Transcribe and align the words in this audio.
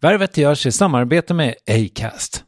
Värvet 0.00 0.36
görs 0.36 0.66
i 0.66 0.72
samarbete 0.72 1.34
med 1.34 1.54
Acast. 1.66 2.44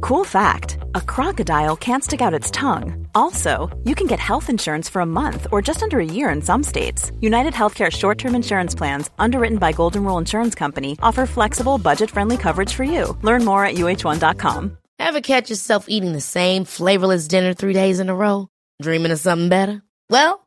Cool 0.00 0.24
fact 0.24 0.78
a 0.94 1.00
crocodile 1.00 1.76
can't 1.76 2.04
stick 2.04 2.20
out 2.20 2.40
its 2.40 2.50
tongue. 2.50 3.06
Also, 3.14 3.68
you 3.84 3.94
can 3.94 4.06
get 4.06 4.18
health 4.20 4.50
insurance 4.50 4.92
for 4.92 5.02
a 5.02 5.06
month 5.06 5.46
or 5.52 5.62
just 5.62 5.82
under 5.82 5.98
a 5.98 6.04
year 6.04 6.34
in 6.34 6.42
some 6.42 6.62
states. 6.62 7.12
United 7.20 7.54
Healthcare 7.54 7.90
short 7.90 8.18
term 8.18 8.34
insurance 8.34 8.78
plans, 8.78 9.10
underwritten 9.18 9.58
by 9.58 9.72
Golden 9.72 10.04
Rule 10.04 10.18
Insurance 10.20 10.54
Company, 10.58 10.96
offer 11.02 11.26
flexible, 11.26 11.78
budget 11.78 12.10
friendly 12.10 12.36
coverage 12.36 12.72
for 12.74 12.84
you. 12.84 13.16
Learn 13.22 13.44
more 13.44 13.64
at 13.68 13.74
uh1.com. 13.74 14.76
Ever 14.98 15.20
catch 15.20 15.50
yourself 15.50 15.86
eating 15.88 16.12
the 16.12 16.20
same 16.20 16.64
flavorless 16.64 17.28
dinner 17.28 17.54
three 17.54 17.72
days 17.72 18.00
in 18.00 18.08
a 18.08 18.14
row? 18.14 18.48
Dreaming 18.82 19.12
of 19.12 19.18
something 19.18 19.48
better? 19.48 19.82
Well, 20.10 20.46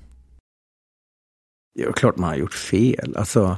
Det 1.75 1.83
är 1.83 1.91
klart 1.91 2.17
man 2.17 2.29
har 2.29 2.35
gjort 2.35 2.53
fel. 2.53 3.15
Alltså 3.17 3.57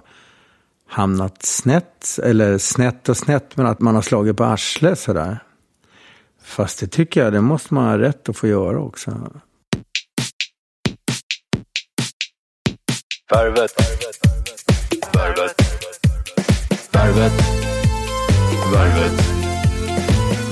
hamnat 0.87 1.45
snett, 1.45 2.19
eller 2.23 2.57
snett 2.57 3.09
och 3.09 3.17
snett, 3.17 3.57
men 3.57 3.65
att 3.65 3.79
man 3.79 3.95
har 3.95 4.01
slagit 4.01 4.37
på 4.37 4.43
arslet 4.43 4.99
sådär. 4.99 5.39
Fast 6.43 6.79
det 6.79 6.87
tycker 6.87 7.23
jag, 7.23 7.33
det 7.33 7.41
måste 7.41 7.73
man 7.73 7.85
ha 7.85 7.97
rätt 7.97 8.29
att 8.29 8.37
få 8.37 8.47
göra 8.47 8.79
också. 8.79 9.11
Värvet. 13.31 13.71
Värvet. 15.13 15.53
Värvet. 16.91 17.31
Värvet. 18.73 19.13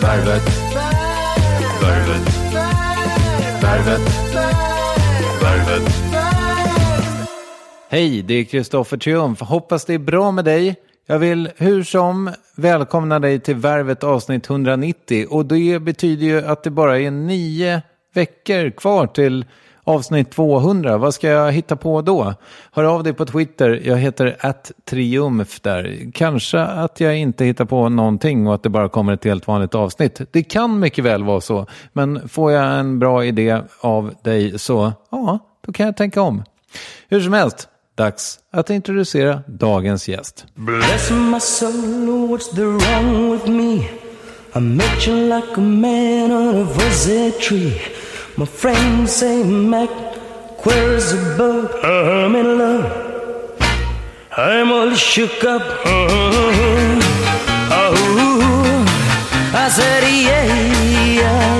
Värvet. 0.01 0.43
Värvet. 1.81 2.21
Värvet. 3.61 4.01
Värvet. 5.41 6.10
Hej, 7.93 8.21
det 8.21 8.33
är 8.33 8.43
Kristoffer 8.43 8.97
Triumf. 8.97 9.41
Hoppas 9.41 9.85
det 9.85 9.93
är 9.93 9.99
bra 9.99 10.31
med 10.31 10.45
dig. 10.45 10.75
Jag 11.07 11.19
vill 11.19 11.49
hur 11.57 11.83
som 11.83 12.31
välkomna 12.55 13.19
dig 13.19 13.39
till 13.39 13.55
Värvet 13.55 14.03
avsnitt 14.03 14.49
190 14.49 15.27
och 15.29 15.45
det 15.45 15.79
betyder 15.81 16.25
ju 16.25 16.45
att 16.45 16.63
det 16.63 16.69
bara 16.69 16.99
är 16.99 17.11
nio 17.11 17.81
veckor 18.13 18.69
kvar 18.69 19.07
till 19.07 19.45
avsnitt 19.83 20.31
200. 20.31 20.97
Vad 20.97 21.13
ska 21.13 21.27
jag 21.29 21.51
hitta 21.51 21.75
på 21.75 22.01
då? 22.01 22.33
Hör 22.71 22.83
av 22.83 23.03
dig 23.03 23.13
på 23.13 23.25
Twitter. 23.25 23.81
Jag 23.83 23.97
heter 23.97 24.37
attriumf 24.39 25.61
där. 25.61 26.11
Kanske 26.13 26.59
att 26.59 26.99
jag 26.99 27.17
inte 27.17 27.45
hittar 27.45 27.65
på 27.65 27.89
någonting 27.89 28.47
och 28.47 28.55
att 28.55 28.63
det 28.63 28.69
bara 28.69 28.89
kommer 28.89 29.13
ett 29.13 29.25
helt 29.25 29.47
vanligt 29.47 29.75
avsnitt. 29.75 30.21
Det 30.31 30.43
kan 30.43 30.79
mycket 30.79 31.03
väl 31.03 31.23
vara 31.23 31.41
så. 31.41 31.65
Men 31.93 32.29
får 32.29 32.51
jag 32.51 32.79
en 32.79 32.99
bra 32.99 33.25
idé 33.25 33.61
av 33.81 34.13
dig 34.23 34.59
så, 34.59 34.93
ja, 35.09 35.39
då 35.65 35.73
kan 35.73 35.85
jag 35.85 35.97
tänka 35.97 36.21
om. 36.21 36.43
Hur 37.09 37.21
som 37.21 37.33
helst, 37.33 37.67
dags 37.95 38.39
att 38.51 38.69
introducera 38.69 39.41
dagens 39.47 40.07
gäst. 40.07 40.45
Bless 40.55 41.11
my 41.11 41.39
soul, 41.39 42.29
what's 42.29 42.55
the 42.55 42.61
wrong 42.61 43.31
with 43.31 43.47
me? 43.47 43.89
I 44.55 44.59
met 44.59 45.07
you 45.07 45.15
like 45.15 45.57
a 45.57 45.61
man 45.61 46.31
on 46.31 46.55
a 46.61 46.65
fuzzy 46.65 47.31
tree. 47.39 47.81
My 48.35 48.45
friends 48.45 49.11
say, 49.11 49.43
Mac, 49.43 49.89
where's 50.65 51.13
a 51.13 51.37
bug? 51.37 51.69
I'm 51.83 52.35
in 52.35 52.57
love. 52.57 52.85
I'm 54.37 54.71
all 54.71 54.95
shook 54.95 55.43
up. 55.43 55.61
Oh, 55.85 56.99
oh. 57.71 58.85
I 59.53 59.69
said, 59.69 60.03
yeah, 60.03 60.45
yeah. 61.21 61.50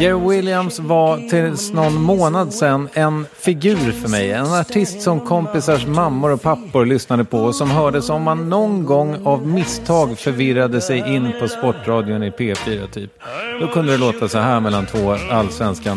Jerry 0.00 0.28
Williams 0.28 0.78
var 0.78 1.28
tills 1.28 1.72
någon 1.72 2.02
månad 2.02 2.52
sedan 2.52 2.88
en 2.92 3.26
figur 3.32 3.92
för 3.92 4.08
mig. 4.08 4.32
En 4.32 4.46
artist 4.46 5.00
som 5.02 5.20
kompisars 5.20 5.86
mammor 5.86 6.30
och 6.30 6.42
pappor 6.42 6.86
lyssnade 6.86 7.24
på 7.24 7.38
och 7.38 7.54
som 7.54 7.70
hördes 7.70 8.10
om 8.10 8.22
man 8.22 8.48
någon 8.48 8.84
gång 8.84 9.26
av 9.26 9.46
misstag 9.46 10.18
förvirrade 10.18 10.80
sig 10.80 11.14
in 11.14 11.32
på 11.40 11.48
Sportradion 11.48 12.22
i 12.22 12.30
P4 12.30 12.86
typ. 12.90 13.10
Då 13.60 13.66
kunde 13.66 13.92
det 13.92 13.98
låta 13.98 14.28
så 14.28 14.38
här 14.38 14.60
mellan 14.60 14.86
två 14.86 15.16
allsvenska 15.30 15.94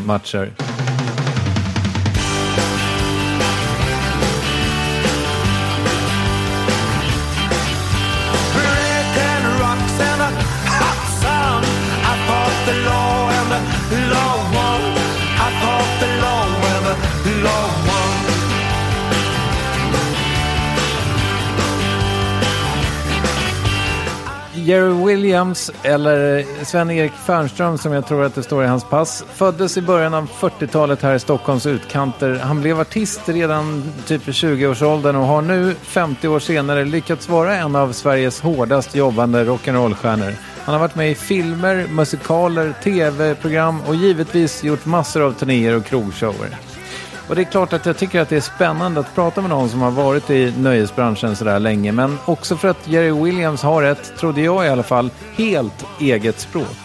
Jerry 24.68 25.06
Williams, 25.06 25.72
eller 25.84 26.46
Sven-Erik 26.66 27.12
Fernström 27.12 27.78
som 27.78 27.94
jag 27.94 28.08
tror 28.08 28.24
att 28.24 28.36
det 28.36 28.44
står 28.44 28.64
i 28.64 28.68
hans 28.68 28.84
pass, 28.84 29.26
föddes 29.34 29.78
i 29.78 29.82
början 29.82 30.14
av 30.14 30.30
40-talet 30.30 31.02
här 31.02 31.16
i 31.16 31.20
Stockholms 31.20 31.66
utkanter. 31.66 32.36
Han 32.36 32.62
blev 32.62 32.80
artist 32.80 33.30
redan 33.30 33.84
typ 34.08 34.28
i 34.28 34.32
20-årsåldern 34.32 35.16
och 35.16 35.26
har 35.26 35.42
nu, 35.42 35.76
50 35.82 36.28
år 36.28 36.40
senare, 36.40 36.86
lyckats 36.86 37.30
vara 37.30 37.56
en 37.56 37.76
av 37.76 37.94
Sveriges 37.94 38.42
hårdast 38.42 38.96
jobbande 38.96 39.44
rock'n'roll-stjärnor. 39.44 40.34
Han 40.66 40.74
har 40.74 40.80
varit 40.80 40.96
med 40.96 41.12
i 41.12 41.16
filmer, 41.16 41.88
musikaler, 41.90 42.74
tv-program 42.84 43.82
och 43.88 43.96
givetvis 43.96 44.64
gjort 44.64 44.86
massor 44.86 45.22
av 45.22 45.32
turnéer 45.32 45.76
och 45.76 45.86
krogshower. 45.86 46.77
Och 47.28 47.36
det 47.36 47.42
är 47.42 47.46
klart 47.46 47.74
att 47.74 47.86
jag 47.86 47.98
tycker 47.98 48.22
att 48.22 48.30
det 48.30 48.36
är 48.36 48.42
spännande 48.42 49.00
att 49.00 49.16
prata 49.16 49.42
med 49.42 49.50
någon 49.50 49.70
som 49.70 49.82
har 49.82 49.92
varit 49.92 50.30
i 50.30 50.54
nöjesbranschen 50.58 51.36
sådär 51.36 51.60
länge. 51.60 51.92
Men 51.92 52.18
också 52.26 52.58
för 52.58 52.68
att 52.68 52.88
Jerry 52.88 53.12
Williams 53.12 53.62
har 53.62 53.84
ett, 53.84 54.18
trodde 54.18 54.42
jag 54.42 54.66
i 54.66 54.70
alla 54.70 54.84
fall, 54.84 55.10
helt 55.36 55.86
eget 56.00 56.40
språk. 56.40 56.78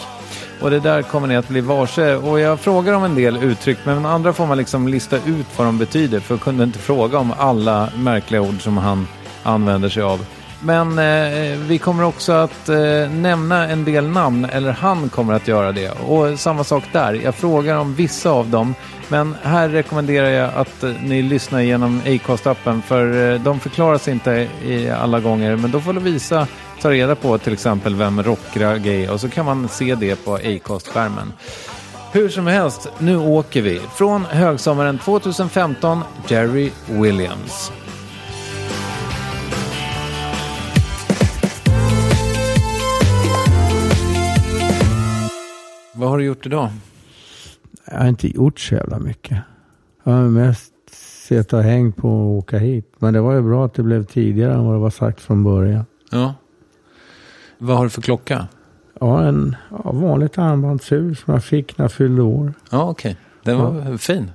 Och 0.60 0.70
det 0.70 0.80
där 0.80 1.02
kommer 1.02 1.28
ni 1.28 1.36
att 1.36 1.48
bli 1.48 1.60
varse. 1.60 2.14
Och 2.14 2.40
jag 2.40 2.60
frågar 2.60 2.92
om 2.92 3.04
en 3.04 3.14
del 3.14 3.36
uttryck, 3.36 3.78
men 3.84 4.06
andra 4.06 4.32
får 4.32 4.46
man 4.46 4.58
liksom 4.58 4.88
lista 4.88 5.16
ut 5.16 5.46
vad 5.56 5.66
de 5.66 5.78
betyder. 5.78 6.20
För 6.20 6.34
jag 6.34 6.40
kunde 6.40 6.64
inte 6.64 6.78
fråga 6.78 7.18
om 7.18 7.32
alla 7.38 7.88
märkliga 7.96 8.40
ord 8.40 8.62
som 8.62 8.76
han 8.76 9.08
använder 9.42 9.88
sig 9.88 10.02
av. 10.02 10.26
Men 10.64 10.98
eh, 10.98 11.58
vi 11.58 11.78
kommer 11.78 12.04
också 12.04 12.32
att 12.32 12.68
eh, 12.68 13.10
nämna 13.10 13.68
en 13.68 13.84
del 13.84 14.08
namn, 14.08 14.44
eller 14.44 14.72
han 14.72 15.08
kommer 15.08 15.34
att 15.34 15.48
göra 15.48 15.72
det. 15.72 15.90
Och 15.90 16.38
samma 16.38 16.64
sak 16.64 16.84
där, 16.92 17.14
jag 17.14 17.34
frågar 17.34 17.76
om 17.76 17.94
vissa 17.94 18.30
av 18.30 18.48
dem. 18.48 18.74
Men 19.08 19.36
här 19.42 19.68
rekommenderar 19.68 20.30
jag 20.30 20.54
att 20.54 20.82
eh, 20.82 20.90
ni 21.02 21.22
lyssnar 21.22 21.60
genom 21.60 22.00
Acast-appen 22.04 22.82
för 22.82 23.32
eh, 23.32 23.40
de 23.40 23.60
förklaras 23.60 24.08
inte 24.08 24.48
i 24.64 24.90
alla 24.90 25.20
gånger. 25.20 25.56
Men 25.56 25.70
då 25.70 25.80
får 25.80 25.92
Lovisa 25.92 26.46
ta 26.82 26.90
reda 26.90 27.14
på 27.14 27.38
till 27.38 27.52
exempel 27.52 27.94
vem 27.94 28.22
Rockrag 28.22 28.86
är 28.86 29.10
och 29.10 29.20
så 29.20 29.28
kan 29.28 29.46
man 29.46 29.68
se 29.68 29.94
det 29.94 30.24
på 30.24 30.36
Acast-skärmen. 30.36 31.32
Hur 32.12 32.28
som 32.28 32.46
helst, 32.46 32.88
nu 32.98 33.16
åker 33.16 33.62
vi. 33.62 33.80
Från 33.94 34.24
högsommaren 34.24 34.98
2015, 34.98 36.00
Jerry 36.28 36.70
Williams. 36.86 37.72
Vad 46.02 46.10
har 46.10 46.18
du 46.18 46.24
gjort 46.24 46.46
idag? 46.46 46.70
Jag 47.84 47.98
har 47.98 48.08
inte 48.08 48.28
gjort 48.28 48.60
så 48.60 48.74
jävla 48.74 48.98
mycket. 48.98 49.38
Jag 50.04 50.12
har 50.12 50.22
mest 50.22 50.72
sett 51.28 51.52
och 51.52 51.62
hängt 51.62 51.96
på 51.96 52.08
att 52.08 52.44
åka 52.44 52.58
hit. 52.58 52.94
Men 52.98 53.14
det 53.14 53.20
var 53.20 53.32
ju 53.32 53.42
bra 53.42 53.64
att 53.64 53.74
det 53.74 53.82
blev 53.82 54.04
tidigare 54.04 54.54
än 54.54 54.64
vad 54.64 54.74
det 54.74 54.78
var 54.78 54.90
sagt 54.90 55.20
från 55.20 55.44
början. 55.44 55.84
Ja. 56.10 56.34
Vad 57.58 57.76
har 57.76 57.84
du 57.84 57.90
för 57.90 58.02
klocka? 58.02 58.46
Ja, 59.00 59.22
en 59.22 59.56
ja, 59.70 59.92
vanligt 59.92 60.38
armbandsur 60.38 61.14
som 61.14 61.34
jag 61.34 61.44
fick 61.44 61.78
när 61.78 61.84
jag 61.84 61.92
fyllde 61.92 62.22
år. 62.22 62.52
Ja, 62.70 62.90
okej. 62.90 63.16
Den 63.42 63.58
var 63.58 63.96
fin. 63.96 64.30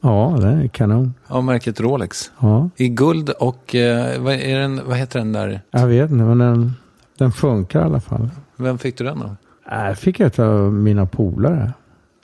Ja, 0.00 0.38
det 0.40 0.46
är 0.46 0.68
kanon. 0.68 1.14
Av 1.26 1.44
märket 1.44 1.80
Rolex. 1.80 2.32
Ja, 2.38 2.70
I 2.76 2.88
guld 2.88 3.30
och, 3.30 3.74
eh, 3.74 4.22
vad, 4.22 4.34
är 4.34 4.58
den, 4.60 4.80
vad 4.86 4.96
heter 4.96 5.18
den 5.18 5.32
där? 5.32 5.60
jag 5.70 5.86
vet 5.86 6.10
inte, 6.10 6.24
men 6.24 6.38
den, 6.38 6.72
den 7.18 7.32
funkar 7.32 7.80
i 7.80 7.84
alla 7.84 8.00
fall. 8.00 8.28
Vem 8.56 8.78
fick 8.78 8.98
du 8.98 9.04
den 9.04 9.22
av? 9.22 9.36
Äh, 9.70 9.86
Jag 9.86 9.98
fick 9.98 10.20
ett 10.20 10.38
av 10.38 10.72
mina 10.72 11.06
polare. 11.06 11.72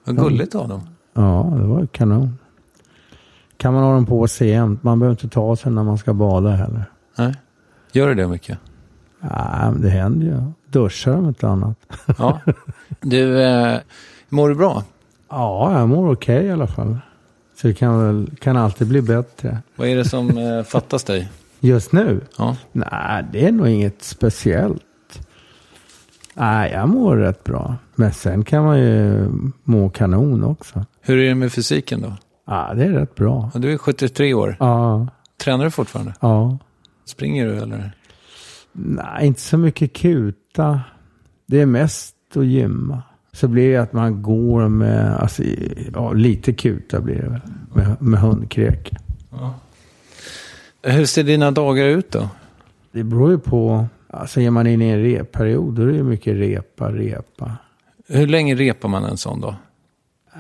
Vad 0.05 0.17
gulligt 0.17 0.55
av 0.55 0.69
dem. 0.69 0.81
Ja, 1.15 1.53
det 1.57 1.65
var 1.67 1.87
kanon. 1.87 2.39
Kan 3.57 3.75
man 3.75 3.83
ha 3.83 3.95
den 3.95 4.07
på 4.07 4.29
sig 4.29 4.49
jämt. 4.49 4.83
Man 4.83 4.99
behöver 4.99 5.13
inte 5.25 5.29
ta 5.35 5.57
sig 5.57 5.73
när 5.73 5.83
man 5.85 5.99
ska 5.99 6.13
bada 6.13 6.51
heller. 6.51 6.85
Nej. 7.19 7.35
Gör 7.93 8.09
du 8.09 8.15
det 8.15 8.29
mycket? 8.29 8.59
Ja, 9.21 9.71
men 9.73 9.81
det 9.83 9.89
händer 9.89 10.27
ju. 10.27 10.43
Duschar 10.71 11.13
om 11.13 11.29
inte 11.29 11.49
annat. 11.49 11.77
Ja. 12.19 12.41
Du, 13.01 13.43
eh, 13.43 13.79
mår 14.29 14.49
du 14.49 14.55
bra? 14.55 14.83
Ja, 15.29 15.79
jag 15.79 15.89
mår 15.89 16.13
okej 16.13 16.45
i 16.47 16.51
alla 16.51 16.67
fall. 16.67 16.99
Så 17.57 17.67
det 17.67 17.75
kan, 17.75 18.07
väl, 18.07 18.31
kan 18.41 18.57
alltid 18.57 18.89
bli 18.89 19.03
bättre. 19.03 19.59
Vad 19.77 19.89
är 19.89 19.97
det 19.97 20.05
som 20.05 20.39
eh, 20.39 20.63
fattas 20.63 21.05
dig? 21.05 21.29
Just 21.61 21.93
nu? 21.93 22.21
Ja. 22.39 22.57
Nej, 22.73 23.25
det 23.33 23.47
är 23.47 23.53
nog 23.53 23.69
inget 23.69 24.03
speciellt. 24.03 24.83
Nej, 26.39 26.73
jag 26.73 26.89
mår 26.89 27.17
rätt 27.17 27.45
bra. 27.45 27.77
Men 27.95 28.13
sen 28.13 28.45
kan 28.45 28.65
man 28.65 28.79
ju 28.79 29.29
må 29.65 29.89
kanon 29.91 30.45
också. 30.45 30.85
Hur 31.01 31.19
är 31.19 31.29
det 31.29 31.35
med 31.35 31.53
fysiken 31.53 32.01
då? 32.01 32.13
Ja, 32.47 32.73
det 32.75 32.85
är 32.85 32.89
rätt 32.91 33.15
bra. 33.15 33.51
Ja, 33.55 33.61
Du 33.61 33.73
är 33.73 33.79
73 33.79 34.35
år. 34.35 34.57
Ja, 34.61 35.07
Tränar 35.45 35.65
du 35.65 35.71
fortfarande? 35.71 36.15
ja. 36.21 36.59
Springer 37.05 37.47
du 37.47 37.57
eller? 37.57 37.93
Nej, 38.73 39.27
inte 39.27 39.41
så 39.41 39.59
mycket 39.59 39.93
kuta. 39.93 40.81
Det 41.47 41.61
är 41.61 41.67
mest 41.67 42.15
att 42.37 42.47
gymma. 42.47 43.03
Så 43.33 43.49
blir 43.49 43.71
det 43.73 43.77
att 43.77 43.93
man 43.93 44.23
går 44.23 44.69
med, 44.69 45.17
alltså, 45.17 45.43
ja, 45.95 46.13
lite 46.13 46.53
kuta 46.53 47.01
blir 47.01 47.15
det 47.23 47.29
väl. 47.29 47.41
Med, 47.73 48.03
med 48.03 48.21
hundkrek. 48.21 48.93
Hur 50.83 51.05
ser 51.05 51.23
dina 51.25 51.51
dagar 51.51 51.85
ut 51.85 52.11
då? 52.11 52.29
Det 52.93 53.05
beror 53.05 53.31
ju 53.31 53.39
på, 53.39 53.87
alltså 54.09 54.41
är 54.41 54.51
man 54.51 54.67
inne 54.67 54.87
i 54.87 54.91
en 54.91 55.03
repperiod, 55.03 55.75
då 55.75 55.83
är 55.83 55.87
det 55.87 56.03
mycket 56.03 56.37
repa, 56.37 56.93
repa. 56.93 57.53
Hur 58.09 58.27
länge 58.27 58.55
repar 58.55 58.89
man 58.89 59.05
en 59.05 59.17
sån 59.17 59.41
då? 59.41 59.55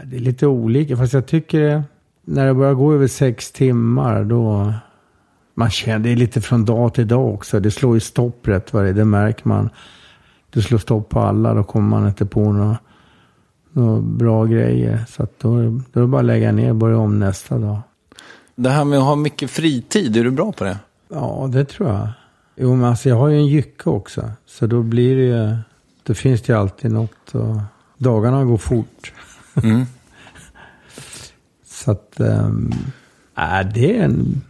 Det 0.04 0.16
är 0.16 0.20
lite 0.20 0.46
olika, 0.46 0.96
fast 0.96 1.12
jag 1.12 1.26
tycker 1.26 1.84
när 2.24 2.46
det 2.46 2.54
börjar 2.54 2.74
gå 2.74 2.92
över 2.92 3.06
sex 3.06 3.52
timmar, 3.52 4.24
då... 4.24 4.72
Man 5.58 5.70
känner, 5.70 5.98
det 5.98 6.12
är 6.12 6.16
lite 6.16 6.40
från 6.40 6.64
dag 6.64 6.94
till 6.94 7.08
dag 7.08 7.34
också. 7.34 7.60
Det 7.60 7.70
slår 7.70 7.94
ju 7.94 8.00
stopp 8.00 8.48
rätt 8.48 8.72
vad 8.72 8.84
det 8.84 8.88
är, 8.88 8.92
det 8.92 9.04
märker 9.04 9.48
man. 9.48 9.70
Du 10.50 10.62
slår 10.62 10.78
stopp 10.78 11.08
på 11.08 11.20
alla, 11.20 11.54
då 11.54 11.64
kommer 11.64 11.88
man 11.88 12.08
inte 12.08 12.26
på 12.26 12.52
några, 12.52 12.78
några 13.72 14.00
bra 14.00 14.44
grejer. 14.44 15.04
Så 15.08 15.22
att 15.22 15.38
då, 15.38 15.48
då 15.92 16.00
är 16.00 16.00
det 16.00 16.06
bara 16.06 16.18
att 16.18 16.24
lägga 16.24 16.52
ner 16.52 16.70
och 16.70 16.76
börja 16.76 16.98
om 16.98 17.18
nästa 17.18 17.58
dag. 17.58 17.78
Det 18.54 18.70
här 18.70 18.84
med 18.84 18.98
att 18.98 19.04
ha 19.04 19.16
mycket 19.16 19.50
fritid, 19.50 20.16
är 20.16 20.24
du 20.24 20.30
bra 20.30 20.52
på 20.52 20.64
det? 20.64 20.78
Ja, 21.08 21.48
det 21.52 21.64
tror 21.64 21.88
jag. 21.88 22.08
Jo, 22.56 22.76
men 22.76 22.84
alltså 22.84 23.08
jag 23.08 23.16
har 23.16 23.28
ju 23.28 23.36
en 23.36 23.46
jycke 23.46 23.90
också. 23.90 24.30
Så 24.46 24.66
då 24.66 24.82
blir 24.82 25.16
det 25.16 25.22
ju, 25.22 25.56
då 26.02 26.14
finns 26.14 26.42
det 26.42 26.52
ju 26.52 26.58
alltid 26.58 26.90
något. 26.90 27.34
Och 27.34 27.56
dagarna 27.98 28.44
går 28.44 28.58
fort. 28.58 29.12
Mm. 29.62 29.86
Så 31.64 31.90
att, 31.90 32.20
ähm, 32.20 32.72
äh, 33.38 33.66
det 33.74 33.98
är 33.98 34.04
en, 34.04 34.42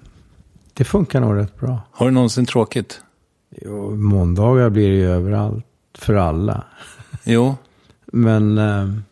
det 0.72 0.84
funkar 0.84 1.20
nog 1.20 1.36
rätt 1.36 1.60
bra. 1.60 1.80
Har 1.90 2.06
du 2.06 2.12
någonsin 2.12 2.46
tråkigt? 2.46 3.00
Jo, 3.50 3.96
måndagar 3.96 4.70
blir 4.70 4.90
det 4.90 4.96
ju 4.96 5.10
överallt, 5.10 5.66
för 5.94 6.14
alla. 6.14 6.64
Jo. 7.24 7.56
Men 8.12 8.58
ähm, 8.58 9.04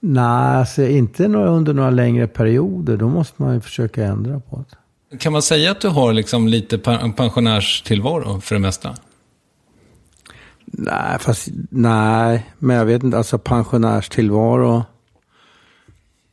nej, 0.00 0.56
alltså 0.56 0.82
inte 0.82 1.24
under 1.24 1.74
några 1.74 1.90
längre 1.90 2.26
perioder. 2.26 2.96
Då 2.96 3.08
måste 3.08 3.42
man 3.42 3.54
ju 3.54 3.60
försöka 3.60 4.04
ändra 4.04 4.40
på 4.40 4.64
det. 4.70 4.76
Kan 5.18 5.32
man 5.32 5.42
säga 5.42 5.70
att 5.70 5.80
du 5.80 5.88
har 5.88 6.12
liksom 6.12 6.48
lite 6.48 6.78
pensionärstillvaro 7.16 8.40
för 8.40 8.54
det 8.54 8.58
mesta? 8.60 8.94
Nej, 10.64 11.18
fast 11.18 11.48
nej, 11.70 12.46
men 12.58 12.76
jag 12.76 12.84
vet 12.84 13.02
inte, 13.02 13.16
alltså 13.18 13.38
pensionärstillvaro. 13.38 14.84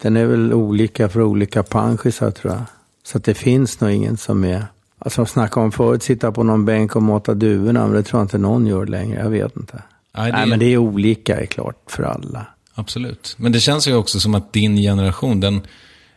Den 0.01 0.17
är 0.17 0.25
väl 0.25 0.53
olika 0.53 1.09
för 1.09 1.21
olika 1.21 1.63
pensionärer 1.63 2.31
tror 2.31 2.53
jag. 2.53 2.61
Så 3.03 3.17
att 3.17 3.23
det 3.23 3.33
finns 3.33 3.79
nog 3.81 3.91
ingen 3.91 4.17
som 4.17 4.43
är, 4.43 4.65
alltså 4.99 5.21
jag 5.21 5.29
snackade 5.29 5.65
om 5.65 5.71
förut, 5.71 6.03
sitta 6.03 6.31
på 6.31 6.43
någon 6.43 6.65
bänk 6.65 6.95
och 6.95 7.03
mata 7.03 7.33
duvorna, 7.33 7.87
men 7.87 7.95
det 7.95 8.03
tror 8.03 8.19
jag 8.19 8.25
inte 8.25 8.37
någon 8.37 8.67
gör 8.67 8.85
längre, 8.85 9.19
jag 9.23 9.29
vet 9.29 9.57
inte. 9.57 9.83
Nej, 10.17 10.31
det- 10.31 10.37
Nej, 10.37 10.47
men 10.47 10.59
det 10.59 10.65
är 10.65 10.77
olika, 10.77 11.41
är 11.41 11.45
klart, 11.45 11.75
för 11.87 12.03
alla. 12.03 12.45
Absolut. 12.73 13.35
Men 13.37 13.51
det 13.51 13.59
känns 13.59 13.87
ju 13.87 13.95
också 13.95 14.19
som 14.19 14.35
att 14.35 14.53
din 14.53 14.75
generation, 14.77 15.39
den, 15.39 15.61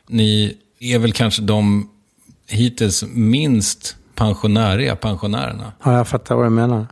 ni 0.08 0.56
är 0.80 0.98
väl 0.98 1.12
kanske 1.12 1.42
de 1.42 1.90
hittills 2.48 3.04
minst 3.08 3.96
pensionäriga 4.14 4.96
pensionärerna. 4.96 5.72
Ja, 5.84 5.96
jag 5.96 6.08
fattar 6.08 6.34
vad 6.34 6.46
du 6.46 6.50
menar. 6.50 6.86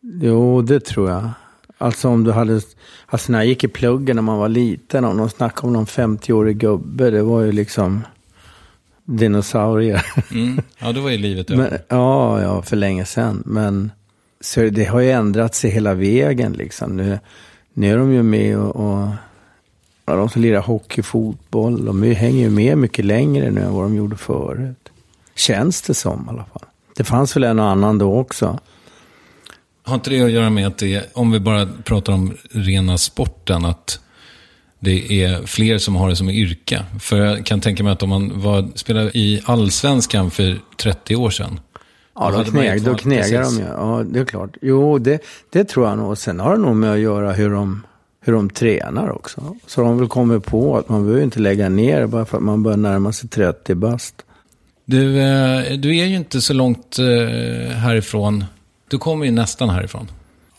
Jo, 0.00 0.62
det 0.62 0.80
tror 0.80 1.10
jag. 1.10 1.30
Alltså 1.78 2.08
om 2.08 2.24
du 2.24 2.32
hade, 2.32 2.60
alltså 3.06 3.32
när 3.32 3.38
jag 3.38 3.46
gick 3.46 3.64
i 3.64 3.68
pluggen 3.68 4.16
när 4.16 4.22
man 4.22 4.38
var 4.38 4.48
liten 4.48 5.04
och 5.04 5.16
de 5.16 5.30
snackade 5.30 5.66
om 5.66 5.72
någon 5.72 5.86
50-årig 5.86 6.56
gubbe, 6.58 7.10
det 7.10 7.22
var 7.22 7.40
ju 7.40 7.52
liksom 7.52 8.00
dinosaurier. 9.04 10.06
Mm. 10.30 10.62
Ja, 10.78 10.92
då 10.92 11.00
var 11.00 11.10
ju 11.10 11.18
livet 11.18 11.50
över. 11.50 11.70
Men, 11.70 11.78
ja, 11.88 12.42
ja, 12.42 12.62
för 12.62 12.76
länge 12.76 13.04
sedan. 13.04 13.42
Men 13.46 13.90
så 14.40 14.60
det 14.60 14.84
har 14.84 15.00
ju 15.00 15.10
ändrat 15.10 15.54
sig 15.54 15.70
hela 15.70 15.94
vägen 15.94 16.52
liksom. 16.52 16.96
Nu, 16.96 17.18
nu 17.72 17.92
är 17.92 17.98
de 17.98 18.12
ju 18.12 18.22
med 18.22 18.58
och, 18.58 18.76
och 18.76 19.08
ja, 20.06 20.14
de 20.16 20.28
som 20.28 20.42
lirar 20.42 20.60
hockey, 20.60 21.02
fotboll, 21.02 21.84
de 21.84 22.04
är- 22.04 22.12
hänger 22.14 22.40
ju 22.40 22.50
med 22.50 22.78
mycket 22.78 23.04
längre 23.04 23.50
nu 23.50 23.60
än 23.60 23.72
vad 23.72 23.84
de 23.84 23.96
gjorde 23.96 24.16
förut. 24.16 24.88
Känns 25.34 25.82
det 25.82 25.94
som 25.94 26.24
i 26.26 26.28
alla 26.28 26.44
fall. 26.44 26.62
Det 26.96 27.04
fanns 27.04 27.36
väl 27.36 27.44
en 27.44 27.58
och 27.58 27.66
annan 27.66 27.98
då 27.98 28.14
också. 28.18 28.58
Har 29.84 29.94
inte 29.94 30.10
det 30.10 30.20
att 30.22 30.30
göra 30.30 30.50
med 30.50 30.66
att 30.66 30.78
det, 30.78 31.10
om 31.14 31.30
vi 31.30 31.40
bara 31.40 31.68
pratar 31.84 32.12
om 32.12 32.34
rena 32.50 32.98
sporten, 32.98 33.64
att 33.64 34.00
det 34.80 35.22
är 35.24 35.46
fler 35.46 35.78
som 35.78 35.96
har 35.96 36.08
det 36.08 36.16
som 36.16 36.28
yrke? 36.30 36.84
För 37.00 37.16
jag 37.16 37.46
kan 37.46 37.60
tänka 37.60 37.84
mig 37.84 37.92
att 37.92 38.02
om 38.02 38.08
man 38.08 38.40
var, 38.40 38.68
spelade 38.74 39.10
i 39.18 39.42
allsvenskan 39.44 40.30
för 40.30 40.58
30 40.76 41.16
år 41.16 41.30
sedan. 41.30 41.60
Ja, 42.14 42.30
då, 42.30 42.44
kneg, 42.44 42.82
då 42.84 42.94
knegar 42.94 43.22
precis. 43.42 43.58
de 43.58 43.62
ju. 43.64 43.68
Ja, 43.70 44.04
det 44.10 44.20
är 44.20 44.24
klart. 44.24 44.50
Jo, 44.62 44.98
det, 44.98 45.18
det 45.50 45.64
tror 45.64 45.88
jag 45.88 45.98
nog. 45.98 46.18
Sen 46.18 46.40
har 46.40 46.56
det 46.56 46.62
nog 46.62 46.76
med 46.76 46.92
att 46.92 46.98
göra 46.98 47.32
hur 47.32 47.50
de, 47.50 47.82
hur 48.24 48.32
de 48.32 48.50
tränar 48.50 49.10
också. 49.10 49.56
Så 49.66 49.80
de 49.80 49.90
har 49.90 49.94
väl 49.96 50.08
kommit 50.08 50.44
på 50.44 50.76
att 50.78 50.88
man 50.88 51.02
behöver 51.04 51.22
inte 51.22 51.38
lägga 51.40 51.68
ner 51.68 52.06
bara 52.06 52.24
för 52.24 52.36
att 52.36 52.42
man 52.42 52.62
börjar 52.62 52.76
närma 52.76 53.12
sig 53.12 53.28
30 53.28 53.74
bast. 53.74 54.14
Du, 54.84 55.20
eh, 55.20 55.78
du 55.78 55.96
är 55.98 56.04
ju 56.06 56.16
inte 56.16 56.40
så 56.40 56.52
långt 56.52 56.98
eh, 56.98 57.76
härifrån. 57.76 58.44
Du 58.90 58.98
kommer 58.98 59.24
ju 59.26 59.30
nästan 59.32 59.70
härifrån. 59.70 60.08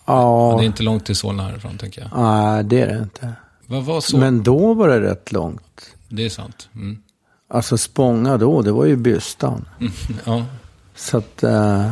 Ja, 0.06 0.56
Det 0.60 0.64
är 0.64 0.66
inte 0.66 0.84
långt 0.84 1.06
till 1.06 1.16
Solna 1.16 1.44
härifrån, 1.44 1.78
tänker 1.78 2.02
jag. 2.02 2.10
nej, 2.24 2.64
det 2.64 2.82
är 2.82 2.88
det 2.88 3.00
inte. 3.04 3.34
Vad 3.68 3.84
var 3.84 4.02
så? 4.02 4.18
Men 4.18 4.44
då 4.44 4.74
var 4.74 4.88
det 4.90 5.02
rätt 5.02 5.32
långt. 5.32 5.96
Det 6.10 6.26
är 6.26 6.30
sant. 6.30 6.70
Mm. 6.76 6.98
Alltså 7.50 7.78
Spånga 7.78 8.38
då, 8.38 8.62
det 8.62 8.72
var 8.72 8.86
ju 8.86 8.96
Bystan. 8.96 9.66
Ja. 10.26 10.46
Så 10.96 11.18
att... 11.18 11.44
Eh, 11.44 11.92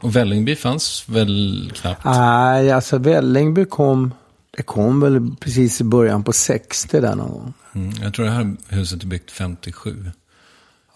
Och 0.00 0.16
Vällingby 0.16 0.56
fanns 0.56 1.04
väl 1.08 1.72
knappt? 1.74 2.04
nej, 2.04 2.70
alltså 2.70 2.98
Vällingby 2.98 3.64
kom... 3.64 4.12
Det 4.56 4.62
kom 4.62 5.00
väl 5.00 5.30
precis 5.40 5.80
i 5.80 5.84
början 5.84 6.24
på 6.24 6.32
60 6.32 7.00
där 7.00 7.16
någon 7.16 7.30
gång. 7.30 7.52
Mm, 7.74 7.92
jag 8.02 8.14
tror 8.14 8.24
det 8.26 8.30
här 8.32 8.56
huset 8.68 9.02
är 9.02 9.06
byggt 9.06 9.30
57. 9.30 10.10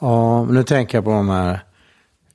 Ja, 0.01 0.45
men 0.45 0.55
nu 0.55 0.63
tänker 0.63 0.99
jag 0.99 1.05
på 1.05 1.11
de 1.11 1.29
här 1.29 1.61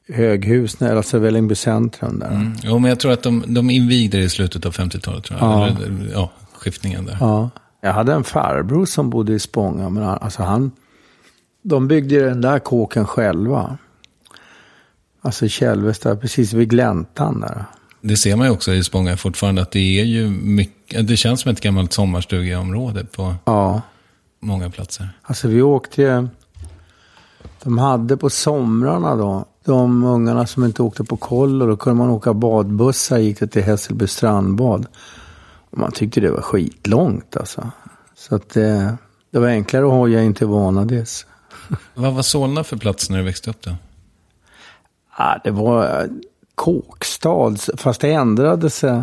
höghusen, 0.10 0.98
alltså 0.98 1.20
Vällingby 1.20 1.56
centrum 1.56 2.20
där. 2.20 2.32
Mm. 2.32 2.54
Jo, 2.64 2.80
men 2.80 2.90
jag 2.90 3.00
tror 3.00 3.12
att 3.12 3.24
de, 3.24 3.44
de 3.48 3.70
invigde 3.70 4.18
det 4.18 4.24
i 4.24 4.30
slutet 4.30 4.66
av 4.66 4.72
50-talet. 4.74 5.24
Tror 5.24 5.40
jag. 5.40 5.50
Ja. 5.50 5.68
Eller, 5.68 6.10
ja, 6.14 6.32
skiftningen 6.54 7.06
där. 7.06 7.18
Ja. 7.20 7.50
Jag 7.82 7.94
hade 7.94 8.14
en 8.14 8.24
farbror 8.24 8.86
som 8.86 9.10
bodde 9.10 9.34
i 9.34 9.40
Spånga, 9.40 9.90
men 9.90 10.04
han- 10.04 10.18
alltså 10.22 10.44
han... 10.44 10.72
De 11.64 11.88
byggde 11.88 12.26
den 12.26 12.42
där 12.42 12.60
kåken 12.60 13.06
själva. 13.06 13.78
Alltså 15.22 15.48
Kälvesta, 15.48 16.16
precis 16.16 16.54
vid 16.54 16.70
gläntan 16.70 17.40
där. 17.42 17.66
Det 18.02 18.18
ser 18.18 18.36
man 18.36 18.48
ju 18.48 18.54
också 18.54 18.74
i 18.74 18.84
Spånga 18.84 19.18
fortfarande 19.18 19.62
att 19.62 19.72
det 19.72 20.00
är 20.00 20.04
ju 20.06 20.30
mycket, 20.30 20.81
det 21.04 21.18
känns 21.18 21.42
som 21.42 21.52
ett 21.52 21.62
gammalt 21.62 21.94
sommarstugeområde 21.94 23.06
på 23.06 23.36
Ja. 23.46 23.82
många 24.40 24.70
platser. 24.70 25.10
Alltså 25.22 25.48
vi 25.48 25.62
åkte 25.62 26.02
ju... 26.02 26.28
De 27.64 27.78
hade 27.78 28.18
på 28.18 28.30
somrarna 28.30 29.16
då, 29.16 29.46
de 29.66 30.04
ungarna 30.04 30.46
som 30.48 30.64
inte 30.66 30.84
åkte 30.84 31.04
på 31.04 31.18
kollo, 31.18 31.66
då 31.68 31.78
kunde 31.78 31.98
man 31.98 32.10
åka 32.10 32.34
badbussar, 32.34 33.18
gick 33.18 33.40
det 33.40 33.48
till 33.48 33.64
Hässelby 33.64 34.08
strandbad. 34.08 34.86
Och 35.70 35.78
man 35.78 35.92
tyckte 35.92 36.20
det 36.20 36.32
var 36.32 36.42
skitlångt 36.42 37.38
alltså. 37.38 37.72
Så 38.16 38.36
att 38.36 38.50
det, 38.50 38.98
det 39.32 39.40
var 39.40 39.48
enklare 39.48 39.86
att 39.86 39.92
hoja 39.92 40.22
in 40.24 40.34
till 40.34 40.48
Vanadis. 40.48 41.26
Vad 41.94 42.14
var 42.14 42.22
Solna 42.22 42.64
för 42.64 42.78
plats 42.78 43.10
när 43.10 43.18
du 43.18 43.24
växte 43.24 43.50
upp 43.50 43.62
då? 43.62 43.76
Ja, 45.18 45.42
det 45.44 45.52
var 45.52 46.02
eh, 46.02 46.08
kåkstad, 46.56 47.56
fast 47.78 48.02
det 48.02 48.12
ändrade 48.14 48.70
sig 48.70 49.02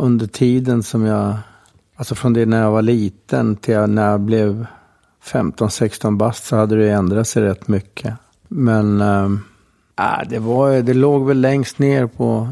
under 0.00 0.26
tiden 0.26 0.82
som 0.82 1.04
jag, 1.04 1.36
alltså 1.96 2.14
från 2.14 2.32
det 2.32 2.46
när 2.46 2.62
jag 2.62 2.70
var 2.70 2.82
liten 2.82 3.56
till 3.56 3.78
när 3.78 4.10
jag 4.10 4.20
blev 4.20 4.66
15-16 5.24 6.16
bast 6.16 6.44
så 6.44 6.56
hade 6.56 6.76
det 6.76 6.90
ändrat 6.90 7.28
sig 7.28 7.42
rätt 7.42 7.68
mycket. 7.68 8.14
Men 8.48 9.00
äh, 9.00 9.28
det, 10.28 10.38
var, 10.38 10.82
det 10.82 10.94
låg 10.94 11.26
väl 11.26 11.40
längst 11.40 11.78
ner 11.78 12.06
på 12.06 12.48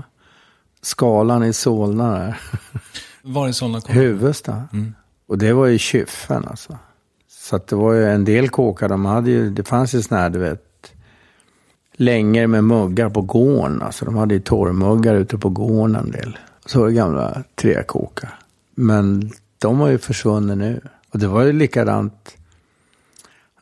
skalan 0.83 1.45
i 1.45 1.53
Solna 1.53 2.19
där. 2.19 2.41
Var 3.23 3.49
i 3.49 3.53
Solna 3.53 3.81
kom 3.81 3.95
Huvudsta. 3.95 4.63
Och 5.29 5.39
det 5.39 5.53
var 5.53 5.67
ju 5.67 5.79
kyffen 5.79 6.45
alltså. 6.49 6.79
Så 7.29 7.57
att 7.57 7.67
det 7.67 7.77
var 7.77 7.93
ju 7.93 8.05
en 8.05 8.25
del 8.25 8.49
kåkar, 8.49 8.89
de 8.89 9.05
hade 9.05 9.31
ju, 9.31 9.51
det 9.51 9.65
fanns 9.65 9.95
ju 9.95 10.03
sådana 10.03 10.23
här, 10.23 10.31
du 10.31 10.39
vet, 10.39 10.93
längor 11.93 12.47
med 12.47 12.65
muggar 12.65 13.11
på 13.11 13.21
gården. 13.21 13.83
Alltså 13.83 14.05
de 14.05 14.17
hade 14.17 14.35
ju 14.35 14.41
torrmuggar 14.41 15.15
ute 15.15 15.39
på 15.39 15.49
gården 15.49 15.97
en 15.97 16.11
del. 16.11 16.39
Så 16.69 16.81
var 16.81 16.87
det 16.87 16.93
gamla 16.93 17.43
träkåkar. 17.55 18.39
Men 18.75 19.31
de 19.59 19.81
har 19.81 19.89
ju 19.89 19.99
försvunnit 19.99 20.59
nu. 20.59 20.81
Och 21.11 21.19
det 21.19 21.27
var 21.27 21.43
ju 21.43 21.53
likadant, 21.53 22.37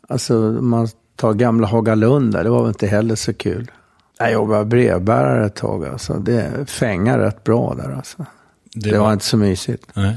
alltså 0.08 0.34
man 0.60 0.88
tar 1.16 1.32
gamla 1.34 1.66
Hagalund 1.66 2.32
där, 2.32 2.44
det 2.44 2.50
var 2.50 2.60
väl 2.62 2.68
inte 2.68 2.86
heller 2.86 3.14
så 3.14 3.34
kul. 3.34 3.70
Jag 4.18 4.32
jobbade 4.32 4.64
brevbärare 4.64 5.46
ett 5.46 5.54
tag 5.54 5.86
alltså. 5.86 6.14
Det 6.14 6.70
fängade 6.70 7.24
rätt 7.26 7.44
bra 7.44 7.74
där 7.74 7.92
alltså. 7.96 8.26
Det, 8.74 8.98
var 8.98 9.12
inte 9.12 9.24
så 9.24 9.36
mysigt. 9.36 9.86
Nej. 9.94 10.16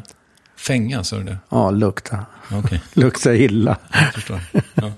Fänga, 0.55 1.03
sa 1.03 1.17
du 1.17 1.23
det? 1.23 1.37
Ja, 1.49 1.71
lukta. 1.71 2.25
Okej, 2.51 2.81
Lukta 2.93 3.35
illa. 3.35 3.77
jag 3.91 4.13
förstår. 4.13 4.39
Ja. 4.73 4.91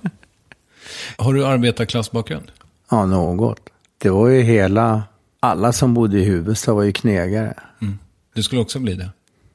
Har 1.17 1.33
du 1.33 1.45
arbetarklassbakgrund? 1.45 2.51
Ja, 2.89 3.05
något. 3.05 3.59
Det 3.97 4.09
var 4.09 4.27
ju 4.27 4.41
hela, 4.41 5.03
alla 5.43 5.73
som 5.73 5.93
bodde 5.93 6.19
i 6.19 6.23
Huvudsta 6.23 6.73
var 6.73 6.83
ju 6.83 6.91
knegare. 6.91 7.53
Mm. 7.81 7.99
Du 8.33 8.43
skulle 8.43 8.61
också 8.61 8.79
bli 8.79 8.93
det? 8.93 9.09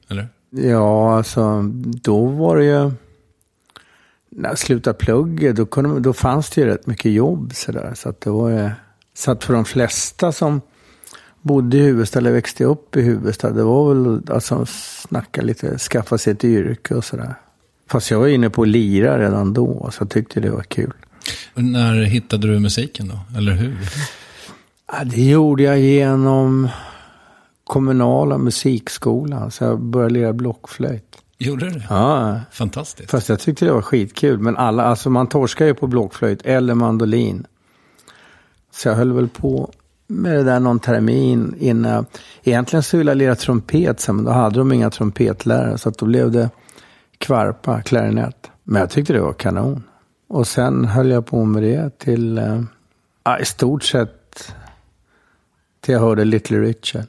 Eller? 0.09 0.27
Ja, 0.49 1.17
alltså 1.17 1.61
då 1.83 2.25
var 2.25 2.57
det 2.57 2.65
ju, 2.65 2.91
när 4.29 4.49
jag 4.49 4.57
slutade 4.57 4.97
plugget, 4.97 5.55
då, 5.55 5.65
kunde, 5.65 5.99
då 5.99 6.13
fanns 6.13 6.49
det 6.49 6.61
ju 6.61 6.67
rätt 6.67 6.87
mycket 6.87 7.11
jobb 7.11 7.51
sådär. 7.55 7.93
Så 7.95 8.09
att 8.09 8.21
det 8.21 8.29
var 8.29 8.49
ju, 8.49 8.69
så 9.13 9.31
att 9.31 9.43
för 9.43 9.53
de 9.53 9.65
flesta 9.65 10.31
som 10.31 10.61
bodde 11.41 11.77
i 11.77 11.81
Huvudsta 11.81 12.19
eller 12.19 12.31
växte 12.31 12.63
upp 12.63 12.95
i 12.95 13.01
Huvudsta, 13.01 13.51
det 13.51 13.63
var 13.63 13.93
väl 13.93 14.21
alltså 14.29 14.65
snacka 14.65 15.41
lite, 15.41 15.77
skaffa 15.77 16.17
sig 16.17 16.33
ett 16.33 16.43
yrke 16.43 16.95
och 16.95 17.05
sådär. 17.05 17.35
Fast 17.89 18.11
jag 18.11 18.19
var 18.19 18.27
inne 18.27 18.49
på 18.49 18.61
att 18.61 18.67
lira 18.67 19.19
redan 19.19 19.53
då, 19.53 19.89
så 19.91 20.01
jag 20.01 20.09
tyckte 20.09 20.39
det 20.39 20.49
var 20.49 20.63
kul. 20.63 20.93
När 21.53 22.03
hittade 22.03 22.47
du 22.47 22.59
musiken 22.59 23.07
då? 23.07 23.37
Eller 23.37 23.51
hur? 23.51 23.77
Ja, 24.91 25.03
det 25.03 25.21
gjorde 25.29 25.63
jag 25.63 25.79
genom 25.79 26.69
kommunala 27.63 28.37
musikskolan. 28.37 29.51
Så 29.51 29.63
jag 29.63 29.79
började 29.79 30.13
lira 30.13 30.33
blockflöjt. 30.33 31.17
Gjorde 31.37 31.65
du 31.65 31.71
det? 31.71 31.85
Ja, 31.89 32.39
Fantastiskt. 32.51 33.11
fast 33.11 33.29
jag 33.29 33.39
tyckte 33.39 33.65
det 33.65 33.71
var 33.73 33.81
skitkul. 33.81 34.39
Men 34.39 34.57
alla, 34.57 34.83
alltså 34.83 35.09
man 35.09 35.27
torskar 35.27 35.65
ju 35.65 35.73
på 35.73 35.87
blockflöjt 35.87 36.41
eller 36.45 36.73
mandolin. 36.73 37.45
Så 38.71 38.87
jag 38.89 38.95
höll 38.95 39.13
väl 39.13 39.27
på 39.29 39.71
med 40.07 40.33
det 40.33 40.43
där 40.43 40.59
någon 40.59 40.79
termin 40.79 41.55
innan. 41.59 42.05
Egentligen 42.43 42.83
så 42.83 42.97
ville 42.97 43.11
jag 43.11 43.17
lira 43.17 43.35
trumpet 43.35 43.99
sen, 43.99 44.15
men 44.15 44.25
då 44.25 44.31
hade 44.31 44.59
de 44.59 44.71
inga 44.71 44.89
trumpetlärare. 44.89 45.77
Så 45.77 45.89
att 45.89 45.97
då 45.97 46.05
blev 46.05 46.31
det 46.31 46.49
kvarpa, 47.17 47.81
klarinett. 47.81 48.51
Men 48.63 48.79
jag 48.79 48.89
tyckte 48.89 49.13
det 49.13 49.21
var 49.21 49.33
kanon. 49.33 49.83
Och 50.29 50.47
sen 50.47 50.85
höll 50.85 51.09
jag 51.11 51.25
på 51.25 51.45
med 51.45 51.63
det 51.63 51.99
till, 51.99 52.37
eh, 52.37 52.61
ja, 53.23 53.39
i 53.39 53.45
stort 53.45 53.83
sett 53.83 54.16
till 55.81 55.93
jag 55.93 56.01
hörde 56.01 56.25
Little 56.25 56.57
Richard. 56.57 57.05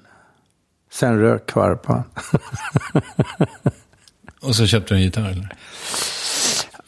Sen 0.91 1.19
rök 1.19 1.47
kvarpan. 1.47 2.03
Och 4.41 4.57
så 4.57 4.67
köpte 4.67 4.95
du 4.95 4.99
en 4.99 5.05
gitarr 5.05 5.31
eller? 5.31 5.49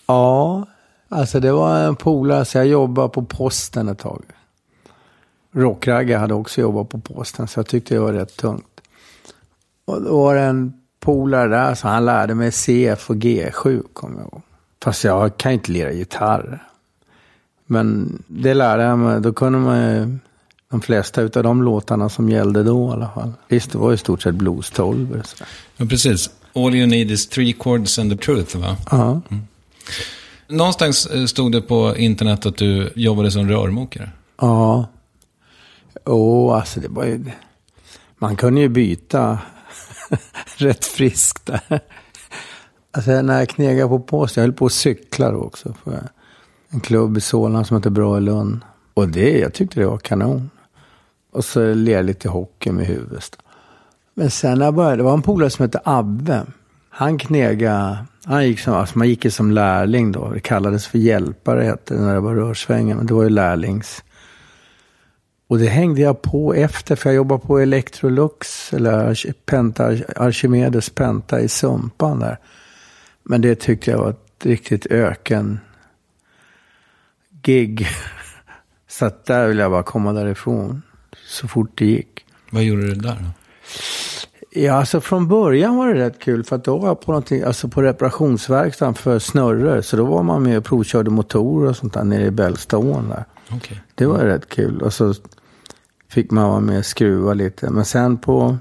Ja, 0.06 0.66
alltså 1.08 1.40
det 1.40 1.52
var 1.52 1.80
en 1.80 1.96
polare, 1.96 2.44
så 2.44 2.58
jag 2.58 2.66
jobbade 2.66 3.08
på 3.08 3.24
posten 3.24 3.88
ett 3.88 3.98
tag. 3.98 4.24
Rockragga 5.52 6.18
hade 6.18 6.34
också 6.34 6.60
jobbat 6.60 6.88
på 6.88 7.00
posten, 7.00 7.48
så 7.48 7.58
jag 7.58 7.66
tyckte 7.66 7.94
det 7.94 8.00
var 8.00 8.12
rätt 8.12 8.36
tungt. 8.36 8.80
Och 9.84 10.02
då 10.02 10.22
var 10.22 10.34
det 10.34 10.40
en 10.40 10.72
polare 11.00 11.48
där, 11.48 11.74
så 11.74 11.88
han 11.88 12.04
lärde 12.04 12.34
mig 12.34 12.52
CF 12.52 13.10
och 13.10 13.16
G7, 13.16 13.82
kommer 13.92 14.20
jag 14.20 14.28
ihåg. 14.28 14.42
Fast 14.84 15.04
jag 15.04 15.36
kan 15.36 15.52
inte 15.52 15.72
lira 15.72 15.92
gitarr. 15.92 16.66
Men 17.66 18.22
det 18.26 18.54
lärde 18.54 18.82
jag 18.82 18.98
mig, 18.98 19.20
då 19.20 19.32
kunde 19.32 19.58
man 19.58 19.80
ju 19.80 20.18
de 20.70 20.80
flesta 20.80 21.20
utav 21.20 21.42
de 21.42 21.62
låtarna 21.62 22.08
som 22.08 22.28
gällde 22.28 22.62
då 22.62 22.88
i 22.88 22.92
alla 22.92 23.08
fall. 23.08 23.32
Visst, 23.48 23.72
det 23.72 23.78
var 23.78 23.92
i 23.92 23.96
stort 23.96 24.22
sett 24.22 24.34
blues 24.34 24.70
12 24.70 25.22
så. 25.24 25.44
Ja, 25.76 25.86
precis. 25.86 26.30
All 26.52 26.74
you 26.74 26.86
need 26.86 27.10
is 27.10 27.28
three 27.28 27.56
chords 27.58 27.98
and 27.98 28.10
the 28.10 28.24
truth, 28.24 28.56
va? 28.56 28.76
Ja. 28.90 29.20
Någonstans 30.48 31.06
eh, 31.06 31.24
stod 31.24 31.52
det 31.52 31.60
på 31.60 31.96
internet 31.96 32.46
att 32.46 32.56
du 32.56 32.92
jobbade 32.94 33.30
som 33.30 33.48
rörmokare. 33.48 34.10
Ja. 34.40 34.88
Åh, 36.04 36.56
alltså 36.56 36.80
det 36.80 36.88
var 36.88 37.04
ju... 37.04 37.24
Man 38.18 38.36
kunde 38.36 38.60
ju 38.60 38.68
byta 38.68 39.38
rätt 40.56 40.84
friskt 40.84 41.46
där. 41.46 41.80
Alltså 42.92 43.22
när 43.22 43.38
jag 43.38 43.48
knegade 43.48 43.88
på 43.88 44.00
posten, 44.00 44.40
jag 44.40 44.48
höll 44.48 44.56
på 44.56 44.66
att 44.66 44.72
cykla 44.72 45.30
då 45.30 45.38
också. 45.38 45.74
För 45.84 46.08
en 46.68 46.80
klubb 46.80 47.16
i 47.16 47.20
Solna 47.20 47.64
som 47.64 47.76
heter 47.76 47.90
Bra 47.90 48.18
i 48.18 48.20
Lund. 48.20 48.60
Och 48.94 49.08
det, 49.08 49.38
jag 49.38 49.54
tyckte 49.54 49.80
det 49.80 49.86
var 49.86 49.98
kanon. 49.98 50.50
Och 51.32 51.44
så 51.44 51.60
lirade 51.60 51.90
jag 51.90 52.04
lite 52.04 52.28
hockey 52.28 52.72
med 52.72 52.86
huvudet. 52.86 53.36
Men 54.14 54.30
sen 54.30 54.58
när 54.58 54.64
jag 54.64 54.74
började, 54.74 54.96
det 54.96 55.02
var 55.02 55.14
en 55.14 55.22
polare 55.22 55.50
som 55.50 55.62
hette 55.62 55.80
Abbe. 55.84 56.46
Han 56.90 57.18
knegade, 57.18 58.04
han 58.24 58.46
gick 58.46 58.60
som, 58.60 58.74
alltså 58.74 58.98
man 58.98 59.08
gick 59.08 59.24
ju 59.24 59.30
som 59.30 59.50
lärling 59.50 60.12
då. 60.12 60.30
Det 60.30 60.40
kallades 60.40 60.86
för 60.86 60.98
hjälpare 60.98 61.62
hette 61.62 61.94
det 61.94 62.00
när 62.00 62.14
det 62.14 62.20
var 62.20 62.34
rörsvängen. 62.34 62.96
Men 62.96 63.06
det 63.06 63.14
var 63.14 63.22
ju 63.22 63.28
lärlings. 63.28 64.04
Och 65.48 65.58
det 65.58 65.66
hängde 65.66 66.00
jag 66.00 66.22
på 66.22 66.54
efter, 66.54 66.96
för 66.96 67.10
jag 67.10 67.16
jobbade 67.16 67.46
på 67.46 67.58
Electrolux, 67.58 68.72
eller 68.72 69.32
Penta, 69.46 69.96
Archimedes 70.16 70.90
Penta 70.90 71.40
i 71.40 71.48
Sumpan 71.48 72.18
där. 72.18 72.38
Men 73.22 73.40
det 73.40 73.54
tyckte 73.54 73.90
jag 73.90 73.98
var 73.98 74.10
ett 74.10 74.44
riktigt 74.46 74.86
öken 74.86 75.60
gig. 77.42 77.86
Så 78.88 79.06
att 79.06 79.24
där 79.24 79.48
ville 79.48 79.62
jag 79.62 79.70
bara 79.70 79.82
komma 79.82 80.12
därifrån 80.12 80.82
så 81.30 81.48
fort 81.48 81.70
det 81.74 81.84
gick. 81.84 82.24
Vad 82.50 82.62
gjorde 82.62 82.86
du 82.86 82.94
där 82.94 83.16
då? 83.20 83.30
Ja, 84.52 84.72
alltså 84.72 85.00
från 85.00 85.28
början 85.28 85.76
var 85.76 85.88
det 85.88 86.00
rätt 86.00 86.18
kul 86.18 86.44
för 86.44 86.56
att 86.56 86.64
då 86.64 86.78
var 86.78 86.88
jag 86.88 87.00
på, 87.00 87.22
alltså 87.46 87.68
på 87.68 87.82
reparationsverkstaden 87.82 88.94
för 88.94 89.18
snurror. 89.18 89.80
Så 89.80 89.96
då 89.96 90.04
var 90.04 90.22
man 90.22 90.42
med 90.42 90.58
och 90.58 90.64
provkörde 90.64 91.10
motorer 91.10 91.70
och 91.70 91.76
sånt 91.76 91.94
där 91.94 92.04
nere 92.04 92.24
i 92.24 92.30
Bällstaån 92.30 93.08
där. 93.08 93.24
Okej. 93.50 93.82
Det 93.94 94.06
var 94.06 94.18
rätt 94.18 94.48
kul. 94.48 94.82
Och 94.82 94.92
så 94.92 95.14
fick 96.08 96.30
man 96.30 96.48
vara 96.48 96.60
med 96.60 96.78
och 96.78 96.86
skruva 96.86 97.34
lite. 97.34 97.70
Men 97.70 97.84
sen 97.84 98.18
på, 98.18 98.58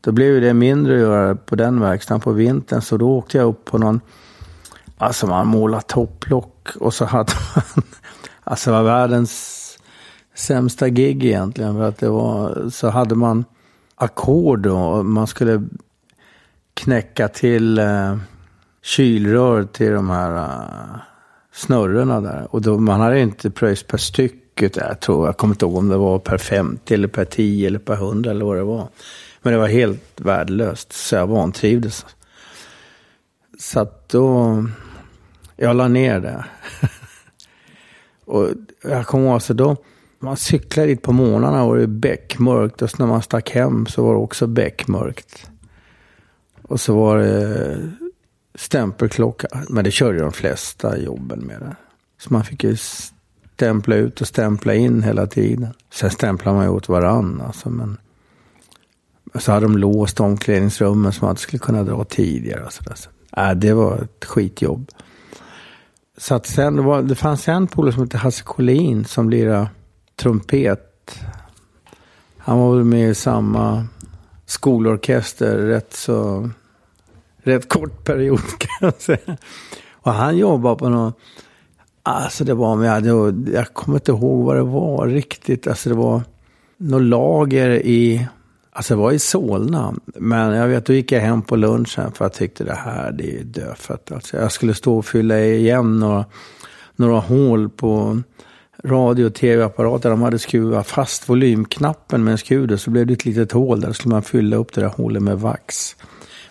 då 0.00 0.12
blev 0.12 0.40
det 0.40 0.54
mindre 0.54 0.94
att 0.94 1.00
göra 1.00 1.34
på 1.34 1.56
den 1.56 1.80
verkstaden 1.80 2.20
på 2.20 2.32
vintern. 2.32 2.82
Så 2.82 2.96
då 2.96 3.10
åkte 3.10 3.38
jag 3.38 3.48
upp 3.48 3.64
på 3.64 3.78
någon 3.78 4.00
Alltså 4.98 5.26
man 5.26 5.46
målade 5.46 5.82
topplock 5.86 6.68
och 6.80 6.94
så 6.94 7.04
hade 7.04 7.32
man, 7.54 7.84
alltså 8.44 8.70
var 8.70 8.82
världens 8.82 9.63
sämsta 10.34 10.88
gig 10.88 11.24
egentligen. 11.24 11.74
För 11.74 11.82
att 11.82 11.98
det 11.98 12.08
var, 12.08 12.68
så 12.70 12.88
hade 12.88 13.14
man 13.14 13.44
ackord 13.94 14.66
och 14.66 15.04
man 15.06 15.26
skulle 15.26 15.62
knäcka 16.74 17.28
till 17.28 17.78
eh, 17.78 18.16
kylrör 18.82 19.64
till 19.64 19.92
de 19.92 20.10
här 20.10 20.36
eh, 20.36 21.00
snurrorna 21.52 22.20
där. 22.20 22.46
Och 22.50 22.62
då, 22.62 22.78
man 22.78 23.00
hade 23.00 23.20
inte 23.20 23.50
pröjs 23.50 23.82
per 23.82 23.98
styck. 23.98 24.62
Eh, 24.62 24.70
jag 24.74 25.00
tror, 25.00 25.26
jag 25.26 25.36
kommer 25.36 25.54
inte 25.54 25.64
ihåg 25.64 25.76
om 25.76 25.88
det 25.88 25.96
var 25.96 26.18
per 26.18 26.38
50 26.38 26.94
eller 26.94 27.08
per 27.08 27.24
10 27.24 27.66
eller 27.66 27.78
per 27.78 27.94
100 27.94 28.30
eller 28.30 28.44
vad 28.44 28.56
det 28.56 28.64
var. 28.64 28.88
Men 29.42 29.52
det 29.52 29.58
var 29.58 29.68
helt 29.68 30.20
värdelöst, 30.20 30.92
så 30.92 31.14
jag 31.14 31.26
vantrivdes. 31.26 32.06
Så 33.58 33.80
att 33.80 34.08
då, 34.08 34.64
jag 35.56 35.76
la 35.76 35.88
ner 35.88 36.20
det. 36.20 36.44
och 38.24 38.48
jag 38.82 39.06
kommer 39.06 39.30
ihåg, 39.30 39.42
så 39.42 39.52
då, 39.52 39.76
man 40.24 40.36
cyklade 40.36 40.88
dit 40.88 41.02
på 41.02 41.12
morgnarna 41.12 41.62
och 41.64 41.74
det 41.74 41.80
var 41.80 41.86
bäckmörkt. 41.86 42.82
Och 42.82 42.90
så 42.90 42.96
när 42.98 43.06
man 43.06 43.22
stack 43.22 43.50
hem 43.50 43.86
så 43.86 44.04
var 44.04 44.12
det 44.12 44.20
också 44.20 44.46
bäckmörkt. 44.46 45.50
Och 46.62 46.80
så 46.80 46.94
var 46.96 47.18
det 47.18 47.92
stämpelklocka. 48.54 49.48
Men 49.68 49.84
det 49.84 49.90
körde 49.90 50.18
de 50.18 50.32
flesta 50.32 50.98
jobben 50.98 51.40
med 51.40 51.60
det. 51.60 51.76
Så 52.18 52.32
man 52.32 52.44
fick 52.44 52.64
ju 52.64 52.76
stämpla 53.54 53.96
ut 53.96 54.20
och 54.20 54.26
stämpla 54.26 54.74
in 54.74 55.02
hela 55.02 55.26
tiden. 55.26 55.68
Sen 55.92 56.10
stämplade 56.10 56.56
man 56.56 56.66
ju 56.66 56.70
åt 56.70 56.88
varann. 56.88 57.40
Alltså, 57.46 57.70
men 57.70 57.96
så 59.34 59.52
hade 59.52 59.66
de 59.66 59.78
låst 59.78 60.20
omklädningsrummen 60.20 61.12
så 61.12 61.24
man 61.24 61.30
inte 61.30 61.42
skulle 61.42 61.58
kunna 61.58 61.82
dra 61.82 62.04
tidigare. 62.04 62.64
Och 62.64 62.72
så 62.72 62.82
där. 62.82 62.94
Så, 62.94 63.10
äh, 63.36 63.50
det 63.50 63.72
var 63.72 63.98
ett 63.98 64.24
skitjobb. 64.24 64.90
Så 66.16 66.34
att 66.34 66.46
sen, 66.46 66.76
det, 66.76 66.82
var, 66.82 67.02
det 67.02 67.14
fanns 67.14 67.48
en 67.48 67.66
polare 67.66 67.92
som 67.92 68.02
hette 68.02 68.18
Hasse 68.18 68.42
Collin 68.44 69.04
som 69.04 69.30
lirade 69.30 69.68
trumpet. 70.16 71.18
Han 72.38 72.58
var 72.58 72.76
väl 72.76 72.84
med 72.84 73.10
i 73.10 73.14
samma 73.14 73.86
skolorkester 74.46 75.56
rätt 75.56 75.92
så 75.94 76.50
rätt 77.36 77.68
kort 77.68 78.04
period 78.04 78.40
kan 78.58 78.68
jag 78.80 79.02
säga. 79.02 79.36
Och 79.92 80.12
han 80.12 80.36
jobbade 80.36 80.76
på 80.76 80.88
någon, 80.88 81.12
alltså 82.02 82.44
det 82.44 82.54
var, 82.54 82.76
med, 82.76 83.06
jag 83.54 83.74
kommer 83.74 83.98
inte 83.98 84.12
ihåg 84.12 84.44
vad 84.44 84.56
det 84.56 84.62
var 84.62 85.06
riktigt. 85.06 85.66
Alltså 85.66 85.88
det 85.88 85.94
var 85.94 86.22
något 86.76 87.02
lager 87.02 87.70
i, 87.70 88.26
alltså 88.72 88.94
det 88.94 89.00
var 89.00 89.12
i 89.12 89.18
Solna. 89.18 89.94
Men 90.04 90.54
jag 90.54 90.68
vet, 90.68 90.86
då 90.86 90.92
gick 90.92 91.12
jag 91.12 91.20
hem 91.20 91.42
på 91.42 91.56
lunchen 91.56 92.12
för 92.12 92.24
jag 92.24 92.32
tyckte 92.32 92.64
det 92.64 92.74
här, 92.74 93.12
det 93.12 93.40
är 93.40 93.44
dödfött. 93.44 94.12
Alltså 94.12 94.36
jag 94.36 94.52
skulle 94.52 94.74
stå 94.74 94.98
och 94.98 95.06
fylla 95.06 95.40
igen 95.40 95.98
några, 95.98 96.24
några 96.96 97.20
hål 97.20 97.68
på 97.68 98.22
radio 98.84 99.24
och 99.26 99.34
tv-apparater. 99.34 100.10
De 100.10 100.22
hade 100.22 100.38
skruvat 100.38 100.86
fast 100.86 101.28
volymknappen 101.28 102.24
med 102.24 102.32
en 102.32 102.38
skruv. 102.38 102.76
Så 102.76 102.90
blev 102.90 103.06
det 103.06 103.12
ett 103.12 103.24
litet 103.24 103.52
hål 103.52 103.80
där. 103.80 103.88
Så 103.88 103.94
skulle 103.94 104.14
man 104.14 104.22
fylla 104.22 104.56
upp 104.56 104.72
det 104.72 104.80
där 104.80 104.88
hålet 104.88 105.22
med 105.22 105.40
vax. 105.40 105.96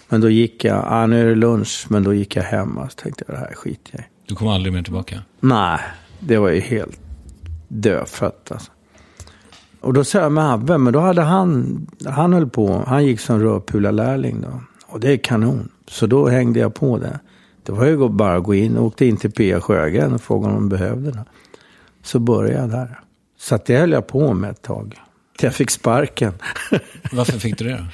Men 0.09 0.21
då 0.21 0.29
gick 0.29 0.65
jag, 0.65 0.83
ah, 0.87 1.05
nu 1.05 1.21
är 1.21 1.25
det 1.25 1.35
lunch, 1.35 1.85
men 1.89 2.03
då 2.03 2.13
gick 2.13 2.35
jag 2.35 2.43
hem 2.43 2.77
och 2.77 2.95
tänkte 2.95 3.25
det 3.27 3.37
här 3.37 3.53
skiter 3.55 3.91
jag. 3.93 4.03
Du 4.25 4.35
kom 4.35 4.47
aldrig 4.47 4.73
mer 4.73 4.83
tillbaka? 4.83 5.21
Nej, 5.39 5.79
det 6.19 6.37
var 6.37 6.49
ju 6.49 6.59
helt 6.59 6.99
dödfött 7.67 8.51
alltså. 8.51 8.71
Och 9.81 9.93
då 9.93 10.03
sa 10.03 10.19
jag 10.19 10.31
med 10.31 10.53
Abbe, 10.53 10.77
men 10.77 10.93
då 10.93 10.99
hade 10.99 11.21
han, 11.21 11.87
han 12.05 12.33
höll 12.33 12.49
på, 12.49 12.83
han 12.87 13.05
gick 13.05 13.19
som 13.19 13.39
rörpularlärling 13.39 14.41
då. 14.41 14.61
Och 14.85 14.99
det 14.99 15.11
är 15.11 15.17
kanon. 15.17 15.69
Så 15.87 16.07
då 16.07 16.27
hängde 16.27 16.59
jag 16.59 16.73
på 16.73 16.97
det. 16.97 17.19
Det 17.63 17.71
var 17.71 17.85
ju 17.85 18.09
bara 18.09 18.35
att 18.35 18.43
gå 18.43 18.53
in, 18.53 18.77
och 18.77 18.85
åkte 18.85 19.05
in 19.05 19.17
till 19.17 19.31
Pia 19.31 19.61
Sjögren 19.61 20.13
och 20.13 20.21
frågade 20.21 20.53
om 20.53 20.59
de 20.59 20.69
behövde 20.69 21.11
det. 21.11 21.25
Så 22.03 22.19
började 22.19 22.59
jag 22.59 22.69
där. 22.69 22.99
Så 23.37 23.55
att 23.55 23.65
det 23.65 23.77
höll 23.77 23.91
jag 23.91 24.07
på 24.07 24.33
med 24.33 24.49
ett 24.49 24.61
tag. 24.61 25.01
Till 25.37 25.45
jag 25.45 25.53
fick 25.53 25.69
sparken. 25.69 26.33
Varför 27.11 27.39
fick 27.39 27.57
du 27.57 27.65
det? 27.65 27.85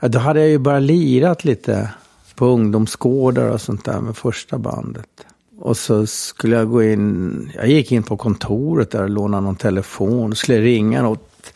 Ja, 0.00 0.08
då 0.08 0.18
hade 0.18 0.40
jag 0.40 0.48
ju 0.48 0.58
bara 0.58 0.78
lirat 0.78 1.44
lite 1.44 1.90
på 2.34 2.46
ungdomsgårdar 2.46 3.48
och 3.48 3.60
sånt 3.60 3.84
där 3.84 4.00
med 4.00 4.16
första 4.16 4.58
bandet. 4.58 5.26
Och 5.58 5.76
så 5.76 6.06
skulle 6.06 6.56
jag 6.56 6.70
gå 6.70 6.82
in, 6.82 7.52
jag 7.54 7.68
gick 7.68 7.92
in 7.92 8.02
på 8.02 8.16
kontoret 8.16 8.90
där 8.90 9.02
och 9.02 9.10
lånade 9.10 9.42
någon 9.42 9.56
telefon. 9.56 10.36
Skulle 10.36 10.60
ringa 10.60 11.02
något, 11.02 11.52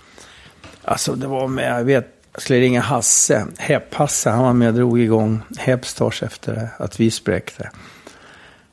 alltså 0.84 1.14
det 1.14 1.26
var 1.26 1.48
med, 1.48 1.78
jag 1.78 1.84
vet, 1.84 2.06
jag 2.32 2.42
skulle 2.42 2.60
ringa 2.60 2.80
Hasse, 2.80 3.46
Hepp-Hasse, 3.58 4.30
han 4.30 4.44
var 4.44 4.52
med 4.52 4.68
och 4.68 4.74
drog 4.74 5.00
igång 5.00 5.40
Hepstars 5.58 6.22
efter 6.22 6.68
att 6.78 7.00
vi 7.00 7.10
spräckte. 7.10 7.70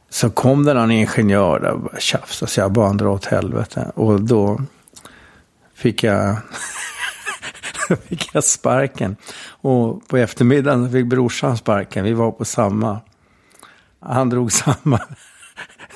Så 0.10 0.30
kom 0.30 0.66
det 0.66 0.74
någon 0.74 0.92
ingenjör 0.92 1.60
där 1.60 1.72
och 1.72 2.02
tjafsade 2.02 2.52
så 2.52 2.60
jag 2.60 2.72
bara 2.72 2.94
dra 2.94 3.10
åt 3.10 3.26
helvete. 3.26 3.92
Och 3.96 4.22
då 4.22 4.62
fick 5.76 6.04
jag, 6.04 6.38
fick 8.08 8.30
jag 8.34 8.44
sparken. 8.44 9.16
Och 9.50 10.08
på 10.08 10.18
eftermiddagen 10.18 10.92
fick 10.92 11.06
brorsan 11.06 11.58
sparken. 11.58 12.04
Vi 12.04 12.14
var 12.14 12.32
på 12.32 12.46
samma. 12.46 13.00
Han 14.00 14.30
drog 14.30 14.52
samma 14.64 15.00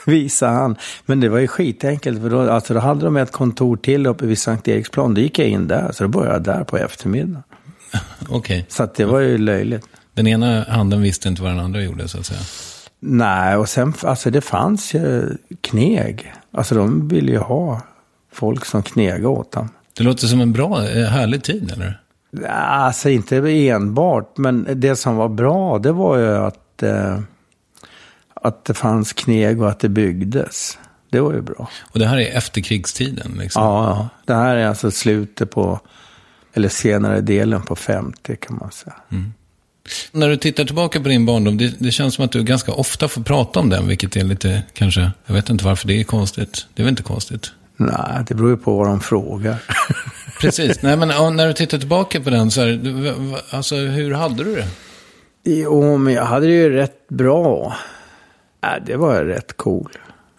visa 0.06 0.48
han. 0.48 0.76
Men 1.06 1.20
det 1.20 1.30
var 1.30 1.40
ju 1.40 1.48
skitenkelt. 1.48 2.22
För 2.22 2.30
då, 2.30 2.52
alltså 2.52 2.74
då 2.74 2.80
hade 2.80 3.06
de 3.06 3.18
ett 3.18 3.32
kontor 3.32 3.78
till 3.78 4.08
uppe 4.08 4.26
vid 4.26 4.40
Sankt 4.40 4.68
Eriksplan. 4.68 5.14
Då 5.14 5.22
gick 5.22 5.40
jag 5.40 5.48
in 5.48 5.68
där. 5.68 5.92
Så 5.92 6.04
då 6.04 6.08
började 6.08 6.34
jag 6.34 6.44
där 6.58 6.64
på 6.64 6.78
eftermiddagen. 6.78 7.44
Okej. 8.22 8.38
Okay. 8.38 8.64
Så 8.68 8.90
det 8.96 9.06
var 9.06 9.20
ju 9.20 9.38
löjligt. 9.38 9.86
Den 10.14 10.28
ena 10.28 10.64
handen 10.64 11.02
visste 11.02 11.28
inte 11.28 11.42
vad 11.42 11.52
den 11.52 11.60
andra 11.60 11.82
gjorde 11.82 12.08
så 12.08 12.20
att 12.20 12.26
säga. 12.26 12.40
Nej, 13.04 13.56
och 13.56 13.70
sen, 13.70 13.94
alltså 14.04 14.30
det 14.30 14.42
fanns 14.42 14.94
ju 14.94 15.38
kneg. 15.62 16.34
Alltså 16.52 16.76
de 16.76 17.08
ville 17.08 17.32
ju 17.32 17.38
ha 17.38 17.82
folk 18.32 18.66
som 18.66 18.84
knegade 18.84 19.28
åt 19.28 19.52
dem. 19.52 19.70
Det 19.98 20.04
låter 20.04 20.28
som 20.28 20.42
en 20.42 20.52
bra, 20.52 20.88
eh, 20.88 21.08
härlig 21.08 21.44
tid, 21.44 21.72
eller? 21.72 22.02
Alltså 22.50 23.10
inte 23.10 23.38
enbart, 23.38 24.38
men 24.38 24.68
det 24.76 24.96
som 24.96 25.16
var 25.16 25.30
bra, 25.30 25.80
det 25.80 25.92
var 25.92 26.18
ju 26.18 26.36
att, 26.36 26.84
eh, 26.84 27.20
att 28.34 28.66
det 28.66 28.74
fanns 28.74 29.14
kneg 29.14 29.62
och 29.62 29.70
att 29.70 29.80
det 29.80 29.90
byggdes. 29.90 30.78
Det 31.10 31.20
var 31.20 31.34
ju 31.34 31.42
bra. 31.42 31.70
Och 31.92 32.00
det 32.00 32.06
här 32.06 32.18
är 32.18 32.38
efterkrigstiden? 32.38 33.32
Liksom. 33.40 33.64
Ja, 33.64 34.10
det 34.26 34.34
här 34.34 34.56
är 34.56 34.68
alltså 34.68 34.92
slutet 34.92 35.52
på, 35.52 35.80
eller 36.54 36.70
senare 36.70 37.22
delen 37.22 37.62
på 37.62 37.76
50 37.76 38.36
kan 38.36 38.58
man 38.58 38.72
säga. 38.72 38.96
Mm. 39.10 39.34
När 40.12 40.30
du 40.30 40.38
tittar 40.38 40.66
tillbaka 40.66 41.02
på 41.02 41.10
din 41.10 41.26
barndom, 41.26 41.58
det, 41.58 41.74
det, 41.80 41.92
känns 41.92 42.16
som 42.16 42.26
att 42.26 42.32
du 42.32 42.44
ganska 42.44 42.72
ofta 42.72 43.08
får 43.08 43.22
prata 43.22 43.60
om 43.60 43.70
den, 43.70 43.88
vilket 43.88 44.16
är 44.16 44.24
lite, 44.24 44.64
kanske, 44.74 45.12
jag 45.26 45.34
vet 45.34 45.50
inte 45.50 45.66
varför 45.66 45.88
det 45.88 46.00
är 46.00 46.04
konstigt. 46.04 46.68
Det 46.74 46.82
är 46.82 46.84
väl 46.84 46.90
inte 46.92 47.04
konstigt? 47.04 47.52
Nej, 47.78 48.24
det 48.28 48.36
beror 48.36 48.50
ju 48.50 48.58
på 48.58 48.78
vad 48.78 48.88
de 48.88 49.02
frågar. 49.02 49.58
Precis, 50.42 50.82
nej 50.82 50.98
men 50.98 51.36
när 51.36 51.48
du 51.48 51.54
tittar 51.54 51.78
tillbaka 51.78 52.22
på 52.22 52.30
den, 52.30 52.52
så 52.52 52.62
här, 52.62 53.14
alltså 53.50 53.76
hur 53.76 54.14
hade 54.14 54.44
du 54.44 54.56
det? 54.56 54.68
Jo, 55.44 55.98
men 55.98 56.14
jag 56.14 56.26
hade 56.26 56.46
det 56.46 56.54
ju 56.54 56.70
rätt 56.70 57.08
bra. 57.08 57.76
Äh, 58.64 58.84
det 58.86 58.96
var 58.96 59.24
rätt 59.24 59.58
cool. 59.58 59.92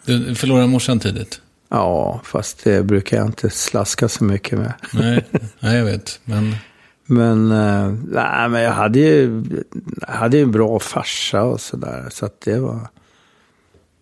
Du 0.04 0.34
förlorade 0.34 0.66
morsan 0.66 1.00
tidigt? 1.00 1.40
Ja, 1.68 2.20
fast 2.24 2.64
det 2.64 2.82
brukar 2.82 3.16
jag 3.16 3.26
inte 3.26 3.50
slaska 3.50 4.08
så 4.08 4.24
mycket 4.24 4.58
med. 4.58 4.72
nej, 4.92 5.24
nej, 5.60 5.76
jag 5.76 5.84
vet. 5.84 6.20
Men... 6.24 6.56
Men, 7.06 7.52
äh, 7.52 7.94
nej, 8.08 8.48
men 8.48 8.62
jag 8.62 8.72
hade 8.72 8.98
ju 8.98 9.44
hade 10.08 10.38
en 10.38 10.50
bra 10.50 10.78
farsa 10.78 11.42
och 11.42 11.60
sådär. 11.60 12.08
Så 12.10 12.26
att 12.26 12.40
det 12.40 12.58
var... 12.58 12.88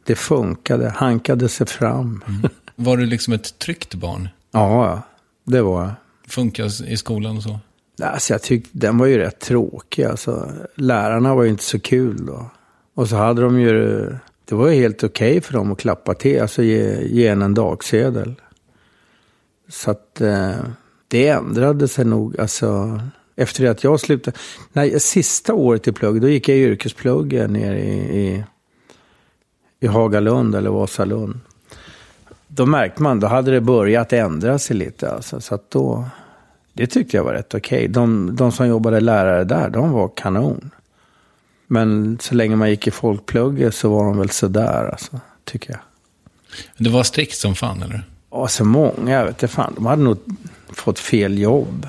Det 0.04 0.14
funkade, 0.14 0.88
hankade 0.88 1.48
sig 1.48 1.66
fram. 1.66 2.24
Mm. 2.28 2.50
Var 2.76 2.96
du 2.96 3.06
liksom 3.06 3.32
ett 3.32 3.58
tryggt 3.58 3.94
barn? 3.94 4.28
Ja, 4.50 5.02
det 5.44 5.62
var 5.62 5.82
jag. 5.82 5.92
Funkade 6.28 6.70
i 6.86 6.96
skolan 6.96 7.36
och 7.36 7.42
så? 7.42 7.58
Alltså 8.02 8.34
jag 8.34 8.42
tyckte 8.42 8.70
den 8.72 8.98
var 8.98 9.06
ju 9.06 9.18
rätt 9.18 9.40
tråkig. 9.40 10.04
Alltså, 10.04 10.52
lärarna 10.74 11.34
var 11.34 11.42
ju 11.42 11.48
inte 11.48 11.64
så 11.64 11.80
kul 11.80 12.26
då. 12.26 12.50
Och 12.94 13.08
så 13.08 13.16
hade 13.16 13.42
de 13.42 13.60
ju... 13.60 14.06
Det 14.44 14.54
var 14.54 14.68
ju 14.68 14.80
helt 14.80 15.04
okej 15.04 15.30
okay 15.30 15.40
för 15.40 15.52
dem 15.52 15.72
att 15.72 15.78
klappa 15.78 16.14
till, 16.14 16.42
alltså 16.42 16.62
ge, 16.62 17.02
ge 17.06 17.26
en 17.26 17.42
en 17.42 17.54
dagsedel. 17.54 18.34
Så 19.68 19.90
att... 19.90 20.20
Eh, 20.20 20.56
det 21.10 21.28
ändrade 21.28 21.88
sig 21.88 22.04
nog. 22.04 22.40
Alltså, 22.40 23.00
efter 23.36 23.70
att 23.70 23.84
jag 23.84 24.00
slutade. 24.00 24.36
Nej, 24.72 25.00
sista 25.00 25.54
året 25.54 25.88
i 25.88 25.92
plugg, 25.92 26.20
då 26.20 26.28
gick 26.28 26.48
jag 26.48 26.58
yrkesplugg 26.58 27.32
nere 27.50 27.80
i, 27.80 28.26
i, 28.26 28.44
i 29.80 29.86
Hagalund 29.86 30.54
eller 30.54 30.70
Vasalund. 30.70 31.40
Då 32.48 32.66
märkte 32.66 33.02
man, 33.02 33.20
då 33.20 33.26
hade 33.26 33.50
det 33.50 33.60
börjat 33.60 34.12
ändra 34.12 34.58
sig 34.58 34.76
lite. 34.76 35.10
Alltså, 35.10 35.40
så 35.40 35.54
att 35.54 35.70
då, 35.70 36.04
det 36.72 36.86
tyckte 36.86 37.16
jag 37.16 37.24
var 37.24 37.32
rätt 37.32 37.54
okej. 37.54 37.78
Okay. 37.78 37.88
De, 37.88 38.36
de 38.36 38.52
som 38.52 38.68
jobbade 38.68 39.00
lärare 39.00 39.44
där, 39.44 39.70
de 39.70 39.90
var 39.90 40.10
kanon. 40.16 40.70
Men 41.66 42.18
så 42.20 42.34
länge 42.34 42.56
man 42.56 42.70
gick 42.70 42.86
i 42.86 42.90
folkplugget 42.90 43.74
så 43.74 43.90
var 43.90 44.04
de 44.04 44.18
väl 44.18 44.30
sådär, 44.30 44.88
alltså, 44.90 45.20
tycker 45.44 45.70
jag. 45.70 45.80
Det 46.76 46.90
var 46.90 47.02
strikt 47.02 47.36
som 47.36 47.54
fan, 47.54 47.82
eller? 47.82 48.09
Ja, 48.30 48.48
så 48.48 48.64
många, 48.64 49.12
jag 49.12 49.24
vet 49.24 49.34
inte 49.34 49.48
fan. 49.48 49.72
De 49.74 49.86
hade 49.86 50.02
nog 50.02 50.18
fått 50.68 50.98
fel 50.98 51.38
jobb. 51.38 51.86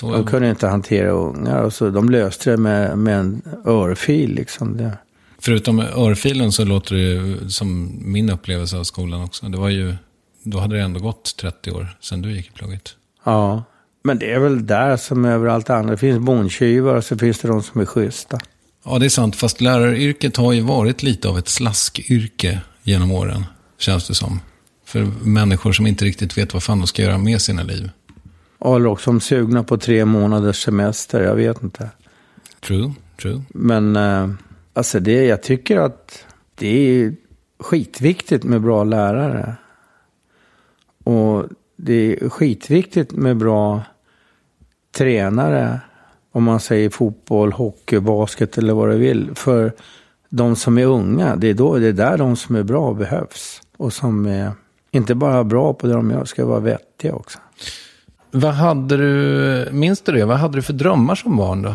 De 0.00 0.26
kunde 0.26 0.50
inte 0.50 0.66
hantera 0.66 1.10
ungar. 1.10 1.62
Och 1.62 1.72
så, 1.72 1.90
de 1.90 2.10
löste 2.10 2.50
det 2.50 2.56
med, 2.56 2.98
med 2.98 3.18
en 3.18 3.42
örfil. 3.66 4.34
Liksom. 4.34 4.76
Det. 4.76 4.98
Förutom 5.38 5.80
örfilen 5.80 6.52
så 6.52 6.64
låter 6.64 6.94
det 6.94 7.50
som 7.50 7.98
min 8.00 8.30
upplevelse 8.30 8.76
av 8.76 8.84
skolan 8.84 9.24
också. 9.24 9.48
Det 9.48 9.58
var 9.58 9.68
ju, 9.68 9.94
då 10.42 10.58
hade 10.58 10.76
det 10.76 10.82
ändå 10.82 11.00
gått 11.00 11.36
30 11.36 11.70
år 11.70 11.96
sedan 12.00 12.22
du 12.22 12.32
gick 12.32 12.46
i 12.46 12.50
plugget. 12.50 12.96
Ja, 13.24 13.64
men 14.04 14.18
det 14.18 14.32
är 14.32 14.38
väl 14.38 14.66
där 14.66 14.96
som 14.96 15.24
överallt 15.24 15.70
annat. 15.70 15.90
Det 15.90 15.96
finns 15.96 16.18
bondtjuvar 16.18 16.96
och 16.96 17.04
så 17.04 17.18
finns 17.18 17.38
det 17.38 17.48
de 17.48 17.62
som 17.62 17.80
är 17.80 17.84
schyssta. 17.84 18.38
Ja, 18.84 18.98
det 18.98 19.06
är 19.06 19.10
sant. 19.10 19.36
Fast 19.36 19.60
läraryrket 19.60 20.36
har 20.36 20.52
ju 20.52 20.60
varit 20.60 21.02
lite 21.02 21.28
av 21.28 21.38
ett 21.38 21.48
slaskyrke 21.48 22.60
genom 22.82 23.12
åren, 23.12 23.44
känns 23.78 24.08
det 24.08 24.14
som. 24.14 24.40
För 24.92 25.08
människor 25.24 25.72
som 25.72 25.86
inte 25.86 26.04
riktigt 26.04 26.38
vet 26.38 26.54
vad 26.54 26.62
fan 26.62 26.78
de 26.78 26.86
ska 26.86 27.02
göra 27.02 27.18
med 27.18 27.40
sina 27.40 27.62
liv. 27.62 27.90
Eller 28.64 28.86
också 28.86 29.04
som 29.04 29.20
sugna 29.20 29.64
på 29.64 29.78
tre 29.78 30.04
månaders 30.04 30.64
semester, 30.64 31.20
jag 31.22 31.34
vet 31.34 31.62
inte. 31.62 31.90
True, 32.60 32.92
true. 33.22 33.42
Men 33.48 33.96
eh, 33.96 34.30
alltså 34.72 35.00
det, 35.00 35.24
jag 35.24 35.42
tycker 35.42 35.78
att 35.78 36.24
det 36.54 36.66
är 36.68 37.14
skitviktigt 37.58 38.44
med 38.44 38.60
bra 38.60 38.84
lärare. 38.84 39.54
Och 41.04 41.46
det 41.76 41.94
är 41.94 42.28
skitviktigt 42.28 43.12
med 43.12 43.36
bra 43.36 43.82
tränare. 44.96 45.80
Om 46.32 46.44
man 46.44 46.60
säger 46.60 46.90
fotboll, 46.90 47.52
hockey, 47.52 47.98
basket 47.98 48.58
eller 48.58 48.74
vad 48.74 48.88
du 48.88 48.96
vill. 48.96 49.30
För 49.34 49.72
de 50.28 50.56
som 50.56 50.78
är 50.78 50.86
unga, 50.86 51.36
det 51.36 51.48
är, 51.48 51.54
då, 51.54 51.78
det 51.78 51.88
är 51.88 51.92
där 51.92 52.18
de 52.18 52.36
som 52.36 52.56
är 52.56 52.62
bra 52.62 52.94
behövs. 52.94 53.62
Och 53.76 53.92
som 53.92 54.26
är 54.26 54.52
inte 54.94 55.14
bara 55.14 55.44
bra 55.44 55.72
på 55.74 55.86
det 55.86 55.92
de 55.92 56.10
gör, 56.10 56.24
ska 56.24 56.46
vara 56.46 56.60
vettiga 56.60 57.14
också. 57.14 57.38
Vad 58.30 58.52
hade 58.54 58.96
du, 58.96 59.68
minns 59.72 60.00
du 60.00 60.12
det? 60.12 60.24
Vad 60.24 60.36
hade 60.36 60.58
du 60.58 60.62
för 60.62 60.72
drömmar 60.72 61.14
som 61.14 61.36
barn 61.36 61.62
då? 61.62 61.74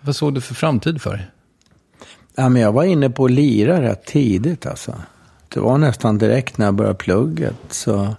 Vad 0.00 0.16
såg 0.16 0.34
du 0.34 0.40
för 0.40 0.54
framtid 0.54 1.02
för 1.02 1.10
dig? 1.12 1.30
Ja, 2.34 2.48
men 2.48 2.62
jag 2.62 2.72
var 2.72 2.84
inne 2.84 3.10
på 3.10 3.24
att 3.24 3.30
lira 3.30 3.82
rätt 3.82 4.04
tidigt 4.06 4.66
alltså. 4.66 4.94
Det 5.48 5.60
var 5.60 5.78
nästan 5.78 6.18
direkt 6.18 6.58
när 6.58 6.66
jag 6.66 6.74
började 6.74 6.94
plugget. 6.98 7.56
Så, 7.68 8.16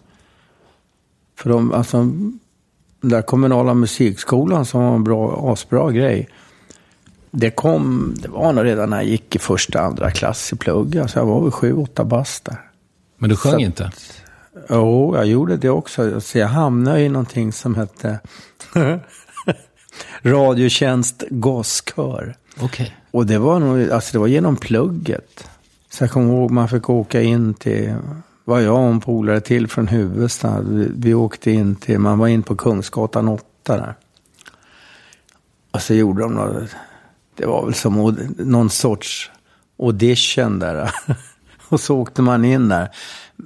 för 1.40 1.50
de, 1.50 1.74
alltså, 1.74 1.98
den 1.98 2.40
där 3.10 3.22
kommunala 3.22 3.74
musikskolan 3.74 4.66
som 4.66 4.82
var 4.84 4.96
en 4.96 5.04
bra, 5.04 5.52
asbra 5.54 5.92
grej. 5.92 6.30
Det 7.32 7.52
kom, 7.52 8.16
det 8.22 8.28
var 8.30 8.54
nog 8.54 8.66
redan 8.66 8.90
när 8.90 8.98
jag 8.98 9.06
gick 9.06 9.36
i 9.36 9.40
första, 9.40 9.82
andra 9.82 10.12
klass 10.12 10.54
i 10.54 10.56
plugg. 10.56 10.98
Alltså 10.98 11.20
jag 11.20 11.26
var 11.26 11.42
väl 11.42 11.52
sju, 11.52 11.74
åtta 11.74 12.04
bast 12.04 12.46
där. 12.46 12.58
Men 13.18 13.30
du 13.30 13.36
sjöng 13.36 13.52
Så- 13.54 13.60
inte? 13.60 13.92
Jo, 14.70 15.16
jag 15.16 15.26
gjorde 15.26 15.58
det 15.58 15.70
också. 15.70 16.22
Så 16.22 16.38
jag 16.38 16.48
hamnade 16.48 17.02
i 17.02 17.10
någonting 17.10 17.52
som 17.52 17.76
hette 17.76 18.20
Radiotjänst 20.22 21.24
Goskör. 21.30 22.36
Okej. 22.60 22.98
Och 23.12 23.26
det 23.26 23.38
var 23.38 23.60
nog, 23.60 23.92
alltså 23.92 24.14
det 24.14 24.20
var 24.20 24.28
genom 24.28 24.56
plugget. 24.56 25.50
Så 25.90 26.04
jag 26.04 26.12
kommer 26.12 26.34
ihåg 26.34 26.52
man 26.52 26.70
fick 26.70 26.90
åka 26.90 27.22
in 27.22 27.54
till, 27.54 27.96
var 28.46 28.60
jag 28.60 28.76
och 28.76 28.82
en 28.82 29.02
polare 29.02 29.42
till 29.42 29.68
från 29.68 29.88
Huvudsta. 29.88 30.62
Vi, 30.62 30.92
vi 30.96 31.14
åkte 31.14 31.52
in 31.52 31.76
till, 31.76 32.00
man 32.00 32.20
var 32.20 32.28
in 32.28 32.44
på 32.44 32.56
Kungsgatan 32.56 33.28
8 33.28 33.44
där. 33.66 33.96
Och 35.72 35.82
så 35.82 35.94
gjorde 35.94 36.22
de 36.22 36.34
något, 36.34 36.70
det 37.36 37.46
var 37.46 37.66
väl 37.66 37.74
som 37.74 38.16
någon 38.38 38.70
sorts 38.70 39.32
audition 39.80 40.60
där. 40.60 40.92
Och 41.70 41.80
så 41.80 41.98
åkte 41.98 42.22
man 42.22 42.46
in 42.46 42.70
där. 42.70 42.90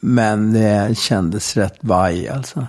Men 0.02 0.54
det 0.54 0.98
kändes 0.98 1.58
rätt 1.58 1.78
vaj 1.82 2.30
alltså. 2.30 2.68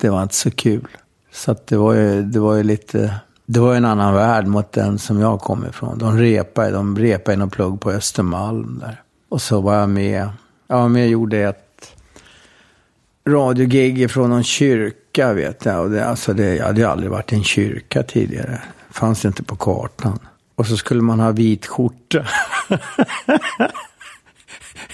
Det 0.00 0.08
var 0.08 0.22
inte 0.22 0.34
så 0.34 0.50
kul. 0.50 0.88
Så 1.32 1.50
att 1.50 1.66
det 1.66 1.76
var 1.76 1.94
ju, 1.94 2.22
det 2.22 2.40
var 2.40 2.54
ju 2.54 2.62
lite, 2.62 3.14
det 3.46 3.60
var 3.60 3.70
ju 3.72 3.76
en 3.76 3.84
annan 3.84 4.14
värld 4.14 4.46
mot 4.46 4.72
den 4.72 4.98
som 4.98 5.20
jag 5.20 5.40
kom 5.40 5.66
ifrån. 5.66 5.98
De 5.98 6.18
repade, 6.18 6.70
de 6.70 6.98
repade 6.98 7.34
i 7.34 7.36
någon 7.36 7.50
plugg 7.50 7.80
på 7.80 7.90
Östermalm 7.90 8.78
där. 8.78 9.02
Och 9.28 9.42
så 9.42 9.60
var 9.60 9.74
jag 9.74 9.88
med, 9.88 10.28
jag 10.66 10.76
var 10.76 10.88
med 10.88 11.04
och 11.04 11.10
gjorde 11.10 11.38
ett 11.38 11.96
radiogig 13.28 14.10
från 14.10 14.30
någon 14.30 14.44
kyrka 14.44 15.32
vet 15.32 15.64
jag. 15.64 15.80
Och 15.80 15.90
det, 15.90 16.04
alltså 16.04 16.32
det, 16.32 16.56
jag 16.56 16.66
hade 16.66 16.80
ju 16.80 16.86
aldrig 16.86 17.10
varit 17.10 17.32
i 17.32 17.36
en 17.36 17.44
kyrka 17.44 18.02
tidigare. 18.02 18.62
Fanns 18.90 19.24
inte 19.24 19.42
på 19.42 19.56
kartan. 19.56 20.18
Och 20.54 20.66
så 20.66 20.76
skulle 20.76 21.02
man 21.02 21.20
ha 21.20 21.30
vit 21.30 21.66
skjorta. 21.66 22.26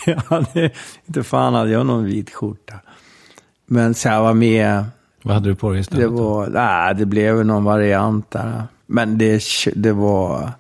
jag 0.10 0.22
hade, 0.36 0.70
inte 1.06 1.22
fan 1.22 1.54
hade 1.54 1.70
jag 1.70 1.86
någon 1.86 2.04
vit 2.04 2.30
skjorta. 2.30 2.74
Men 3.66 3.94
så 3.94 4.08
jag 4.08 4.22
var 4.22 4.34
med. 4.34 4.84
Vad 5.22 5.34
hade 5.34 5.48
du 5.48 5.54
på 5.54 5.70
dig 5.70 5.80
istället? 5.80 6.02
Det 6.02 6.08
var, 6.08 6.46
nej, 6.46 6.94
det 6.94 7.06
blev 7.06 7.46
någon 7.46 7.64
variant 7.64 8.30
där. 8.30 8.62
Men 8.86 9.18
det, 9.18 9.42
det 9.74 9.92
var, 9.92 10.52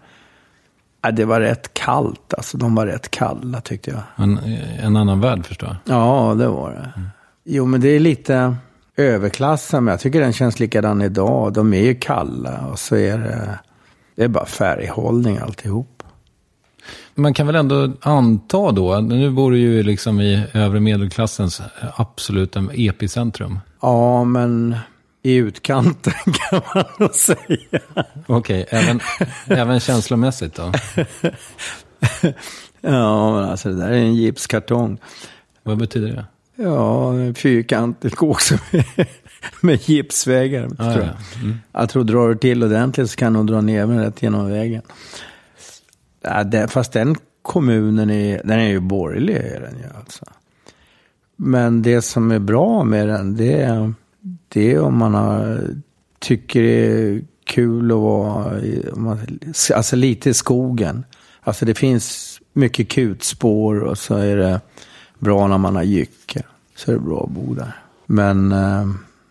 ja, 1.02 1.10
det 1.10 1.24
var 1.24 1.40
rätt 1.40 1.74
kallt. 1.74 2.34
Alltså 2.34 2.58
de 2.58 2.74
var 2.74 2.86
rätt 2.86 3.10
kalla 3.10 3.60
tyckte 3.60 3.90
jag. 3.90 4.00
En, 4.16 4.38
en 4.82 4.96
annan 4.96 5.20
värld 5.20 5.46
förstår 5.46 5.68
jag. 5.68 5.96
Ja, 5.96 6.34
det 6.34 6.48
var 6.48 6.70
det. 6.70 7.02
Jo, 7.44 7.66
men 7.66 7.80
det 7.80 7.88
är 7.88 8.00
lite 8.00 8.56
överklassen, 8.96 9.84
men 9.84 9.92
jag 9.92 10.00
tycker 10.00 10.20
den 10.20 10.32
känns 10.32 10.60
likadan 10.60 11.02
idag. 11.02 11.52
De 11.52 11.74
är 11.74 11.82
ju 11.82 11.94
kalla 11.94 12.66
och 12.66 12.78
så 12.78 12.96
är 12.96 13.18
det, 13.18 13.58
det 14.14 14.24
är 14.24 14.28
bara 14.28 14.46
färghållning 14.46 15.38
alltihop. 15.38 15.95
Man 17.18 17.34
kan 17.34 17.46
väl 17.46 17.56
ändå 17.56 17.92
anta 18.00 18.72
då, 18.72 19.00
nu 19.00 19.30
bor 19.30 19.50
du 19.50 19.58
ju 19.58 19.82
liksom 19.82 20.20
i 20.20 20.46
övre 20.52 20.80
medelklassens 20.80 21.62
absoluta 21.96 22.64
epicentrum. 22.72 23.58
Ja, 23.80 24.24
men 24.24 24.76
i 25.22 25.34
utkanten 25.34 26.12
kan 26.24 26.60
man 26.74 26.84
nog 26.98 27.14
säga. 27.14 27.80
Okej, 28.26 28.66
även, 28.68 29.00
även 29.46 29.80
känslomässigt 29.80 30.54
då? 30.54 30.72
Ja, 32.80 33.34
men 33.34 33.44
alltså 33.50 33.68
det 33.68 33.76
där 33.76 33.88
är 33.88 33.92
en 33.92 34.14
gipskartong. 34.14 34.98
Vad 35.62 35.78
betyder 35.78 36.08
det? 36.08 36.24
Ja, 36.62 37.12
en 37.12 37.34
fyrkantigt 37.34 38.22
också 38.22 38.54
med, 38.70 39.06
med 39.60 39.88
gipsväggar. 39.88 40.70
Ah, 40.78 40.92
tror 40.92 41.04
ja. 41.04 41.10
jag. 41.34 41.42
Mm. 41.42 41.58
jag 41.72 41.88
tror 41.88 42.04
drar 42.04 42.28
du 42.28 42.34
till 42.34 42.64
ordentligt 42.64 43.10
så 43.10 43.16
kan 43.16 43.32
du 43.32 43.52
dra 43.52 43.60
ner 43.60 43.86
den 43.86 44.00
rätt 44.00 44.22
genom 44.22 44.50
väggen. 44.50 44.82
Ja, 46.26 46.44
den, 46.44 46.68
fast 46.68 46.92
den 46.92 47.16
kommunen 47.42 48.10
är, 48.10 48.40
den 48.44 48.58
är 48.58 48.68
ju 48.68 48.80
borgerlig. 48.80 49.36
Är 49.36 49.60
den 49.60 49.78
ju 49.78 49.98
alltså. 49.98 50.24
Men 51.36 51.82
det 51.82 52.02
som 52.02 52.30
är 52.30 52.38
bra 52.38 52.84
med 52.84 53.08
den, 53.08 53.36
det 53.36 53.62
är, 53.62 53.92
det 54.48 54.72
är 54.72 54.80
om 54.80 54.98
man 54.98 55.14
har, 55.14 55.60
tycker 56.18 56.62
det 56.62 56.86
är 56.86 57.22
kul 57.44 57.92
att 57.92 57.98
vara, 57.98 58.60
man, 58.94 59.18
alltså 59.74 59.96
lite 59.96 60.30
i 60.30 60.34
skogen. 60.34 61.04
Alltså 61.40 61.64
det 61.64 61.74
finns 61.74 62.38
mycket 62.52 62.88
kutspår 62.88 63.80
och 63.80 63.98
så 63.98 64.14
är 64.14 64.36
det 64.36 64.60
bra 65.18 65.46
när 65.46 65.58
man 65.58 65.76
har 65.76 65.82
jycke. 65.82 66.42
Så 66.76 66.90
är 66.90 66.94
det 66.94 67.00
bra 67.00 67.24
att 67.24 67.30
bo 67.30 67.54
där. 67.54 67.72
Men 68.06 68.52
eh, 68.52 68.86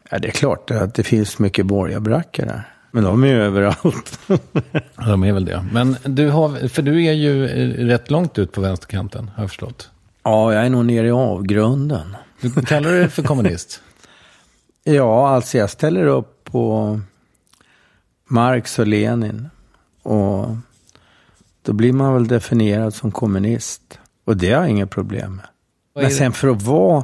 ja, 0.09 0.19
det 0.19 0.27
är 0.27 0.31
klart 0.31 0.71
att 0.71 0.93
det 0.93 1.03
finns 1.03 1.39
mycket 1.39 1.65
borgarbrackor 1.65 2.45
där. 2.45 2.74
Men 2.95 3.03
de 3.03 3.23
är 3.23 3.27
ju 3.27 3.41
överallt. 3.41 4.19
De 4.95 5.23
är 5.23 5.33
väl 5.33 5.45
det. 5.45 5.65
Men 5.71 5.97
du 6.03 6.29
har, 6.29 6.67
för 6.67 6.81
du 6.81 7.05
är 7.05 7.13
ju 7.13 7.45
eh, 7.45 7.85
rätt 7.85 8.11
långt 8.11 8.39
ut 8.39 8.51
på 8.51 8.61
vänsterkanten, 8.61 9.31
har 9.35 9.43
jag 9.43 9.49
förstått. 9.49 9.89
ja, 10.23 10.53
jag 10.53 10.65
är 10.65 10.69
nog 10.69 10.85
nere 10.85 11.07
i 11.07 11.11
avgrunden. 11.11 12.15
Du 12.41 12.51
kallar 12.51 12.91
dig 12.91 13.09
för 13.09 13.23
kommunist? 13.23 13.81
Ja, 14.83 15.29
alltså 15.29 15.57
jag 15.57 15.69
ställer 15.69 16.05
upp 16.05 16.43
på 16.43 16.99
Marx 18.27 18.79
och 18.79 18.87
Lenin. 18.87 19.49
Och 20.03 20.47
då 21.61 21.73
blir 21.73 21.93
man 21.93 22.13
väl 22.13 22.27
definierad 22.27 22.93
som 22.93 23.11
kommunist. 23.11 23.99
Och 24.25 24.37
det 24.37 24.51
har 24.51 24.61
jag 24.61 24.69
inga 24.69 24.87
problem 24.87 25.35
med. 25.35 25.45
Men 26.03 26.11
sen 26.11 26.31
för 26.31 26.47
att 26.47 26.61
vara, 26.61 27.03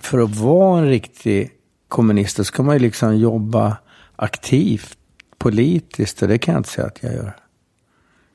för 0.00 0.18
att 0.18 0.36
vara 0.36 0.78
en 0.78 0.88
riktig 0.88 1.50
kommunist, 1.88 2.36
då 2.36 2.44
ska 2.44 2.62
man 2.62 2.74
ju 2.74 2.78
liksom 2.78 3.16
jobba 3.16 3.76
aktivt 4.16 4.98
politiskt. 5.42 6.22
Och 6.22 6.28
det 6.28 6.38
kan 6.38 6.52
jag 6.52 6.60
inte 6.60 6.70
säga 6.70 6.86
att 6.86 7.02
jag 7.02 7.14
gör. 7.14 7.36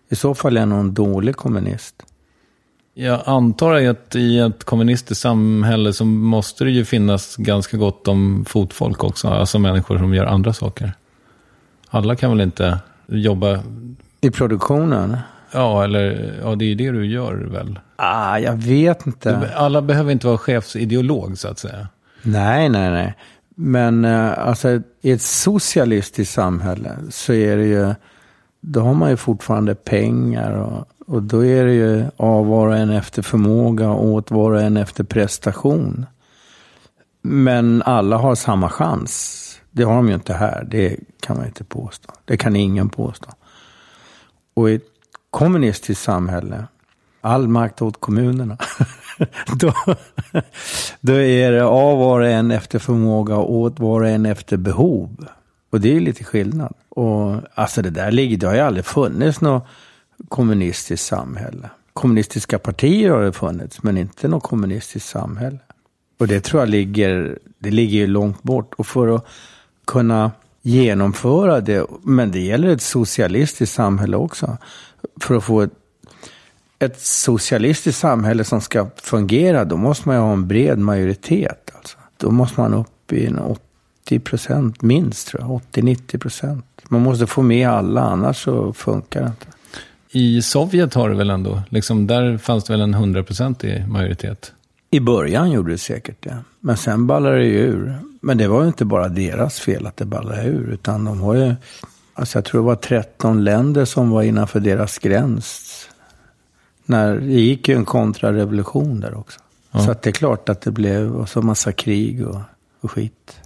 I 0.10 0.15
så 0.15 0.36
fall 0.36 0.58
är 0.58 0.62
jag 0.62 0.70
nog 0.70 0.80
en 0.80 0.93
dålig 0.93 1.36
kommunist. 1.36 2.04
Jag 2.93 3.22
antar 3.26 3.74
att 3.74 4.15
i 4.15 4.39
ett 4.39 4.63
kommunistiskt 4.63 5.22
samhälle 5.22 5.93
så 5.93 6.06
måste 6.06 6.63
det 6.63 6.72
ju 6.72 6.86
finnas 6.86 7.36
ganska 7.36 7.78
gott 7.78 8.08
om 8.08 8.46
fotfolk 8.48 9.04
också. 9.04 9.28
Alltså 9.28 9.60
människor 9.60 9.98
som 9.98 10.13
gör 10.13 10.26
andra 10.26 10.54
saker. 10.54 10.93
Alla 11.89 12.15
kan 12.15 12.32
väl 12.32 12.41
inte 12.41 12.80
jobba... 13.08 13.60
I 14.22 14.32
produktionen? 14.32 15.17
Ja, 15.52 15.84
eller 15.84 16.36
ja, 16.43 16.56
det 16.56 16.65
är 16.65 16.67
ju 16.67 16.76
det 16.76 16.91
du 16.91 17.06
gör 17.06 17.34
väl? 17.34 17.80
Ah, 17.96 18.38
jag 18.38 18.54
vet 18.54 19.08
inte. 19.08 19.39
Du, 19.39 19.48
alla 19.48 19.82
behöver 19.82 20.12
inte 20.12 20.28
vara 20.28 20.38
chefsideolog 20.38 21.38
så 21.38 21.48
att 21.48 21.60
säga. 21.60 21.88
Nej, 22.24 22.70
nej, 22.70 22.91
nej. 22.91 23.15
Men 23.60 24.06
eh, 24.06 24.48
alltså, 24.48 24.82
i 25.02 25.12
ett 25.12 25.22
socialistiskt 25.22 26.34
samhälle 26.34 26.98
så 27.10 27.34
är 27.34 27.58
det 27.58 27.65
ju, 27.65 27.96
då 28.62 28.82
har 28.82 28.93
man 28.93 29.10
ju 29.10 29.17
fortfarande 29.17 29.76
pengar 29.76 30.52
och, 30.52 30.88
och 31.08 31.24
då 31.24 31.46
är 31.46 31.65
det 31.65 31.74
ju 31.74 32.06
av 32.17 32.48
var 32.48 32.67
och 32.67 32.78
en 32.78 32.89
efter 32.89 33.22
förmåga 33.22 33.89
och 33.89 34.06
åt 34.06 34.32
var 34.32 34.52
och 34.52 34.62
en 34.62 34.78
efter 34.78 35.04
prestation. 35.04 36.06
Men 37.22 37.82
alla 37.82 38.17
har 38.17 38.36
samma 38.36 38.70
chans. 38.70 39.43
Det 39.72 39.84
har 39.84 39.96
de 39.96 40.08
ju 40.08 40.13
inte 40.13 40.34
här, 40.34 40.67
det 40.72 40.98
kan 41.20 41.38
man 41.38 41.46
inte 41.46 41.63
påstå. 41.63 42.13
Det 42.26 42.38
kan 42.38 42.56
ingen 42.56 42.89
påstå. 42.89 43.30
Och 44.54 44.70
i 44.70 44.76
ett 44.76 44.84
kommunistiskt 45.30 46.04
samhälle 46.04 46.67
all 47.22 47.48
makt 47.48 47.82
åt 47.82 48.02
kommunerna. 48.02 48.58
då, 49.60 49.73
då 51.01 51.13
är 51.13 51.51
det 51.51 51.63
av 51.63 51.97
var 51.97 52.19
och 52.19 52.27
en 52.27 52.51
efter 52.51 52.80
förmåga 52.80 53.36
och 53.36 53.53
åt 53.53 53.80
var 53.80 54.01
och 54.01 54.08
en 54.08 54.25
efter 54.25 54.58
behov. 54.58 55.27
Och 55.69 55.82
det 55.82 55.95
är 55.95 55.99
lite 55.99 56.23
skillnad. 56.23 56.73
Och 56.89 57.41
alltså 57.53 57.82
det 57.82 57.89
där 57.89 58.12
ligger, 58.12 58.38
det 58.38 58.47
har 58.47 58.53
ju 58.53 58.60
aldrig 58.60 58.86
funnits 58.86 59.41
något 59.41 59.67
kommunistiskt 60.30 61.08
samhälle. 61.08 61.69
Kommunistiska 61.93 62.60
partier 62.60 63.10
har 63.10 63.21
det 63.21 63.34
funnits, 63.34 63.84
men 63.84 63.97
inte 63.97 64.27
något 64.27 64.43
kommunistiskt 64.43 65.10
samhälle. 65.10 65.60
Och 66.19 66.27
det 66.27 66.39
tror 66.39 66.62
jag 66.62 66.69
ligger, 66.69 67.39
det 67.60 67.71
ligger 67.71 67.97
ju 67.97 68.08
långt 68.08 68.43
bort. 68.43 68.73
Och 68.73 68.88
för 68.88 69.15
att 69.15 69.25
kunna 69.86 70.32
genomföra 70.62 71.62
det, 71.62 71.88
men 72.03 72.32
det 72.32 72.39
gäller 72.39 72.67
ett 72.67 72.82
socialistiskt 72.82 73.75
samhälle 73.75 74.17
också. 74.17 74.58
För 75.21 75.36
att 75.36 75.43
få 75.43 75.62
ett, 75.62 75.71
ett 76.80 77.00
socialistiskt 77.02 78.02
samhälle 78.02 78.44
som 78.44 78.62
ska 78.62 78.88
fungera, 78.96 79.66
då 79.66 79.78
måste 79.78 80.08
man 80.08 80.16
ju 80.16 80.22
ha 80.22 80.34
en 80.34 80.48
bred 80.48 80.80
majoritet. 80.80 81.72
Alltså. 81.78 81.98
Då 82.18 82.32
måste 82.32 82.62
man 82.62 82.74
upp 82.74 83.13
i 83.13 83.26
en 83.26 83.40
80 83.40 84.20
procent 84.20 84.82
minst, 84.82 85.28
tror 85.28 85.42
jag. 85.42 85.84
80-90 85.84 86.18
procent. 86.18 86.66
Man 86.90 87.02
måste 87.02 87.28
få 87.28 87.42
med 87.42 87.70
alla, 87.70 88.02
annars 88.02 88.44
så 88.44 88.74
funkar 88.74 89.22
det 89.22 89.28
inte. 89.28 89.48
I 90.12 90.42
Sovjet 90.42 90.94
har 90.94 91.10
det 91.10 91.16
väl 91.16 91.30
ändå, 91.30 91.62
liksom, 91.70 92.08
där 92.08 92.38
fanns 92.38 92.63
det 92.63 92.74
väl 92.74 92.82
en 92.82 92.94
hundraprocentig 92.94 93.88
majoritet? 93.88 94.54
I 94.92 95.00
början 95.00 95.52
gjorde 95.52 95.72
det 95.72 95.78
säkert 95.78 96.24
det. 96.24 96.38
Men 96.60 96.78
sen 96.78 97.08
ballade 97.08 97.38
det 97.38 97.46
ju 97.46 97.60
ur. 97.60 97.96
Men 98.22 98.38
det 98.38 98.48
var 98.48 98.62
ju 98.62 98.68
inte 98.68 98.86
bara 98.86 99.08
deras 99.08 99.60
fel 99.60 99.88
att 99.88 99.98
det 99.98 100.06
ballade 100.06 100.44
ur. 100.44 100.70
Utan 100.70 101.06
de 101.06 101.22
har 101.22 101.36
ju, 101.36 101.56
alltså 102.13 102.38
jag 102.38 102.46
tror 102.46 102.62
det 102.62 102.66
var 102.66 102.76
13 102.76 103.44
länder 103.44 103.86
som 103.86 104.10
var 104.10 104.24
innanför 104.24 104.60
deras 104.60 104.98
gräns. 104.98 105.74
När, 106.89 107.15
det 107.15 107.41
gick 107.41 107.67
ju 107.67 107.76
en 107.76 107.86
kontrarevolution 107.86 109.00
där 109.00 109.17
också. 109.17 109.39
Ja. 109.71 109.80
Så 109.80 109.91
att 109.91 110.02
det 110.02 110.10
är 110.10 110.12
klart 110.12 110.50
att 110.50 110.62
det 110.62 110.71
blev 110.71 111.15
och 111.15 111.30
så 111.30 111.41
massa 111.41 111.71
krig 111.71 112.28
och, 112.28 112.41
och 112.82 112.91
skit. 112.91 113.39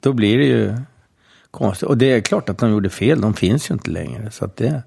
Då 0.00 0.12
blir 0.12 0.38
det 0.38 0.44
ju 0.44 0.76
konstigt. 1.50 1.88
Och 1.88 1.98
det 1.98 2.12
är 2.12 2.20
klart 2.20 2.48
att 2.48 2.58
de 2.58 2.70
gjorde 2.70 2.90
fel. 2.90 3.20
De 3.20 3.34
finns 3.34 3.70
ju 3.70 3.72
inte 3.72 3.90
längre. 3.90 4.30
Så 4.30 4.44
att 4.44 4.56
det... 4.56 4.82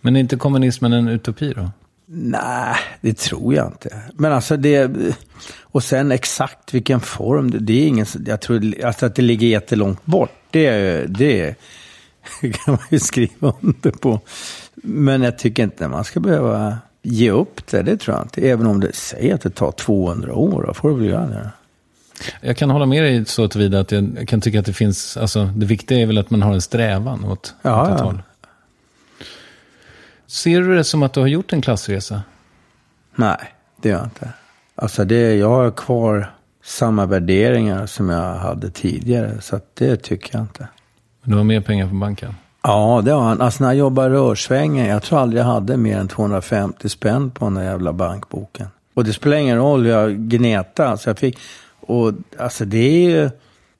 Men 0.00 0.16
är 0.16 0.20
inte 0.20 0.36
kommunismen 0.36 0.92
en 0.92 1.08
utopi 1.08 1.52
då? 1.56 1.70
Nej, 2.06 2.76
det 3.00 3.18
tror 3.18 3.54
jag 3.54 3.66
inte. 3.66 4.02
Men 4.14 4.32
alltså 4.32 4.56
det... 4.56 4.90
Och 5.60 5.84
sen 5.84 6.12
exakt 6.12 6.74
vilken 6.74 7.00
form, 7.00 7.50
det, 7.50 7.72
är 7.72 7.86
ingen... 7.86 8.06
Jag 8.26 8.40
tror 8.40 8.84
alltså 8.84 9.06
att 9.06 9.14
det 9.14 9.22
ligger 9.22 9.46
jättelångt 9.46 10.04
bort. 10.06 10.32
Det, 10.50 11.04
det 11.06 11.54
kan 12.40 12.74
man 12.74 12.86
ju 12.90 12.98
skriva 12.98 13.54
under 13.60 13.90
på. 13.90 14.20
Men 14.74 15.22
jag 15.22 15.38
tycker 15.38 15.62
inte 15.62 15.88
man 15.88 16.04
ska 16.04 16.20
behöva 16.20 16.78
ge 17.04 17.30
upp 17.30 17.66
det. 17.66 17.82
Det 17.82 17.96
tror 17.96 18.16
jag 18.16 18.24
inte. 18.24 18.40
Även 18.48 18.66
om 18.66 18.80
det 18.80 18.94
säger 18.94 19.34
att 19.34 19.40
det 19.40 19.50
tar 19.50 19.72
200 19.72 20.34
år, 20.34 20.64
då 20.66 20.74
får 20.74 20.90
du 20.90 20.96
väl 20.96 21.04
göra 21.08 21.26
det. 21.26 21.50
Jag 22.40 22.56
kan 22.56 22.70
hålla 22.70 22.86
med 22.86 23.02
dig 23.02 23.24
så 23.24 23.48
tillvida 23.48 23.80
att 23.80 23.92
jag 23.92 24.28
kan 24.28 24.40
tycka 24.40 24.60
att 24.60 24.66
det 24.66 24.72
finns, 24.72 25.16
alltså 25.16 25.44
det 25.44 25.66
viktiga 25.66 25.98
är 25.98 26.06
väl 26.06 26.18
att 26.18 26.30
man 26.30 26.42
har 26.42 26.54
en 26.54 26.60
strävan 26.60 27.24
åt, 27.24 27.54
Ja, 27.62 27.82
åt 27.82 27.88
ett 27.88 27.94
ja. 27.98 28.04
håll. 28.04 28.22
Ser 30.26 30.60
du 30.60 30.74
det 30.76 30.84
som 30.84 31.02
att 31.02 31.12
du 31.12 31.20
har 31.20 31.26
gjort 31.26 31.52
en 31.52 31.62
klassresa? 31.62 32.22
Nej, 33.14 33.38
det 33.82 33.88
gör 33.88 33.96
jag 33.96 34.06
inte. 34.06 34.28
Alltså 34.74 35.04
det, 35.04 35.34
jag 35.34 35.48
har 35.48 35.70
kvar 35.70 36.34
samma 36.64 37.06
värderingar 37.06 37.86
som 37.86 38.08
jag 38.08 38.34
hade 38.34 38.70
tidigare. 38.70 39.40
Så 39.40 39.60
det 39.74 39.96
tycker 39.96 40.34
jag 40.38 40.42
inte. 40.42 40.68
Du 41.22 41.36
har 41.36 41.44
mer 41.44 41.60
pengar 41.60 41.88
på 41.88 41.94
banken? 41.94 42.34
Ja, 42.66 43.02
det 43.04 43.12
har 43.12 43.22
han. 43.22 43.40
Alltså 43.40 43.64
när 43.64 43.70
jag 43.70 43.78
jobbade 43.78 44.14
rörsvängen, 44.14 44.86
jag 44.86 45.02
tror 45.02 45.18
aldrig 45.18 45.40
jag 45.40 45.46
hade 45.46 45.76
mer 45.76 45.98
än 45.98 46.08
250 46.08 46.88
spänn 46.88 47.30
på 47.30 47.44
den 47.44 47.54
där 47.54 47.62
jävla 47.62 47.92
bankboken. 47.92 48.66
Och 48.94 49.04
det 49.04 49.12
spelar 49.12 49.36
ingen 49.36 49.56
roll 49.56 49.86
jag 49.86 50.16
gnetade. 50.16 50.98
Så 50.98 51.08
jag 51.08 51.18
fick, 51.18 51.38
och 51.80 52.12
alltså 52.38 52.64
det 52.64 52.78
är 52.78 53.10
ju, 53.10 53.30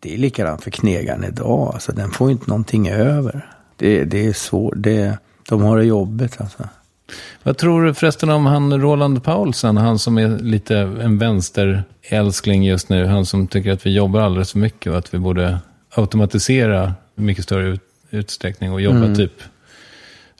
det 0.00 0.14
är 0.14 0.18
likadant 0.18 0.64
för 0.64 0.70
knegaren 0.70 1.24
idag. 1.24 1.70
Alltså 1.74 1.92
den 1.92 2.10
får 2.10 2.28
ju 2.28 2.32
inte 2.32 2.50
någonting 2.50 2.88
över. 2.88 3.46
Det, 3.76 4.04
det 4.04 4.26
är 4.26 4.32
svårt, 4.32 4.74
det, 4.76 5.18
de 5.48 5.62
har 5.62 5.78
det 5.78 5.84
jobbigt 5.84 6.40
alltså. 6.40 6.68
Vad 7.42 7.56
tror 7.56 7.84
du 7.84 7.94
förresten 7.94 8.30
om 8.30 8.46
han 8.46 8.80
Roland 8.80 9.24
Paulsen, 9.24 9.76
han 9.76 9.98
som 9.98 10.18
är 10.18 10.38
lite 10.38 10.76
en 10.78 11.18
vänsterälskling 11.18 12.64
just 12.64 12.88
nu, 12.88 13.06
han 13.06 13.26
som 13.26 13.46
tycker 13.46 13.72
att 13.72 13.86
vi 13.86 13.96
jobbar 13.96 14.20
alldeles 14.20 14.52
för 14.52 14.58
mycket 14.58 14.92
och 14.92 14.98
att 14.98 15.14
vi 15.14 15.18
borde 15.18 15.58
automatisera 15.94 16.94
mycket 17.14 17.44
större 17.44 17.68
ut, 17.68 17.80
utsträckning 18.14 18.72
och 18.72 18.80
jobba 18.80 18.96
Mm. 18.96 19.14
typ 19.14 19.42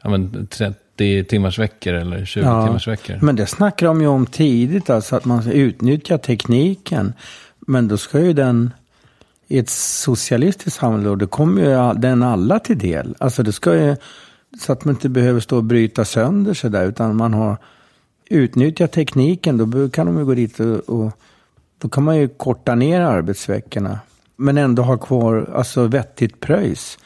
ja, 0.02 0.10
men 0.10 0.46
30 0.46 1.24
timmars 1.24 1.58
veckor 1.58 1.94
eller 1.94 2.24
20 2.24 2.44
Ja, 2.44 2.66
timmars 2.66 2.88
veckor. 2.88 3.18
Men 3.22 3.36
det 3.36 3.46
snackar 3.46 3.86
de 3.86 4.00
ju 4.00 4.06
om 4.06 4.26
tidigt, 4.26 4.90
alltså 4.90 5.16
att 5.16 5.24
man 5.24 5.42
ska 5.42 5.52
utnyttja 5.52 6.18
tekniken. 6.18 7.12
Men 7.58 7.88
då 7.88 7.96
ska 7.96 8.20
ju 8.20 8.32
den, 8.32 8.70
i 9.48 9.58
ett 9.58 9.68
socialistiskt 9.70 10.78
samhälle, 10.80 11.08
och 11.08 11.18
det 11.18 11.26
kommer 11.26 11.62
ju 11.62 12.00
den 12.00 12.22
alla 12.22 12.58
till 12.58 12.78
del. 12.78 13.14
Alltså 13.18 13.42
det 13.42 13.52
ska 13.52 13.74
ju, 13.76 13.96
så 14.60 14.72
att 14.72 14.84
man 14.84 14.94
inte 14.94 15.08
behöver 15.08 15.40
stå 15.40 15.56
och 15.56 15.64
bryta 15.64 16.04
sönder 16.04 16.54
sig 16.54 16.70
där, 16.70 16.86
utan 16.86 17.16
man 17.16 17.34
har 17.34 17.56
utnyttjat 18.30 18.92
tekniken, 18.92 19.56
då 19.70 19.88
kan 19.88 20.06
de 20.06 20.18
ju 20.18 20.24
gå 20.24 20.34
dit 20.34 20.60
och, 20.60 20.76
och 20.76 21.12
då 21.78 21.88
kan 21.88 22.04
man 22.04 22.16
ju 22.16 22.28
korta 22.28 22.74
ner 22.74 23.00
arbetsveckorna. 23.00 23.98
Men 24.36 24.58
ändå 24.58 24.82
ha 24.82 24.98
kvar, 24.98 25.50
alltså 25.54 25.86
vettigt 25.86 26.40
pröjs. 26.40 26.98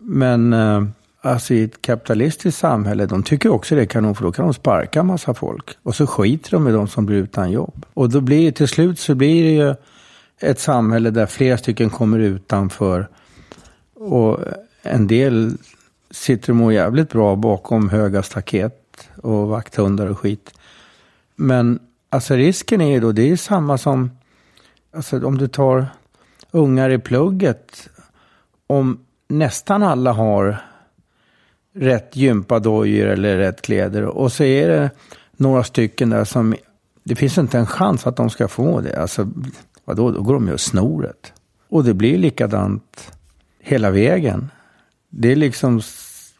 Men 0.00 0.52
eh, 0.52 0.82
alltså 1.20 1.54
i 1.54 1.64
ett 1.64 1.82
kapitalistiskt 1.82 2.60
samhälle, 2.60 3.06
de 3.06 3.22
tycker 3.22 3.48
också 3.48 3.74
det 3.74 3.80
är 3.80 3.86
kanon 3.86 4.14
för 4.14 4.24
då 4.24 4.32
kan 4.32 4.44
de 4.44 4.54
sparka 4.54 5.00
en 5.00 5.06
massa 5.06 5.34
folk. 5.34 5.70
Och 5.82 5.96
så 5.96 6.06
skiter 6.06 6.50
de 6.50 6.68
i 6.68 6.72
de 6.72 6.88
som 6.88 7.06
blir 7.06 7.16
utan 7.16 7.50
jobb. 7.50 7.86
Och 7.94 8.10
då 8.10 8.20
blir 8.20 8.46
det 8.46 8.52
till 8.52 8.68
slut 8.68 8.98
så 8.98 9.14
blir 9.14 9.44
det 9.44 9.50
ju 9.50 9.74
ett 10.40 10.60
samhälle 10.60 11.10
där 11.10 11.26
flera 11.26 11.58
stycken 11.58 11.90
kommer 11.90 12.18
utanför. 12.18 13.08
Och 13.94 14.38
en 14.82 15.06
del 15.06 15.56
sitter 16.10 16.50
och 16.50 16.56
mår 16.56 16.72
jävligt 16.72 17.10
bra 17.10 17.36
bakom 17.36 17.88
höga 17.88 18.22
staket 18.22 19.08
och 19.16 19.48
vakthundar 19.48 20.06
och 20.06 20.18
skit. 20.18 20.54
Men 21.36 21.78
alltså 22.08 22.34
risken 22.34 22.80
är 22.80 22.92
ju 22.92 23.00
då, 23.00 23.12
det 23.12 23.30
är 23.30 23.36
samma 23.36 23.78
som, 23.78 24.10
alltså 24.94 25.26
om 25.26 25.38
du 25.38 25.48
tar 25.48 25.86
ungar 26.50 26.90
i 26.90 26.98
plugget. 26.98 27.88
Om 28.66 28.98
nästan 29.30 29.82
alla 29.82 30.12
har 30.12 30.56
rätt 31.74 32.16
gympadojor 32.16 33.06
eller 33.06 33.36
rätt 33.36 33.62
kläder 33.62 34.04
och 34.04 34.32
så 34.32 34.44
är 34.44 34.68
det 34.68 34.90
några 35.36 35.64
stycken 35.64 36.10
där 36.10 36.24
som, 36.24 36.54
det 37.04 37.16
finns 37.16 37.38
inte 37.38 37.58
en 37.58 37.66
chans 37.66 38.06
att 38.06 38.16
de 38.16 38.30
ska 38.30 38.48
få 38.48 38.80
det. 38.80 39.00
Alltså, 39.00 39.28
vadå, 39.84 40.10
då 40.10 40.22
går 40.22 40.34
de 40.34 40.46
ju 40.46 40.52
och 40.52 40.60
snor 40.60 41.02
det. 41.02 41.32
Och 41.68 41.84
det 41.84 41.94
blir 41.94 42.18
likadant 42.18 43.12
hela 43.60 43.90
vägen. 43.90 44.50
Det 45.08 45.32
är 45.32 45.36
liksom 45.36 45.80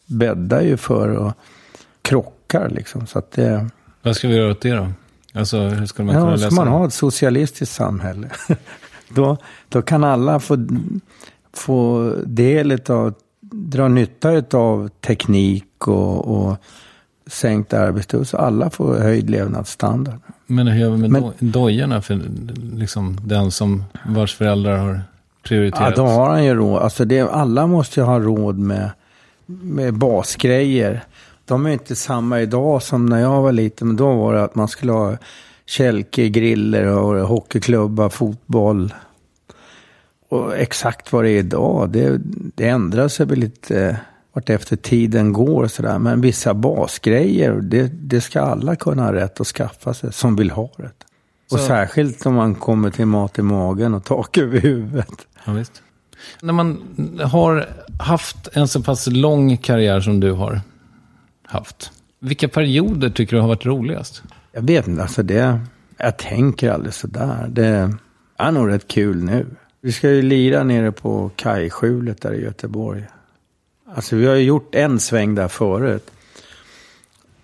bäddar 0.07 0.61
ju 0.61 0.77
för 0.77 1.09
och 1.09 1.33
krockar 2.03 2.69
liksom. 2.69 3.07
Så 3.07 3.19
att 3.19 3.31
det, 3.31 3.71
Vad 4.03 4.17
ska 4.17 4.29
vi 4.29 4.37
göra 4.37 4.51
åt 4.51 4.61
det 4.61 4.73
då? 4.73 4.89
Alltså 5.35 5.59
hur 5.59 5.87
ska 5.87 6.03
man 6.03 6.15
kunna 6.15 6.27
ja, 6.27 6.31
lösa 6.31 6.51
ska 6.51 6.55
man 6.55 6.67
det? 6.67 6.73
ha 6.73 6.87
ett 6.87 6.93
socialistiskt 6.93 7.75
samhälle, 7.75 8.31
då, 9.09 9.37
då 9.69 9.83
kan 9.83 10.05
alla 10.05 10.41
få, 10.41 10.57
få 11.53 12.13
del 12.27 12.79
av, 12.89 13.15
dra 13.41 13.89
nytta 13.89 14.43
av 14.59 14.89
teknik 14.89 15.89
och, 15.89 16.27
och 16.49 16.57
sänkt 17.27 17.73
arbetstid. 17.75 18.29
Så 18.29 18.37
alla 18.37 18.71
får 18.71 18.95
höjd 18.99 19.31
levnadsstandard. 19.31 20.19
Men 20.47 20.67
hur 20.69 20.81
gör 20.81 20.91
vi 20.91 20.97
med 20.99 21.11
Men- 21.11 21.23
do- 21.23 21.33
dojorna 21.41 22.03
för 22.03 22.21
liksom 22.77 23.21
den 23.25 23.51
som 23.51 23.85
vars 24.09 24.35
föräldrar 24.37 24.77
har 24.77 24.95
Ja, 24.95 25.01
prioriterat? 25.49 25.97
då 25.97 26.03
har 26.07 26.31
han 26.31 26.45
ju 26.45 26.55
råd. 26.55 26.83
Alltså 26.83 27.05
det, 27.05 27.21
alla 27.21 27.67
måste 27.67 28.01
ju 28.01 28.07
ha 28.07 28.19
råd 28.21 28.59
med, 28.59 28.91
med 29.47 29.95
basgrejer. 29.95 31.05
De 31.45 31.67
är 31.67 31.71
inte 31.71 31.97
samma 31.97 32.41
idag 32.41 32.83
som 32.83 33.07
när 33.07 33.21
jag 33.21 33.43
var 33.43 33.53
liten. 33.53 33.87
Men 33.89 33.97
då 33.97 34.15
var 34.15 34.35
det 34.35 34.45
att 34.45 34.55
man 34.55 34.69
skulle 34.69 34.93
ha 34.93 35.17
kälke, 35.67 36.29
griller 36.29 36.87
och 36.87 37.29
hockeyklubba, 37.29 38.11
fotboll. 38.11 38.95
Och 40.31 40.57
exakt 40.57 41.13
vad 41.13 41.25
det 41.25 41.31
är 41.31 41.39
idag, 41.39 41.91
det, 41.91 42.21
det 42.55 42.69
ändrar 42.69 43.09
sig 43.09 43.27
väl 43.27 43.39
lite 43.39 43.81
eh, 43.89 43.97
vart 44.33 44.51
efter 44.51 44.77
tiden 44.77 45.33
går. 45.33 45.63
och 45.65 45.71
Sådär. 45.71 45.99
Men 45.99 46.21
vissa 46.21 46.55
basgrejer, 46.55 47.53
det, 47.53 47.87
det 47.93 48.21
ska 48.21 48.41
alla 48.41 48.77
kunna 48.77 49.03
ha 49.03 49.13
rätt 49.13 49.41
att 49.41 49.47
skaffa 49.47 49.95
sig 49.95 50.13
som 50.13 50.37
vill 50.37 50.51
ha 50.51 50.71
det. 50.77 50.91
Och 51.53 51.59
Så- 51.61 51.67
särskilt 51.67 52.27
om 52.27 52.35
man 52.35 52.55
kommer 52.55 52.91
till 52.91 53.07
mat 53.07 53.39
i 53.39 53.43
magen 53.43 53.95
och 53.95 54.05
tak 54.05 54.39
över 54.39 54.61
huvudet. 54.61 55.27
Ja, 55.45 55.53
visst. 55.53 55.83
När 56.43 56.53
man 56.53 56.83
har 57.25 57.69
haft 57.99 58.49
en 58.53 58.69
så 58.69 58.83
pass 58.83 59.07
lång 59.07 59.57
karriär 59.57 60.01
som 60.01 60.21
du 60.21 60.33
har 60.33 60.61
haft. 61.47 61.91
Vilka 62.21 62.49
perioder 62.49 63.11
tycker 63.11 63.37
du 63.37 63.41
har 63.43 63.49
varit 63.49 63.67
roligast? 63.67 64.23
Jag 64.53 64.63
vet 64.63 64.89
inte, 64.89 65.03
alltså 65.03 65.23
det, 65.23 65.61
jag 65.97 66.19
tänker 66.19 66.71
aldrig 66.71 66.95
sådär. 66.95 67.47
Det 67.51 67.93
är 68.39 68.53
nog 68.53 68.69
rätt 68.69 68.89
kul 68.89 69.25
nu. 69.25 69.47
Vi 69.83 69.93
ska 69.93 70.11
ju 70.11 70.23
lira 70.23 70.65
nere 70.65 70.93
på 70.93 71.31
kajskjulet 71.37 72.21
där 72.21 72.33
i 72.33 72.43
Göteborg. 72.43 73.05
Alltså 73.95 74.17
vi 74.17 74.27
har 74.27 74.35
ju 74.35 74.43
gjort 74.43 74.75
en 74.75 75.01
sväng 75.01 75.35
där 75.35 75.49
förut. 75.49 76.11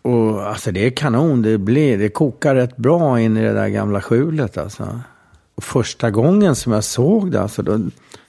Och 0.02 0.48
alltså 0.48 0.72
det 0.72 0.86
är 0.86 0.90
kanon. 0.90 1.42
Det, 1.42 1.58
blir, 1.58 1.98
det 1.98 2.08
kokar 2.08 2.54
rätt 2.54 2.76
bra 2.76 3.20
in 3.20 3.36
i 3.36 3.42
det 3.42 3.52
där 3.52 3.68
gamla 3.68 4.00
skjulet 4.00 4.58
alltså. 4.58 5.00
Och 5.54 5.64
första 5.64 6.10
gången 6.10 6.56
som 6.56 6.72
jag 6.72 6.84
såg 6.84 7.30
det, 7.30 7.42
alltså, 7.42 7.62
då, 7.62 7.80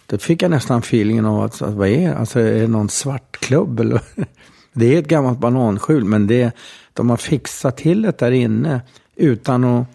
då 0.05 0.17
fick 0.17 0.41
jag 0.41 0.51
nästan 0.51 0.79
feelingen 0.79 1.25
av 1.25 1.43
att, 1.43 1.61
att 1.61 1.73
vad 1.73 1.87
är 1.87 2.13
alltså, 2.13 2.39
är 2.39 2.61
det 2.61 2.67
någon 2.67 2.89
svartklubb 2.89 3.79
eller? 3.79 4.01
Det 4.73 4.95
är 4.95 4.99
ett 4.99 5.07
gammalt 5.07 5.39
bananskjul, 5.39 6.03
men 6.03 6.27
det, 6.27 6.51
de 6.93 7.09
har 7.09 7.17
fixat 7.17 7.77
till 7.77 8.01
det 8.01 8.17
där 8.17 8.31
inne 8.31 8.81
utan 9.15 9.63
att, 9.63 9.87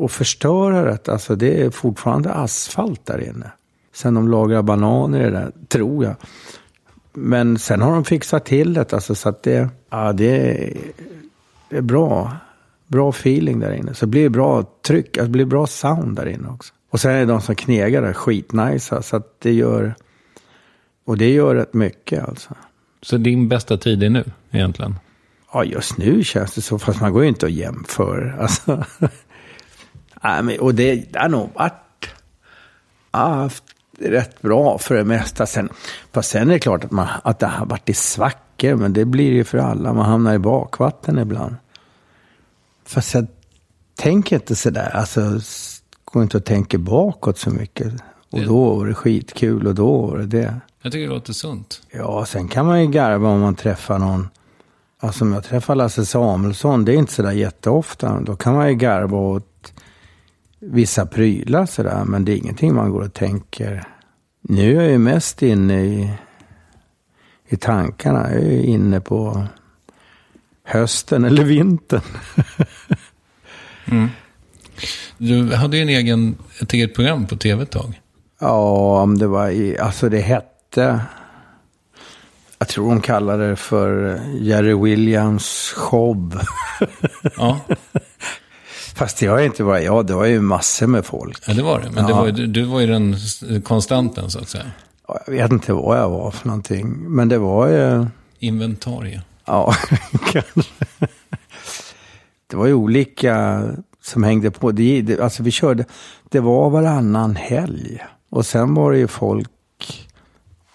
att 0.00 0.12
förstöra 0.12 0.82
det. 0.82 1.08
Alltså 1.08 1.36
det 1.36 1.62
är 1.62 1.70
fortfarande 1.70 2.32
asfalt 2.32 3.06
där 3.06 3.28
inne. 3.28 3.50
Sen 3.92 4.14
de 4.14 4.28
lagrar 4.28 4.62
bananer 4.62 5.20
i 5.20 5.24
det 5.24 5.30
där, 5.30 5.52
tror 5.68 6.04
jag. 6.04 6.14
Men 7.12 7.58
sen 7.58 7.82
har 7.82 7.92
de 7.92 8.04
fixat 8.04 8.44
till 8.44 8.74
det, 8.74 8.92
alltså, 8.92 9.14
så 9.14 9.28
att 9.28 9.42
det, 9.42 9.68
ja, 9.90 10.12
det, 10.12 10.36
är, 10.36 10.72
det 11.68 11.76
är 11.76 11.82
bra. 11.82 12.36
Bra 12.86 13.10
feeling 13.10 13.60
där 13.60 13.72
inne. 13.72 13.94
Så 13.94 14.06
det 14.06 14.10
blir 14.10 14.28
bra 14.28 14.64
tryck, 14.86 15.06
alltså, 15.06 15.22
det 15.24 15.32
blir 15.32 15.44
bra 15.44 15.66
sound 15.66 16.16
där 16.16 16.26
inne 16.26 16.48
också. 16.48 16.74
Och 16.90 17.00
sen 17.00 17.12
är 17.12 17.18
det 17.18 17.24
de 17.24 17.40
som 17.40 17.54
knegar 17.54 18.02
där 18.02 18.12
skitnice. 18.12 19.02
Så 19.02 19.16
att 19.16 19.40
det 19.40 19.52
gör, 19.52 19.94
och 21.04 21.18
det 21.18 21.30
gör 21.30 21.54
rätt 21.54 21.74
mycket 21.74 22.28
alltså. 22.28 22.54
Så 23.02 23.16
din 23.16 23.48
bästa 23.48 23.76
tid 23.76 24.02
är 24.02 24.10
nu 24.10 24.24
egentligen? 24.50 24.94
Ja, 25.52 25.64
just 25.64 25.98
nu 25.98 26.24
känns 26.24 26.54
det 26.54 26.60
så. 26.60 26.78
Fast 26.78 27.00
man 27.00 27.12
går 27.12 27.22
ju 27.22 27.28
inte 27.28 27.46
att 27.46 27.52
jämföra. 27.52 28.34
Alltså. 28.42 28.84
Och 30.60 30.74
det, 30.74 31.16
har 31.16 31.28
nog 31.28 31.50
varit 31.54 32.10
ja, 33.12 33.50
rätt 33.98 34.42
bra 34.42 34.78
för 34.78 34.94
det 34.94 35.04
mesta. 35.04 35.46
Sen, 35.46 35.68
fast 36.12 36.30
sen 36.30 36.48
är 36.48 36.52
det 36.52 36.58
klart 36.58 36.84
att, 36.84 36.90
man, 36.90 37.08
att 37.22 37.38
det 37.38 37.46
har 37.46 37.66
varit 37.66 37.88
i 37.88 37.94
svackor. 37.94 38.74
Men 38.74 38.92
det 38.92 39.04
blir 39.04 39.32
ju 39.32 39.44
för 39.44 39.58
alla. 39.58 39.92
Man 39.92 40.06
hamnar 40.06 40.34
i 40.34 40.38
bakvatten 40.38 41.18
ibland. 41.18 41.56
Fast 42.86 43.14
jag 43.14 43.26
tänker 43.94 44.36
inte 44.36 44.56
sådär. 44.56 44.90
Alltså, 44.94 45.40
går 46.04 46.22
inte 46.22 46.36
och 46.36 46.44
tänker 46.44 46.78
bakåt 46.78 47.38
så 47.38 47.50
mycket. 47.50 47.92
Och 48.30 48.44
då 48.44 48.74
var 48.74 48.86
det 48.86 48.94
skitkul 48.94 49.66
och 49.66 49.74
då 49.74 50.06
var 50.06 50.18
det 50.18 50.26
det. 50.26 50.60
Jag 50.82 50.92
tycker 50.92 51.08
det 51.08 51.14
låter 51.14 51.32
sunt. 51.32 51.82
Ja, 51.90 52.26
sen 52.26 52.48
kan 52.48 52.66
man 52.66 52.80
ju 52.80 52.86
garva 52.86 53.28
om 53.28 53.40
man 53.40 53.54
träffar 53.54 53.98
någon. 53.98 54.28
Alltså 55.00 55.24
om 55.24 55.32
jag 55.32 55.44
träffar 55.44 55.74
Lasse 55.74 56.06
Samuelsson, 56.06 56.84
det 56.84 56.92
är 56.92 56.96
inte 56.96 57.12
sådär 57.12 57.32
jätteofta. 57.32 58.20
Då 58.20 58.36
kan 58.36 58.54
man 58.54 58.68
ju 58.68 58.74
garva 58.74 59.18
åt 59.18 59.53
vissa 60.70 61.06
prylar 61.06 61.66
sådär. 61.66 62.04
Men 62.04 62.24
det 62.24 62.32
är 62.32 62.36
ingenting 62.36 62.74
man 62.74 62.90
går 62.90 63.02
och 63.02 63.14
tänker. 63.14 63.84
Nu 64.40 64.76
är 64.76 64.82
jag 64.82 64.90
ju 64.90 64.98
mest 64.98 65.42
inne 65.42 65.84
i, 65.84 66.10
i 67.48 67.56
tankarna. 67.56 68.32
Jag 68.32 68.42
är 68.42 68.50
ju 68.50 68.62
inne 68.62 69.00
på 69.00 69.46
hösten 70.64 71.24
eller 71.24 71.44
vintern. 71.44 72.02
mm. 73.84 74.08
Du 75.18 75.54
hade 75.54 75.76
ju 75.76 75.82
en 75.82 75.88
egen, 75.88 76.36
ett 76.60 76.72
eget 76.72 76.94
program 76.94 77.26
på 77.26 77.36
tv 77.36 77.62
ett 77.62 77.70
tag. 77.70 78.00
Ja, 78.40 79.02
om 79.02 79.18
det 79.18 79.26
var 79.26 79.48
i, 79.48 79.78
alltså 79.78 80.08
det 80.08 80.20
hette, 80.20 81.00
jag 82.58 82.68
tror 82.68 82.86
hon 82.86 83.00
kallade 83.00 83.50
det 83.50 83.56
för 83.56 84.20
Jerry 84.40 84.74
Williams 84.74 85.72
show. 85.76 86.40
Ja. 87.36 87.60
Fast 88.94 89.18
det 89.18 89.26
har 89.26 89.40
inte 89.40 89.64
varit 89.64 89.84
jag, 89.84 90.06
det 90.06 90.14
var 90.14 90.24
ju 90.24 90.40
massor 90.40 90.86
med 90.86 91.04
folk. 91.04 91.42
Ja, 91.46 91.54
det 91.54 91.62
var 91.62 91.80
det. 91.80 91.90
Men 91.90 92.02
ja. 92.02 92.08
det 92.08 92.14
var 92.14 92.26
ju, 92.26 92.46
du 92.46 92.64
var 92.64 92.80
ju 92.80 92.86
den 92.86 93.16
konstanten 93.62 94.30
så 94.30 94.38
att 94.38 94.48
säga. 94.48 94.64
Jag 95.26 95.32
vet 95.32 95.52
inte 95.52 95.72
vad 95.72 95.98
jag 95.98 96.10
var 96.10 96.30
för 96.30 96.46
någonting. 96.46 96.88
Men 96.98 97.28
det 97.28 97.38
var 97.38 97.68
ju... 97.68 98.06
Inventarie. 98.38 99.22
Ja, 99.44 99.74
kanske. 100.32 100.62
Det 102.46 102.56
var 102.56 102.66
ju 102.66 102.74
olika 102.74 103.62
som 104.02 104.22
hängde 104.22 104.50
på. 104.50 104.72
Det, 104.72 105.20
alltså 105.20 105.42
vi 105.42 105.50
körde, 105.50 105.84
det 106.28 106.40
var 106.40 106.70
varannan 106.70 107.36
helg. 107.36 108.04
Och 108.30 108.46
sen 108.46 108.74
var 108.74 108.92
det 108.92 108.98
ju 108.98 109.08
folk, 109.08 109.50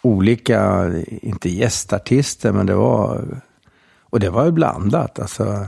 olika, 0.02 0.92
inte 1.08 1.50
gästartister, 1.50 2.52
men 2.52 2.66
det 2.66 2.76
var, 2.76 3.26
och 4.00 4.20
det 4.20 4.30
var 4.30 4.46
ju 4.46 4.52
blandat. 4.52 5.20
Alltså, 5.20 5.66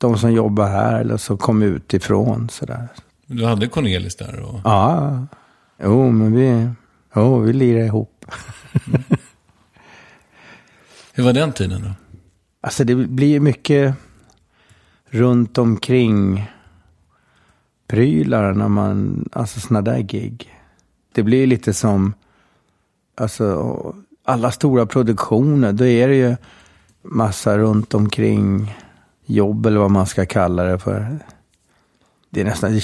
de 0.00 0.18
som 0.18 0.32
jobbar 0.32 0.68
här 0.68 1.00
eller 1.00 1.16
som 1.16 1.38
kom 1.38 1.62
utifrån 1.62 2.48
sådär. 2.48 2.88
Du 3.26 3.44
hade 3.44 3.68
Cornelis 3.68 4.16
där? 4.16 4.40
Och... 4.40 4.60
Ja, 4.64 5.26
jo 5.82 6.10
men 6.10 6.32
vi, 6.32 6.68
jo, 7.14 7.38
vi 7.38 7.52
lirade 7.52 7.86
ihop. 7.86 8.24
Mm. 8.86 9.02
Hur 11.12 11.24
var 11.24 11.32
den 11.32 11.52
tiden 11.52 11.82
då? 11.82 11.90
Alltså 12.60 12.84
det 12.84 12.94
blir 12.94 13.28
ju 13.28 13.40
mycket 13.40 13.94
runt 15.06 15.58
omkring 15.58 16.50
prylar 17.86 18.52
när 18.52 18.68
man, 18.68 19.28
alltså 19.32 19.60
sådana 19.60 19.82
där 19.82 19.98
gig. 19.98 20.54
Det 21.12 21.22
blir 21.22 21.46
lite 21.46 21.74
som, 21.74 22.14
alltså 23.16 23.74
alla 24.24 24.50
stora 24.50 24.86
produktioner, 24.86 25.72
då 25.72 25.84
är 25.84 26.08
det 26.08 26.16
ju 26.16 26.36
massa 27.02 27.58
runt 27.58 27.94
omkring 27.94 28.76
jobb 29.30 29.66
eller 29.66 29.80
vad 29.80 29.90
man 29.90 30.06
ska 30.06 30.26
kalla 30.26 30.62
det 30.62 30.78
för. 30.78 31.18
Det 32.30 32.40
är 32.40 32.44
nästan, 32.44 32.80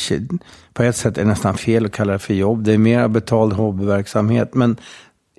på 0.73 0.83
ett 0.83 0.97
sätt 0.97 1.19
är 1.19 1.23
det 1.23 1.29
nästan 1.29 1.55
fel 1.55 1.87
att 1.87 1.93
kalla 1.93 2.13
det 2.13 2.19
för 2.19 2.35
jobb. 2.35 2.65
Det 2.65 2.73
är 2.73 2.79
mer 2.79 3.09
betald 3.09 3.53
hobbyverksamhet. 3.53 4.55
Men 4.55 4.77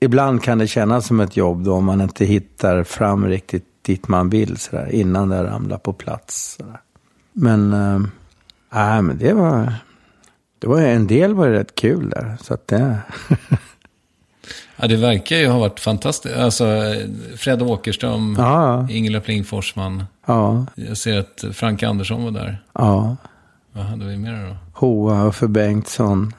ibland 0.01 0.43
kan 0.43 0.57
det 0.57 0.67
kännas 0.67 1.07
som 1.07 1.19
ett 1.19 1.37
jobb 1.37 1.63
då 1.63 1.73
om 1.73 1.85
man 1.85 2.01
inte 2.01 2.25
hittar 2.25 2.83
fram 2.83 3.25
riktigt 3.25 3.65
dit 3.81 4.07
man 4.07 4.29
vill 4.29 4.57
sådär, 4.57 4.89
innan 4.91 5.29
det 5.29 5.43
ramlar 5.43 5.77
på 5.77 5.93
plats. 5.93 6.55
Sådär. 6.57 6.79
Men, 7.33 7.73
äh, 7.73 9.01
men 9.01 9.17
det 9.17 9.33
var, 9.33 9.73
det 10.59 10.67
var 10.67 10.81
en 10.81 11.07
del 11.07 11.33
var 11.33 11.47
det 11.47 11.59
rätt 11.59 11.75
kul 11.75 12.09
där. 12.09 12.37
Så 12.41 12.53
att 12.53 12.67
det... 12.67 12.97
ja, 14.77 14.87
det 14.87 14.95
verkar 14.95 15.35
ju 15.35 15.47
ha 15.47 15.59
varit 15.59 15.79
fantastiskt. 15.79 16.35
Alltså, 16.35 16.65
Fred 17.37 17.61
Åkerström, 17.61 18.35
ja. 18.37 18.87
Ingela 18.89 19.19
Pling 19.19 19.43
Forsman. 19.43 20.03
Ja. 20.25 20.65
Jag 20.75 20.97
ser 20.97 21.19
att 21.19 21.43
Frank 21.53 21.83
Andersson 21.83 22.23
var 22.23 22.31
där. 22.31 22.63
Ja. 22.73 23.15
Vad 23.71 23.85
hade 23.85 24.05
vi 24.05 24.17
mer 24.17 24.47
då? 24.49 24.55
Hoa 24.73 25.23
och 25.23 25.35
för 25.35 25.47
Bengtsson. 25.47 26.33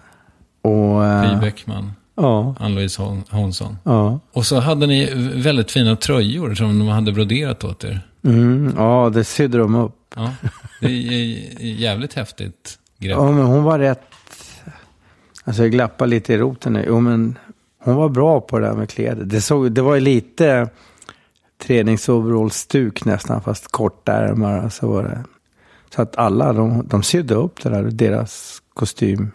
Och... 0.62 1.02
Py 1.22 1.36
Bäckman. 1.40 1.92
Ja. 2.16 2.54
Ann-Louise 2.60 3.22
Hansson. 3.28 3.78
Ja. 3.82 4.20
Och 4.32 4.46
så 4.46 4.60
hade 4.60 4.86
ni 4.86 5.12
väldigt 5.34 5.70
fina 5.70 5.96
tröjor 5.96 6.54
som 6.54 6.78
de 6.78 6.88
hade 6.88 7.12
broderat 7.12 7.64
åt 7.64 7.84
er. 7.84 8.00
Mm, 8.24 8.74
ja, 8.76 9.10
det 9.14 9.24
sydde 9.24 9.58
de 9.58 9.74
upp. 9.74 9.94
Ja, 10.16 10.32
det 10.80 10.86
är 10.86 11.64
jävligt 11.64 12.14
häftigt 12.14 12.78
grepp. 12.98 13.16
Ja, 13.16 13.32
men 13.32 13.46
hon 13.46 13.64
var 13.64 13.78
rätt... 13.78 14.02
Alltså 15.44 15.62
jag 15.62 15.72
glappar 15.72 16.06
lite 16.06 16.34
i 16.34 16.38
roten 16.38 16.72
nu. 16.72 16.84
Jo, 16.86 17.00
men 17.00 17.38
hon 17.84 17.96
var 17.96 18.08
bra 18.08 18.40
på 18.40 18.58
det 18.58 18.66
där 18.66 18.74
med 18.74 18.90
kläder. 18.90 19.24
Det, 19.24 19.40
såg, 19.40 19.72
det 19.72 19.82
var 19.82 19.94
ju 19.94 20.00
lite 20.00 20.68
träningsoverall-stuk 21.66 23.04
nästan, 23.04 23.42
fast 23.42 23.68
korta 23.72 24.12
ärmar. 24.12 24.68
Så, 24.68 24.88
var 24.88 25.02
det. 25.02 25.24
så 25.94 26.02
att 26.02 26.16
alla, 26.16 26.52
de, 26.52 26.86
de 26.88 27.02
sydde 27.02 27.34
upp 27.34 27.62
det 27.62 27.68
där, 27.68 27.82
deras 27.82 28.62
kostym. 28.74 29.30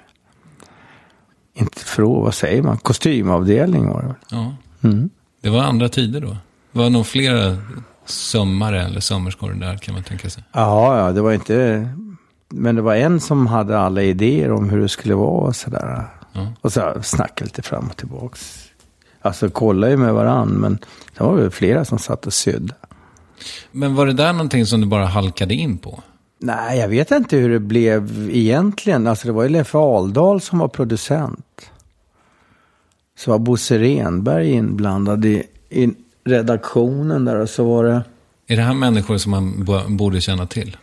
Inte 1.53 1.79
förå, 1.79 2.21
vad 2.21 2.34
säger 2.34 2.62
man? 2.62 2.77
Kostymavdelning 2.77 3.88
var 3.88 4.01
det 4.01 4.15
Ja. 4.29 4.56
Mm. 4.82 5.10
Det 5.41 5.49
var 5.49 5.60
andra 5.63 5.89
tider 5.89 6.21
då. 6.21 6.38
Det 6.71 6.79
var 6.79 6.89
nog 6.89 7.06
flera 7.06 7.58
sömmare 8.06 8.84
eller 8.84 8.99
sömmerskor 8.99 9.53
där 9.53 9.77
kan 9.77 9.93
man 9.93 10.03
tänka 10.03 10.29
sig. 10.29 10.43
Ja, 10.51 10.97
ja, 10.97 11.12
det 11.12 11.21
var 11.21 11.34
inte... 11.34 11.89
Men 12.49 12.75
det 12.75 12.82
var 12.82 12.95
en 12.95 13.19
som 13.19 13.47
hade 13.47 13.79
alla 13.79 14.01
idéer 14.03 14.51
om 14.51 14.69
hur 14.69 14.82
det 14.82 14.89
skulle 14.89 15.15
vara 15.15 15.47
och 15.47 15.56
sådär. 15.56 16.08
Och 16.61 16.73
så 16.73 16.93
snackade 17.03 17.45
lite 17.45 17.61
fram 17.61 17.87
och 17.87 17.97
tillbaks. 17.97 18.69
Alltså 19.21 19.49
kollade 19.49 19.91
ju 19.91 19.97
med 19.97 20.13
varann, 20.13 20.49
men 20.49 20.77
det 21.17 21.23
var 21.23 21.35
väl 21.35 21.51
flera 21.51 21.85
som 21.85 21.99
satt 21.99 22.25
och 22.25 22.33
sydde. 22.33 22.73
Men 23.71 23.95
var 23.95 24.05
det 24.05 24.13
där 24.13 24.33
någonting 24.33 24.65
som 24.65 24.81
du 24.81 24.87
bara 24.87 25.05
halkade 25.05 25.53
in 25.53 25.77
på? 25.77 26.03
Nej, 26.39 26.79
jag 26.79 26.87
vet 26.87 27.11
inte 27.11 27.38
hur 27.38 27.49
det 27.49 27.59
blev 27.59 28.29
egentligen. 28.31 29.07
Alltså 29.07 29.27
det 29.27 29.34
var 29.34 29.43
ju 29.43 29.49
Leffe 29.49 29.77
Aldal 29.77 30.41
som 30.41 30.59
var 30.59 30.67
producent. 30.67 31.71
Så 33.17 33.31
var 33.31 33.39
Bosse 33.39 33.79
Renberg 33.79 34.51
inblandad 34.51 35.25
i, 35.25 35.43
i 35.69 35.89
redaktionen 36.25 37.25
där 37.25 37.36
och 37.36 37.49
så 37.49 37.63
var 37.63 37.84
det... 37.84 38.03
Är 38.47 38.55
det 38.55 38.63
här 38.63 38.73
människor 38.73 39.17
som 39.17 39.31
man 39.31 39.65
borde 39.97 40.21
känna 40.21 40.47
till? 40.47 40.77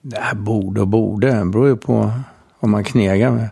Det 0.00 0.20
här 0.20 0.34
borde 0.34 0.80
och 0.80 0.88
borde, 0.88 1.38
det 1.38 1.44
beror 1.44 1.68
ju 1.68 1.76
på 1.76 2.12
vad 2.62 2.70
man 2.70 2.84
knegar 2.84 3.30
med. 3.30 3.50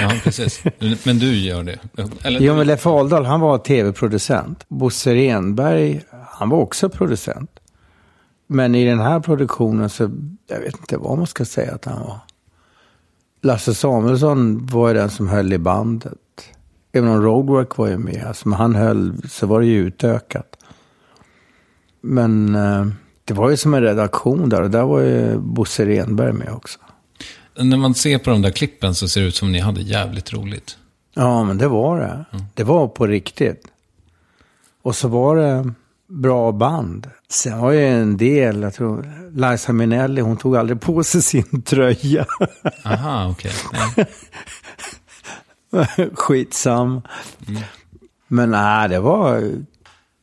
Ja, 0.00 0.12
precis. 0.24 0.62
Men 1.04 1.18
du 1.18 1.34
gör 1.34 1.62
det? 1.62 1.78
Eller 2.22 2.40
jo, 2.40 2.54
men 2.56 2.66
Leffe 2.66 2.88
Aldal, 2.88 3.24
han 3.24 3.40
var 3.40 3.58
tv-producent. 3.58 4.64
Bosse 4.68 5.14
Renberg, 5.14 6.00
han 6.28 6.48
var 6.48 6.58
också 6.58 6.88
producent. 6.88 7.50
Men 8.46 8.74
i 8.74 8.84
den 8.84 9.00
här 9.00 9.20
produktionen 9.20 9.90
så, 9.90 10.10
jag 10.46 10.60
vet 10.60 10.78
inte 10.78 10.96
vad 10.96 11.18
man 11.18 11.26
ska 11.26 11.44
säga 11.44 11.74
att 11.74 11.84
han 11.84 12.00
var. 12.00 12.18
Lasse 13.42 13.74
Samuelsson 13.74 14.66
var 14.66 14.88
ju 14.88 14.94
den 14.94 15.10
som 15.10 15.28
höll 15.28 15.52
i 15.52 15.58
bandet. 15.58 16.18
Även 16.92 17.08
om 17.08 17.22
Roadwork 17.22 17.76
var 17.76 17.88
ju 17.88 17.98
med, 17.98 18.24
alltså, 18.26 18.48
men 18.48 18.58
han 18.58 18.74
höll, 18.74 19.14
så 19.30 19.46
var 19.46 19.60
det 19.60 19.66
ju 19.66 19.78
utökat. 19.78 20.56
Men, 22.00 22.52
Det 23.24 23.34
var 23.34 23.50
ju 23.50 23.56
som 23.56 23.74
en 23.74 23.82
redaktion 23.82 24.48
där 24.48 24.62
och 24.62 24.70
där 24.70 24.82
var 24.82 25.00
ju 25.00 25.38
Bosse 25.38 25.86
Renberg 25.86 26.32
med 26.32 26.52
också. 26.52 26.78
När 27.58 27.76
man 27.76 27.94
ser 27.94 28.18
på 28.18 28.30
de 28.30 28.42
där 28.42 28.50
klippen 28.50 28.94
så 28.94 29.08
ser 29.08 29.20
det 29.20 29.26
ut 29.26 29.34
som 29.36 29.52
ni 29.52 29.60
hade 29.60 29.80
jävligt 29.80 30.32
roligt. 30.32 30.76
Ja, 31.14 31.44
men 31.44 31.58
det 31.58 31.68
var 31.68 32.00
det. 32.00 32.24
Det 32.54 32.64
var 32.64 32.88
på 32.88 33.06
riktigt. 33.06 33.66
Och 34.82 34.96
så 34.96 35.08
var 35.08 35.36
det 35.36 35.72
bra 36.08 36.52
band. 36.52 37.10
Sen 37.28 37.58
var 37.58 37.72
ju 37.72 37.86
en 37.86 38.16
del, 38.16 38.62
jag 38.62 38.74
tror, 38.74 39.12
Liza 39.34 39.72
Minnelli, 39.72 40.20
hon 40.20 40.36
tog 40.36 40.56
aldrig 40.56 40.80
på 40.80 41.04
sig 41.04 41.22
sin 41.22 41.62
tröja. 41.64 42.26
Aha, 42.84 43.28
okej. 43.30 43.52
Nej. 43.72 44.06
Skitsam. 46.14 47.02
Men 48.28 48.50
nej, 48.50 48.88
det 48.88 49.00
var 49.00 49.50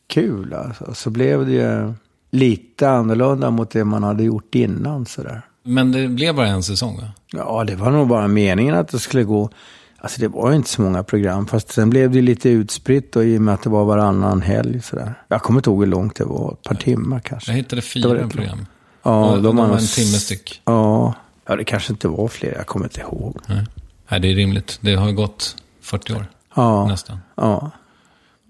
kul 0.08 0.54
alltså. 0.54 0.94
Så 0.94 1.10
blev 1.10 1.46
det 1.46 1.52
ju 1.52 1.94
lite 2.32 2.90
annorlunda 2.90 3.52
mot 3.52 3.70
det 3.72 3.84
man 3.84 4.04
hade 4.04 4.24
gjort 4.24 4.56
innan 4.56 5.06
sådär. 5.06 5.42
Men 5.64 5.92
det 5.92 6.08
blev 6.08 6.36
bara 6.36 6.48
en 6.48 6.64
säsong 6.64 6.98
va? 6.98 7.08
Ja, 7.38 7.64
det 7.68 7.76
var 7.76 7.92
nog 7.92 8.08
bara 8.08 8.28
meningen 8.28 8.76
att 8.76 8.88
det 8.88 9.00
skulle 9.00 9.24
gå. 9.24 9.50
Alltså 9.98 10.22
det 10.22 10.28
var 10.28 10.50
ju 10.50 10.56
inte 10.56 10.70
så 10.70 10.82
många 10.82 11.04
program. 11.04 11.48
Fast 11.48 11.72
sen 11.72 11.90
blev 11.90 12.12
det 12.12 12.22
lite 12.22 12.50
utspritt 12.50 13.16
och 13.16 13.24
i 13.26 13.38
och 13.38 13.42
med 13.42 13.54
att 13.54 13.64
det 13.64 13.70
var 13.70 13.86
varannan 13.86 14.42
helg 14.42 14.82
sådär. 14.82 15.14
Jag 15.28 15.42
kommer 15.42 15.60
inte 15.60 15.70
ihåg 15.70 15.80
hur 15.80 15.88
långt 15.88 16.16
det 16.16 16.26
var. 16.26 16.54
Ett 16.54 16.64
par 16.64 16.76
timmar 16.76 17.20
kanske. 17.20 17.52
Jag 17.52 17.58
hittade 17.58 17.76
Det 17.76 17.82
fyra 17.82 18.16
rätt 18.16 18.32
program. 18.32 18.66
Ja, 19.04 19.26
och 19.32 19.36
de 19.36 19.44
de 19.44 19.58
var 19.58 19.64
en 19.66 19.88
timme 19.88 20.18
styck. 20.18 20.62
Ja. 20.66 21.14
ja, 21.46 21.56
det 21.56 21.64
kanske 21.64 21.94
inte 21.94 22.08
var 22.08 22.28
fler. 22.28 22.54
Jag 22.58 22.66
kommer 22.68 22.86
inte 22.86 23.02
ihåg. 23.02 23.38
Nej. 23.48 23.66
Nej, 24.08 24.20
det 24.20 24.28
är 24.32 24.36
rimligt. 24.36 24.78
Det 24.82 24.96
har 24.96 25.08
ju 25.08 25.14
gått 25.14 25.56
40 25.82 26.14
år. 26.14 26.26
Ja, 26.56 26.88
Nästan. 26.88 27.18
ja. 27.36 27.72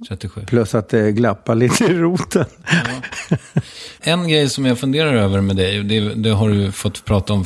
37. 0.09 0.41
Plus 0.45 0.75
att 0.75 0.89
det 0.89 1.11
glappar 1.11 1.55
lite 1.55 1.83
i 1.85 1.93
roten. 1.97 2.45
En 4.01 4.27
grej 4.27 4.49
som 4.49 4.65
jag 4.65 4.79
funderar 4.79 5.13
över 5.13 5.41
med 5.41 5.55
dig, 5.55 5.83
det, 5.83 5.99
det 5.99 6.29
har 6.29 6.49
du 6.49 6.71
fått 6.71 7.05
prata 7.05 7.33
om 7.33 7.45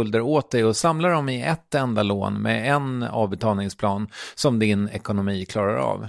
åt 0.21 0.51
dig 0.51 0.63
och 0.63 0.75
samlar 0.75 1.09
dem 1.09 1.29
i 1.29 1.41
ett 1.41 1.75
enda 1.75 2.03
lån 2.03 2.41
med 2.41 2.75
en 2.75 3.03
avbetalningsplan 3.03 4.07
som 4.35 4.59
din 4.59 4.89
ekonomi 4.89 5.45
klarar 5.45 5.75
av. 5.75 6.07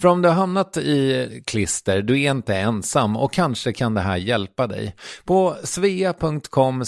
För 0.00 0.08
om 0.08 0.22
du 0.22 0.28
har 0.28 0.36
hamnat 0.36 0.76
i 0.76 1.42
klister, 1.46 2.02
du 2.02 2.22
är 2.22 2.30
inte 2.30 2.56
ensam 2.56 3.16
och 3.16 3.32
kanske 3.32 3.72
kan 3.72 3.94
det 3.94 4.00
här 4.00 4.16
hjälpa 4.16 4.66
dig. 4.66 4.94
På 5.24 5.56
svea.com 5.62 6.84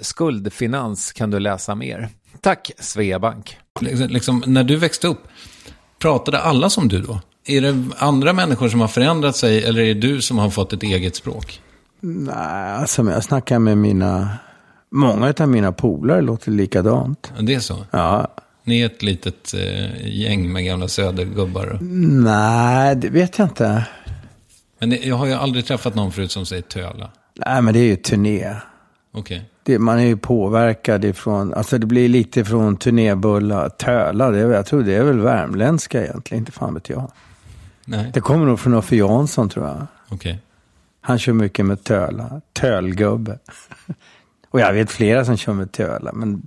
skuldfinans 0.00 1.12
kan 1.12 1.30
du 1.30 1.40
läsa 1.40 1.74
mer. 1.74 2.08
Tack 2.40 2.70
Sveabank. 2.78 3.56
Liksom, 3.80 4.42
när 4.46 4.64
du 4.64 4.76
växte 4.76 5.08
upp, 5.08 5.28
pratade 5.98 6.40
alla 6.40 6.70
som 6.70 6.88
du 6.88 7.00
då? 7.02 7.20
Är 7.46 7.60
det 7.60 7.84
andra 7.98 8.32
människor 8.32 8.68
som 8.68 8.80
har 8.80 8.88
förändrat 8.88 9.36
sig 9.36 9.64
eller 9.64 9.80
är 9.80 9.94
det 9.94 10.00
du 10.00 10.20
som 10.22 10.38
har 10.38 10.50
fått 10.50 10.72
ett 10.72 10.82
eget 10.82 11.16
språk? 11.16 11.60
Nej, 12.00 12.72
alltså 12.72 13.02
jag 13.02 13.24
snackar 13.24 13.58
med 13.58 13.78
mina... 13.78 14.38
Många 14.90 15.34
av 15.40 15.48
mina 15.48 15.72
polare 15.72 16.20
låter 16.20 16.50
likadant. 16.50 17.32
Det 17.40 17.54
är 17.54 17.60
så? 17.60 17.86
Ja. 17.90 18.28
Ni 18.64 18.80
är 18.80 18.86
ett 18.86 19.02
litet 19.02 19.54
eh, 19.54 20.06
gäng 20.20 20.52
med 20.52 20.64
gamla 20.64 20.88
södergubbar. 20.88 21.78
Nej, 22.24 22.96
det 22.96 23.08
vet 23.08 23.38
jag 23.38 23.48
inte. 23.48 23.86
Men 24.78 24.90
det, 24.90 24.96
jag 24.96 25.16
har 25.16 25.26
ju 25.26 25.32
aldrig 25.32 25.66
träffat 25.66 25.94
någon 25.94 26.12
förut 26.12 26.30
som 26.30 26.46
säger 26.46 26.62
töla. 26.62 27.10
Nej, 27.46 27.62
men 27.62 27.74
det 27.74 27.80
är 27.80 27.84
ju 27.86 27.96
turné. 27.96 28.54
Okej. 29.12 29.42
Det, 29.62 29.78
man 29.78 29.98
är 29.98 30.02
ju 30.06 30.16
påverkad 30.16 31.04
ifrån, 31.04 31.54
alltså 31.54 31.78
det 31.78 31.86
blir 31.86 32.08
lite 32.08 32.44
från 32.44 32.76
turnébullar, 32.76 33.68
töla, 33.68 34.30
det, 34.30 34.38
jag 34.38 34.66
tror 34.66 34.82
det 34.82 34.94
är 34.94 35.04
väl 35.04 35.18
värmländska 35.20 36.04
egentligen, 36.04 36.42
inte 36.42 36.52
fan 36.52 36.74
vet 36.74 36.88
jag. 36.88 37.10
Nej, 37.84 38.10
Det 38.14 38.20
kommer 38.20 38.46
nog 38.46 38.60
från 38.60 38.74
Uffe 38.74 38.96
Jansson 38.96 39.48
tror 39.48 39.66
jag. 39.66 39.86
okej. 40.08 40.38
Han 41.00 41.18
kör 41.18 41.32
mycket 41.32 41.66
med 41.66 41.84
töla, 41.84 42.40
tölgubbe. 42.52 43.38
Och 44.50 44.60
jag 44.60 44.72
vet 44.72 44.90
flera 44.90 45.24
som 45.24 45.36
kör 45.36 45.52
med 45.52 45.72
töla, 45.72 46.12
men 46.12 46.42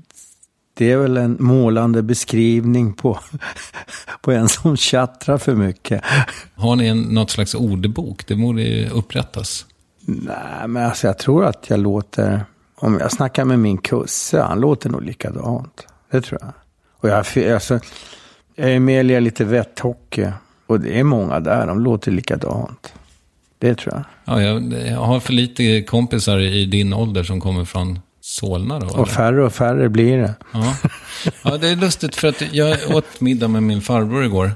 det 0.74 0.92
är 0.92 0.98
väl 0.98 1.18
en 1.18 1.38
målande 1.40 2.04
beskrivning 2.04 2.94
på, 2.94 3.20
på 4.22 4.32
en 4.32 4.50
som 4.50 4.78
tjattrar 4.78 5.38
för 5.38 5.56
mycket. 5.56 6.04
Har 6.56 6.76
ni 6.76 6.88
en, 6.88 7.02
något 7.02 7.32
slags 7.32 7.56
ordbok? 7.56 8.28
Det 8.28 8.36
borde 8.36 8.62
ju 8.62 8.90
upprättas. 8.90 9.66
Nej, 10.06 10.68
men 10.68 10.86
alltså 10.86 11.08
jag 11.08 11.18
tror 11.18 11.46
att 11.46 11.70
jag 11.70 11.80
låter... 11.80 12.46
Om 12.76 13.00
jag 13.00 13.12
snackar 13.12 13.46
med 13.46 13.60
min 13.60 13.78
kusse, 13.78 14.42
han 14.42 14.60
låter 14.60 14.90
nog 14.90 15.04
likadant. 15.04 15.88
Det 16.12 16.22
tror 16.22 16.40
jag. 16.42 16.52
Och 16.92 17.10
jag, 17.10 17.54
alltså, 17.54 17.80
jag 18.56 18.72
är 18.72 18.80
med 18.80 19.06
i 19.12 19.22
lite 19.22 19.46
vetthockey. 19.46 20.28
Och 20.68 20.80
det 20.80 21.00
är 21.00 21.04
många 21.04 21.40
där, 21.40 21.68
de 21.68 21.80
låter 21.80 22.12
likadant. 22.12 22.94
Det 23.64 23.76
tror 23.76 23.94
jag. 23.96 24.04
Ja, 24.26 24.42
jag, 24.42 24.74
jag 24.92 25.00
har 25.00 25.20
för 25.20 25.34
lite 25.34 25.82
kompisar 25.82 26.40
i 26.40 26.66
din 26.66 26.94
ålder 26.94 27.24
som 27.24 27.42
kommer 27.42 27.66
från 27.66 28.00
Solna 28.22 28.80
då? 28.80 28.88
Och 28.88 28.94
eller? 28.94 29.06
färre 29.06 29.44
och 29.44 29.54
färre 29.54 29.90
blir 29.90 30.18
det. 30.18 30.36
Ja. 30.52 30.76
ja, 31.44 31.58
det 31.58 31.70
är 31.70 31.76
lustigt 31.76 32.16
för 32.16 32.28
att 32.28 32.44
jag 32.52 32.78
åt 32.96 33.22
middag 33.22 33.48
med 33.48 33.64
min 33.64 33.82
farbror 33.82 34.26
igår. 34.26 34.52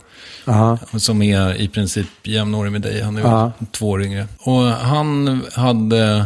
Aha. 0.45 0.77
Som 0.97 1.21
är 1.21 1.61
i 1.61 1.67
princip 1.67 2.07
jämnårig 2.23 2.71
med 2.71 2.81
dig. 2.81 3.01
Han 3.01 3.17
är 3.17 3.51
två 3.71 3.89
år 3.89 4.03
yngre. 4.03 4.27
Och 4.39 4.63
han 4.63 5.41
hade 5.53 6.25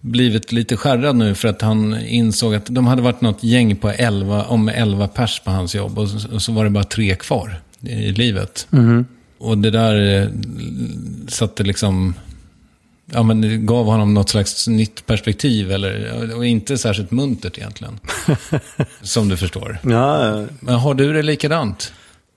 blivit 0.00 0.52
lite 0.52 0.76
skärrad 0.76 1.16
nu 1.16 1.34
för 1.34 1.48
att 1.48 1.62
han 1.62 1.98
insåg 2.00 2.54
att 2.54 2.66
de 2.66 2.86
hade 2.86 3.02
varit 3.02 3.20
något 3.20 3.44
gäng 3.44 3.76
på 3.76 3.90
11, 3.90 4.44
om 4.44 4.68
11 4.68 5.08
pers 5.08 5.40
på 5.44 5.50
hans 5.50 5.74
jobb. 5.74 5.98
Och 5.98 6.08
så, 6.08 6.34
och 6.34 6.42
så 6.42 6.52
var 6.52 6.64
det 6.64 6.70
bara 6.70 6.84
tre 6.84 7.16
kvar 7.16 7.60
i 7.80 8.12
livet. 8.12 8.66
Mhm. 8.70 9.06
Och 9.40 9.58
det 9.58 9.70
där 9.70 10.22
eh, 10.22 10.28
satte 11.28 11.62
liksom... 11.62 12.14
Ja, 13.12 13.22
men 13.22 13.40
det 13.40 13.56
gav 13.56 13.86
honom 13.86 14.14
något 14.14 14.28
slags 14.28 14.68
nytt 14.68 15.06
perspektiv. 15.06 15.72
Eller, 15.72 16.34
och 16.36 16.46
inte 16.46 16.78
särskilt 16.78 17.10
muntert 17.10 17.58
egentligen. 17.58 18.00
som 19.02 19.28
du 19.28 19.36
förstår. 19.36 19.78
Ja, 19.82 20.44
Men 20.60 20.74
har 20.74 20.94
du 20.94 21.12
det 21.12 21.22
likadant? 21.22 21.92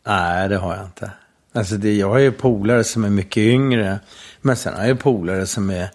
nej 0.07 0.49
det 0.49 0.57
har 0.57 0.75
jag 0.75 0.85
inte. 0.85 1.11
Alltså 1.53 1.77
det, 1.77 1.93
jag 1.97 2.09
har 2.09 2.17
ju 2.17 2.31
polare 2.31 2.83
som 2.83 3.03
är 3.03 3.09
mycket 3.09 3.37
yngre. 3.37 3.99
Men 4.41 4.55
sen 4.55 4.73
har 4.73 4.79
jag 4.79 4.89
ju 4.89 4.95
polare 4.95 5.45
som 5.45 5.69
är 5.69 5.89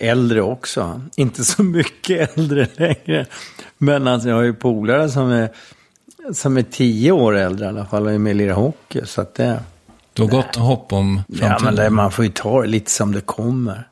äldre 0.00 0.42
också. 0.42 1.00
Inte 1.16 1.44
så 1.44 1.62
mycket 1.62 2.38
äldre 2.38 2.68
längre. 2.76 3.26
Men 3.78 4.08
alltså 4.08 4.28
jag 4.28 4.36
har 4.36 4.42
ju 4.42 4.54
polare 4.54 5.08
som 5.08 5.30
är, 5.30 5.50
som 6.32 6.56
är 6.56 6.62
tio 6.62 7.12
år 7.12 7.36
äldre 7.36 7.66
i 7.66 7.68
alla 7.68 7.86
fall 7.86 8.06
och 8.06 8.12
är 8.12 8.18
med 8.18 8.36
lirar 8.36 8.54
hockey. 8.54 9.00
Så 9.04 9.20
att 9.20 9.34
det... 9.34 9.60
Du 10.16 10.22
har 10.22 10.28
gott 10.28 10.56
hopp 10.56 10.92
om 10.92 11.20
Ja, 11.28 11.36
framtiden? 11.38 11.64
men 11.64 11.84
det, 11.84 11.90
man 11.90 12.10
får 12.12 12.24
ju 12.24 12.30
ta 12.30 12.62
det 12.62 12.68
lite 12.68 12.90
som 12.90 13.12
det 13.12 13.20
kommer. 13.20 13.88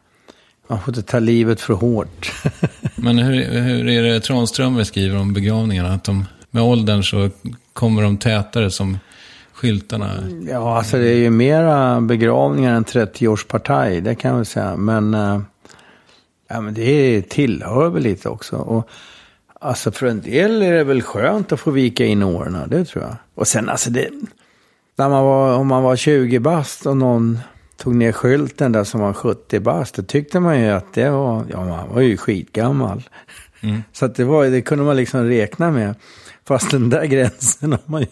Man 0.68 0.80
får 0.80 0.96
inte 0.96 1.10
ta 1.10 1.18
livet 1.18 1.60
för 1.60 1.74
hårt. 1.74 2.32
Men 2.96 3.18
hur, 3.18 3.60
hur 3.60 3.88
är 3.88 4.02
det 4.02 4.20
Tranströmer 4.20 4.84
skriver 4.84 5.18
om 5.18 5.32
begravningarna? 5.32 5.92
Att 5.92 6.04
de, 6.04 6.24
med 6.50 6.62
åldern 6.62 7.02
så 7.02 7.30
kommer 7.72 8.02
de 8.02 8.16
tätare 8.18 8.70
som 8.70 8.98
skyltarna. 9.52 10.10
Ja, 10.50 10.76
alltså 10.78 10.96
det 10.98 11.08
är 11.08 11.16
ju 11.16 11.30
mera 11.30 12.00
begravningar 12.00 12.74
än 12.74 12.84
30-årspartaj, 12.84 14.00
det 14.00 14.14
kan 14.14 14.28
jag 14.30 14.36
väl 14.36 14.46
säga. 14.46 14.76
Men, 14.76 15.14
eh, 15.14 15.40
ja, 16.48 16.60
men 16.60 16.74
det 16.74 17.22
tillhör 17.28 17.88
väl 17.88 18.02
lite 18.02 18.28
också. 18.28 18.56
Och, 18.56 18.88
alltså 19.60 19.92
för 19.92 20.06
en 20.06 20.20
del 20.20 20.62
är 20.62 20.72
det 20.72 20.84
väl 20.84 21.02
skönt 21.02 21.52
att 21.52 21.60
få 21.60 21.70
vika 21.70 22.04
in 22.04 22.22
åren, 22.22 22.58
det 22.68 22.84
tror 22.84 23.04
jag. 23.04 23.16
Och 23.34 23.48
sen 23.48 23.68
alltså 23.68 23.90
det, 23.90 24.08
när 24.96 25.08
man 25.08 25.24
var, 25.24 25.56
om 25.58 25.66
man 25.66 25.82
var 25.82 25.96
20 25.96 26.38
bast 26.38 26.86
och 26.86 26.96
någon 26.96 27.38
tog 27.76 27.94
ner 27.94 28.12
skylten 28.12 28.72
där 28.72 28.84
som 28.84 29.00
var 29.00 29.12
70 29.12 29.60
bast, 29.60 29.94
då 29.94 30.02
tyckte 30.02 30.40
man 30.40 30.60
ju 30.60 30.68
att 30.70 30.92
det 30.94 31.10
var, 31.10 31.44
ja 31.50 31.64
man 31.64 31.88
var 31.94 32.00
ju 32.00 32.16
skitgammal. 32.16 33.02
Så 33.92 34.04
att 34.04 34.14
det, 34.14 34.24
var, 34.24 34.44
det 34.46 34.62
kunde 34.62 34.84
man 34.84 34.96
liksom 34.96 35.24
räkna 35.28 35.70
med. 35.70 35.94
Fast 36.48 36.70
den 36.70 36.90
där 36.90 37.04
gränsen 37.04 37.72
har 37.72 37.80
man 37.84 38.00
ju, 38.00 38.06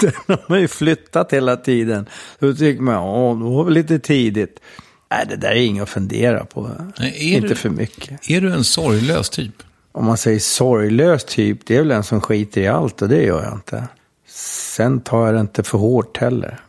den 0.00 0.12
har 0.26 0.44
man 0.48 0.60
ju 0.60 0.68
flyttat 0.68 1.32
hela 1.32 1.56
tiden. 1.56 2.06
Då 2.38 2.54
tycker 2.54 2.82
man, 2.82 2.96
åh, 3.02 3.38
det 3.38 3.44
var 3.44 3.64
väl 3.64 3.74
lite 3.74 3.98
tidigt. 3.98 4.60
Nej, 5.10 5.26
det 5.28 5.36
där 5.36 5.50
är 5.50 5.54
inget 5.66 5.82
att 5.82 5.88
fundera 5.88 6.44
på. 6.44 6.70
Nej, 6.98 7.34
Inte 7.34 7.48
du- 7.48 7.54
för 7.54 7.70
mycket. 7.70 8.30
Är 8.30 8.40
du 8.40 8.52
en 8.52 8.64
sorglös 8.64 9.30
typ? 9.30 9.54
Om 9.92 10.04
man 10.04 10.16
säger 10.16 10.38
sorglös 10.38 11.24
typ, 11.24 11.66
det 11.66 11.74
är 11.76 11.78
väl 11.78 11.90
en 11.90 12.02
som 12.02 12.20
skiter 12.20 12.60
i 12.60 12.66
allt 12.68 13.02
och 13.02 13.08
det 13.08 13.22
gör 13.22 13.42
jag 13.44 13.52
inte. 13.52 13.88
Sen 14.34 15.00
tar 15.00 15.26
jag 15.26 15.34
det 15.34 15.40
inte 15.40 15.62
för 15.62 15.78
hårt 15.78 16.16
heller. 16.16 16.60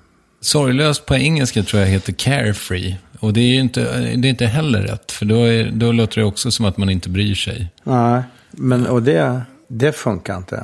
Sorglös 0.42 1.00
på 1.00 1.16
engelska 1.16 1.64
tror 1.64 1.82
jag 1.82 1.90
heter 1.90 2.14
carefree. 2.14 2.98
Och 3.20 3.34
det 3.34 3.40
är 3.42 3.48
ju 3.48 3.60
inte, 3.60 4.00
det 4.16 4.28
är 4.28 4.30
inte 4.30 4.46
heller 4.46 4.82
rätt. 4.82 5.12
För 5.12 5.26
då, 5.26 5.36
är, 5.36 5.72
då 5.72 5.92
låter 5.92 6.22
det 6.22 6.28
också 6.28 6.52
som 6.52 6.66
att 6.66 6.78
man 6.78 6.90
inte 6.90 7.10
bryr 7.10 7.36
sig. 7.36 7.72
Nej, 7.84 8.24
men 8.52 8.88
och 8.88 9.04
det, 9.04 9.42
det 9.68 9.92
funkar 9.92 10.38
inte. 10.38 10.64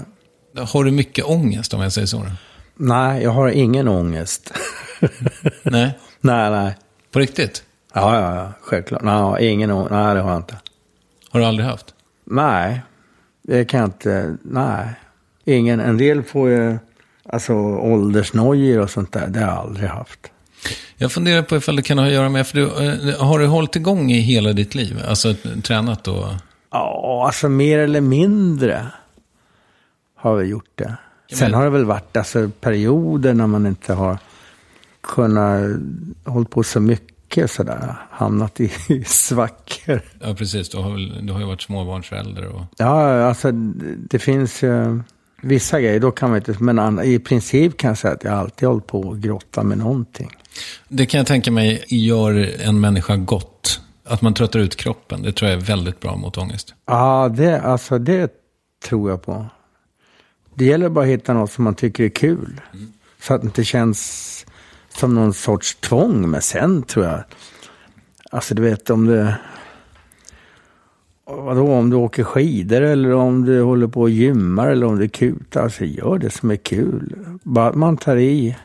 Har 0.58 0.84
du 0.84 0.92
mycket 0.92 1.26
ångest 1.26 1.74
om 1.74 1.82
jag 1.82 1.92
säger 1.92 2.08
så? 2.08 2.26
Nej, 2.76 3.24
jag 3.24 3.32
har 3.32 3.50
ingen 3.50 3.88
ångest. 3.88 4.54
Nej, 5.64 5.98
nej, 6.22 6.52
nej. 6.52 6.78
på 7.12 7.20
riktigt? 7.20 7.64
Ja, 7.94 8.16
ja, 8.16 8.36
ja, 8.36 8.54
självklart. 8.62 9.02
Nej, 9.04 9.48
ingen 9.48 9.72
ångest. 9.72 9.92
Nej, 9.92 10.16
det 10.16 10.22
har 10.22 10.30
jag 10.30 10.40
inte. 10.40 10.58
Har 11.30 11.40
du 11.40 11.46
aldrig 11.46 11.68
haft? 11.68 11.94
Nej, 12.26 12.82
det 13.42 13.66
kan 13.66 13.80
jag 13.80 13.88
inte. 13.88 14.38
Nej, 14.42 14.88
ingen. 15.46 15.80
En 15.80 15.98
del 15.98 16.24
får 16.24 16.50
ju 16.50 16.78
alltså 17.34 17.54
åldersnojor 17.54 18.80
och 18.80 18.90
sånt 18.90 19.12
där. 19.12 19.28
Det 19.28 19.40
har 19.40 19.48
jag 19.48 19.58
aldrig 19.58 19.90
haft. 19.90 20.32
Jag 20.98 21.12
funderar 21.12 21.42
på 21.42 21.56
ifall 21.56 21.76
det 21.76 21.82
kan 21.82 21.98
ha 21.98 22.06
att 22.06 22.12
göra 22.12 22.30
med, 22.30 22.48
för 22.48 22.58
du, 22.58 22.64
eh, 23.10 23.22
har 23.28 23.40
du 23.40 23.48
hållit 23.48 23.76
igång 23.76 24.12
i 24.12 24.20
hela 24.20 24.54
ditt 24.54 24.76
liv? 24.76 25.00
Alltså 25.08 25.34
tränat 25.64 26.08
och... 26.08 26.26
Ja, 26.72 27.24
alltså 27.26 27.50
mer 27.50 27.80
eller 27.80 28.02
mindre 28.02 28.86
har 30.16 30.36
vi 30.36 30.48
gjort 30.48 30.72
det. 30.76 30.98
Sen 31.32 31.38
men- 31.40 31.54
har 31.54 31.64
det 31.64 31.70
väl 31.70 31.86
varit 31.86 32.18
alltså, 32.18 32.50
perioder 32.60 33.34
när 33.34 33.48
man 33.48 33.66
inte 33.68 33.94
har 33.94 34.18
kunnat 35.02 35.62
hållit 36.26 36.50
på 36.50 36.64
så 36.64 36.80
mycket 36.80 37.52
sådär. 37.52 37.96
Hamnat 38.12 38.60
i, 38.60 38.72
i 38.90 39.04
svackor. 39.08 40.02
Ja, 40.20 40.36
precis. 40.36 40.70
Du 40.70 40.78
har, 40.78 41.22
du 41.22 41.34
har 41.34 41.40
ju 41.40 41.46
varit 41.46 41.62
småbarnsförälder 41.62 42.46
och... 42.46 42.62
Ja, 42.78 43.24
alltså 43.24 43.52
det, 43.52 43.96
det 43.96 44.20
finns 44.20 44.64
ju 44.64 45.02
vissa 45.42 45.82
grejer, 45.82 46.00
då 46.00 46.12
kan 46.12 46.30
man 46.30 46.38
inte, 46.38 46.56
men 46.60 47.00
i 47.04 47.20
princip 47.20 47.78
kan 47.78 47.88
jag 47.88 47.98
säga 47.98 48.14
att 48.14 48.24
jag 48.24 48.34
alltid 48.34 48.68
hållit 48.68 48.88
på 48.88 49.02
och 49.02 49.20
grotta 49.20 49.64
med 49.64 49.78
någonting. 49.78 50.32
Det 50.88 51.06
kan 51.06 51.18
jag 51.18 51.28
tänka 51.28 51.52
mig 51.52 51.84
gör 51.88 52.56
en 52.62 52.80
människa 52.80 53.16
gott. 53.16 53.82
Att 54.06 54.22
man 54.22 54.34
tröttar 54.34 54.60
ut 54.60 54.76
kroppen. 54.76 55.22
Det 55.22 55.32
tror 55.32 55.52
jag 55.52 55.60
är 55.60 55.66
väldigt 55.66 56.00
bra 56.00 56.16
mot 56.16 56.38
ångest. 56.38 56.74
Ja, 56.86 57.30
det, 57.38 57.62
alltså 57.62 58.00
det 58.00 58.32
tror 58.86 59.10
jag 59.10 59.22
på. 59.22 59.46
Det 60.56 60.66
gäller 60.66 60.90
bara 60.90 61.06
att 61.06 61.12
hitta 61.12 61.34
något 61.34 61.52
som 61.52 61.64
man 61.64 61.76
tycker 61.76 62.04
är 62.04 62.10
kul. 62.10 62.62
Så 63.22 63.34
att 63.34 63.42
det 63.42 63.46
inte 63.46 63.64
känns 63.64 64.46
som 64.98 65.16
någon 65.16 65.34
sorts 65.34 65.76
tvång. 65.76 66.30
Men 66.30 66.42
sen 66.42 66.84
tror 66.84 67.06
jag, 67.06 67.24
alltså 68.32 68.56
du 68.56 68.62
vet 68.62 68.90
om 68.90 69.06
du, 69.06 69.34
vadå, 71.30 71.74
om 71.74 71.90
du 71.90 71.96
åker 71.96 72.24
skidor 72.24 72.82
eller 72.82 73.14
om 73.14 73.46
du 73.46 73.62
håller 73.62 73.88
på 73.88 74.02
och 74.02 74.10
gymmar 74.10 74.68
eller 74.68 74.86
om 74.86 75.00
du 75.00 75.10
kutar. 75.10 75.64
Alltså 75.64 75.86
gör 75.86 76.18
det 76.18 76.30
som 76.30 76.52
är 76.52 76.56
kul. 76.56 77.16
Bara 77.44 77.74
man 77.74 77.98
tar 77.98 78.16
i 78.18 78.56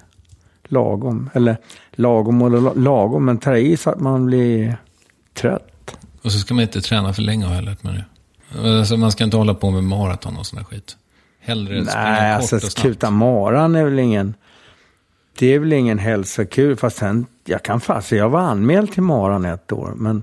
lagom. 0.68 1.30
Eller 1.34 1.56
lagom 1.92 2.42
och 2.42 2.50
la- 2.50 2.72
lagom, 2.74 3.24
men 3.24 3.38
tar 3.38 3.54
i 3.54 3.76
så 3.76 3.90
att 3.90 4.00
man 4.00 4.26
blir 4.26 4.76
trött. 5.34 5.96
Och 6.22 6.32
så 6.32 6.38
ska 6.38 6.54
man 6.54 6.62
inte 6.62 6.80
träna 6.80 7.12
för 7.12 7.22
länge 7.22 7.46
har 7.46 7.54
jag 7.54 7.64
lärt 7.64 7.82
mig 7.82 7.92
nu. 7.92 8.04
Alltså, 8.78 8.96
man 8.96 9.12
ska 9.12 9.24
inte 9.24 9.36
hålla 9.36 9.54
på 9.54 9.70
med 9.70 9.84
maraton 9.84 10.36
och 10.36 10.46
sån 10.46 10.58
här 10.58 10.64
skit. 10.66 10.96
Hellre 11.40 11.84
springa 11.84 12.02
Nej, 12.04 12.32
kort 12.32 12.36
alltså 12.40 12.56
och 12.56 12.62
snabbt. 12.62 12.82
kuta 12.82 13.10
maran 13.10 13.74
är 13.74 13.84
väl 13.84 13.98
ingen... 13.98 14.34
Det 15.38 15.46
är 15.54 15.58
väl 15.58 15.72
ingen 15.72 15.98
hälsokul. 15.98 16.76
Fast 16.76 16.96
sen, 16.96 17.26
jag 17.44 17.62
kan 17.62 17.80
fast, 17.80 18.12
jag 18.12 18.28
var 18.28 18.40
anmäld 18.40 18.92
till 18.92 19.02
maran 19.02 19.44
ett 19.44 19.72
år. 19.72 19.92
Men 19.96 20.22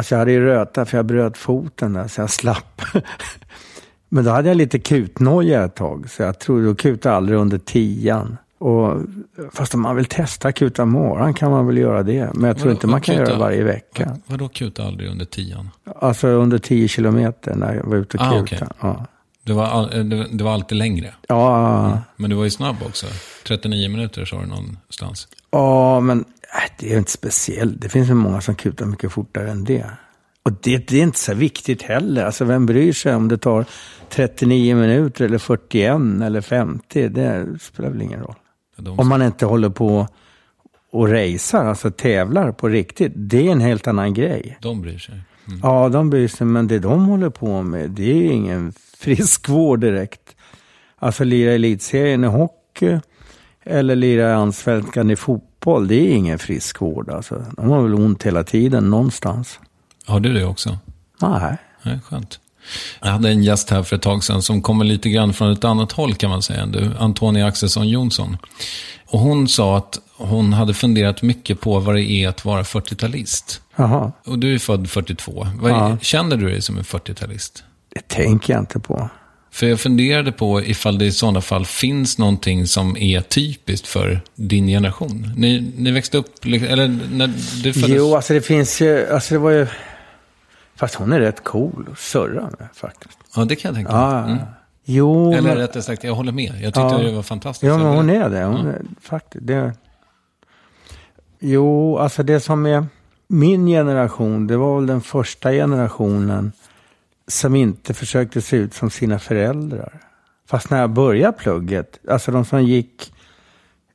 alltså 0.00 0.14
jag 0.14 0.18
hade 0.18 0.32
ju 0.32 0.40
röta 0.44 0.84
för 0.84 0.96
jag 0.98 1.06
bröt 1.06 1.38
foten 1.38 1.92
där 1.92 2.08
så 2.08 2.20
jag 2.20 2.30
slapp. 2.30 2.82
men 4.08 4.24
då 4.24 4.30
hade 4.30 4.48
jag 4.48 4.56
lite 4.56 4.78
kutnoja 4.78 5.64
ett 5.64 5.74
tag. 5.74 6.10
Så 6.10 6.22
jag 6.22 6.38
tror 6.38 6.64
då 6.64 6.74
kutade 6.74 7.14
aldrig 7.16 7.38
under 7.38 7.58
tian. 7.58 8.36
Och, 8.58 8.96
fast 9.52 9.74
om 9.74 9.80
man 9.80 9.96
vill 9.96 10.04
testa 10.04 10.52
kuta 10.52 10.84
maran 10.84 11.34
kan 11.34 11.50
man 11.50 11.66
väl 11.66 11.78
göra 11.78 12.02
det. 12.02 12.30
Men 12.34 12.44
jag 12.48 12.56
tror 12.56 12.64
Vadå- 12.66 12.70
inte 12.76 12.86
man 12.86 12.92
vad 12.92 13.02
kan 13.04 13.14
kuta? 13.14 13.24
göra 13.24 13.34
det 13.34 13.40
varje 13.40 13.64
vecka. 13.64 14.16
Vadå 14.26 14.48
kuta 14.48 14.84
aldrig 14.84 15.10
under 15.10 15.24
tian? 15.24 15.70
Alltså 16.00 16.26
under 16.28 16.58
10 16.58 16.88
kilometer 16.88 17.54
när 17.54 17.74
jag 17.74 17.84
var 17.84 17.96
ute 17.96 18.16
och 18.16 18.22
Ah, 18.22 18.30
kuta. 18.30 18.42
okej. 18.42 18.68
Ja. 18.80 19.06
Det 19.44 19.52
var, 19.52 19.96
eh, 19.98 20.04
det, 20.04 20.26
det 20.32 20.44
var 20.44 20.52
alltid 20.54 20.78
längre. 20.78 21.14
Ja, 21.28 21.98
Men 22.16 22.30
du 22.30 22.36
var 22.36 22.44
ju 22.44 22.50
snabb 22.50 22.76
också. 22.86 23.06
39 23.46 23.88
minuter 23.88 24.24
sa 24.24 24.40
du 24.40 24.46
någonstans. 24.46 25.28
Ja, 25.50 26.00
men 26.00 26.24
det 26.78 26.92
är 26.92 26.98
inte 26.98 27.10
speciellt. 27.10 27.80
Det 27.80 27.88
finns 27.88 28.10
ju 28.10 28.14
många 28.14 28.40
som 28.40 28.54
kutar 28.54 28.86
mycket 28.86 29.12
fortare 29.12 29.50
än 29.50 29.64
det. 29.64 29.90
Och 30.42 30.52
det, 30.52 30.88
det 30.88 30.98
är 30.98 31.02
inte 31.02 31.18
så 31.18 31.34
viktigt 31.34 31.82
heller. 31.82 32.24
Alltså 32.24 32.44
vem 32.44 32.66
bryr 32.66 32.92
sig 32.92 33.14
om 33.14 33.28
det 33.28 33.38
tar 33.38 33.64
39 34.08 34.76
minuter 34.76 35.24
eller 35.24 35.38
41 35.38 35.96
eller 36.22 36.40
50? 36.40 37.08
Det 37.08 37.46
spelar 37.60 37.90
väl 37.90 38.02
ingen 38.02 38.20
roll. 38.20 38.34
Om 38.98 39.08
man 39.08 39.22
inte 39.22 39.46
håller 39.46 39.70
på 39.70 40.08
och 40.92 41.08
racear, 41.08 41.64
alltså 41.64 41.90
tävlar 41.90 42.52
på 42.52 42.68
riktigt. 42.68 43.12
Det 43.16 43.46
är 43.46 43.52
en 43.52 43.60
helt 43.60 43.86
annan 43.86 44.14
grej. 44.14 44.58
de 44.60 44.82
bryr 44.82 44.98
sig. 44.98 45.20
Mm. 45.48 45.60
Ja, 45.62 45.88
de 45.88 46.10
bryr 46.10 46.28
sig, 46.28 46.46
men 46.46 46.68
det 46.68 46.78
de 46.78 47.04
håller 47.04 47.30
på 47.30 47.62
med, 47.62 47.90
det 47.90 48.26
är 48.26 48.32
ingen 48.32 48.72
friskvård 48.98 49.80
direkt. 49.80 50.36
Alltså 50.96 51.24
lira 51.24 51.52
elitserien 51.52 52.24
i 52.24 52.26
hockey 52.26 52.98
eller 53.64 53.96
lira 53.96 54.36
allsvenskan 54.36 55.10
i 55.10 55.16
fotboll 55.16 55.49
fotboll, 55.60 55.88
det 55.88 55.94
är 55.94 56.16
ingen 56.16 56.38
friskvård. 56.38 57.10
Alltså. 57.10 57.44
De 57.56 57.68
har 57.68 57.82
väl 57.82 57.94
ont 57.94 58.22
hela 58.22 58.44
tiden 58.44 58.90
någonstans. 58.90 59.58
Har 60.06 60.20
du 60.20 60.32
det 60.32 60.44
också? 60.44 60.78
Nej. 61.22 61.56
Nej, 61.82 61.98
skönt. 62.04 62.40
Jag 63.00 63.08
hade 63.10 63.28
en 63.30 63.42
gäst 63.42 63.70
här 63.70 63.82
för 63.82 63.96
ett 63.96 64.02
tag 64.02 64.24
sedan 64.24 64.42
som 64.42 64.62
kommer 64.62 64.84
lite 64.84 65.10
grann 65.10 65.32
från 65.32 65.52
ett 65.52 65.64
annat 65.64 65.92
håll 65.92 66.14
kan 66.14 66.30
man 66.30 66.42
säga. 66.42 66.66
Du, 66.66 66.90
Antonia 66.98 67.46
Axelsson 67.46 67.88
Jonsson. 67.88 68.36
Och 69.06 69.18
hon 69.18 69.48
sa 69.48 69.76
att 69.76 69.98
hon 70.16 70.52
hade 70.52 70.74
funderat 70.74 71.22
mycket 71.22 71.60
på 71.60 71.80
vad 71.80 71.94
det 71.94 72.10
är 72.10 72.28
att 72.28 72.44
vara 72.44 72.62
40-talist. 72.62 73.60
Jaha. 73.76 74.12
Och 74.26 74.38
du 74.38 74.54
är 74.54 74.58
född 74.58 74.90
42. 74.90 75.46
Vad 75.60 75.72
är. 75.72 75.98
Känner 76.02 76.36
du 76.36 76.48
dig 76.50 76.62
som 76.62 76.78
en 76.78 76.84
40-talist? 76.84 77.64
Det 77.94 78.08
tänker 78.08 78.52
jag 78.52 78.62
inte 78.62 78.80
på. 78.80 79.10
För 79.52 79.66
jag 79.66 79.80
funderade 79.80 80.32
på 80.32 80.62
ifall 80.62 80.98
det 80.98 81.04
i 81.04 81.12
sådana 81.12 81.40
fall 81.40 81.66
finns 81.66 82.18
någonting 82.18 82.66
som 82.66 82.96
är 82.96 83.20
typiskt 83.20 83.86
för 83.86 84.20
din 84.34 84.66
generation. 84.66 85.32
Ni, 85.36 85.72
ni 85.76 85.90
växte 85.90 86.18
upp, 86.18 86.44
eller 86.44 86.88
när 87.12 87.26
du 87.62 87.72
föddes... 87.72 87.88
Jo, 87.96 88.14
alltså 88.16 88.34
det 88.34 88.40
finns 88.40 88.80
ju, 88.80 89.08
alltså 89.10 89.34
det 89.34 89.38
var 89.38 89.50
ju... 89.50 89.66
Fast 90.76 90.94
hon 90.94 91.12
är 91.12 91.20
rätt 91.20 91.44
cool 91.44 91.88
att 91.92 91.98
surra 91.98 92.42
med 92.58 92.68
faktiskt. 92.74 93.18
Ja, 93.36 93.44
det 93.44 93.56
kan 93.56 93.68
jag 93.68 93.76
tänka 93.76 93.92
mig. 93.92 94.00
Ja, 94.00 94.24
Mm. 94.24 94.38
Jo, 94.84 95.32
Eller 95.32 95.42
men- 95.42 95.56
rättare 95.56 95.82
sagt, 95.82 96.04
jag 96.04 96.14
håller 96.14 96.32
med. 96.32 96.52
Jag 96.54 96.74
tyckte 96.74 96.80
Ja. 96.80 96.98
det 96.98 97.12
var 97.12 97.22
fantastiskt. 97.22 97.68
Ja, 97.68 97.78
men 97.78 97.86
hon 97.86 98.10
är 98.10 98.28
det. 98.30 98.44
Hon 98.44 98.66
Ja. 98.66 98.72
är, 98.72 98.82
faktiskt, 99.00 99.46
det. 99.46 99.72
Jo, 101.40 101.98
alltså 101.98 102.22
det 102.22 102.40
som 102.40 102.66
är 102.66 102.86
min 103.28 103.66
generation, 103.66 104.46
det 104.46 104.56
var 104.56 104.76
väl 104.76 104.86
den 104.86 105.00
första 105.00 105.50
generationen 105.52 106.52
som 107.28 107.54
inte 107.54 107.94
försökte 107.94 108.40
se 108.40 108.56
ut 108.56 108.74
som 108.74 108.90
sina 108.90 109.18
föräldrar. 109.18 110.00
Fast 110.48 110.70
när 110.70 110.80
jag 110.80 110.90
började 110.90 111.32
plugget, 111.38 112.00
alltså 112.08 112.32
de 112.32 112.44
som 112.44 112.64
gick 112.64 113.12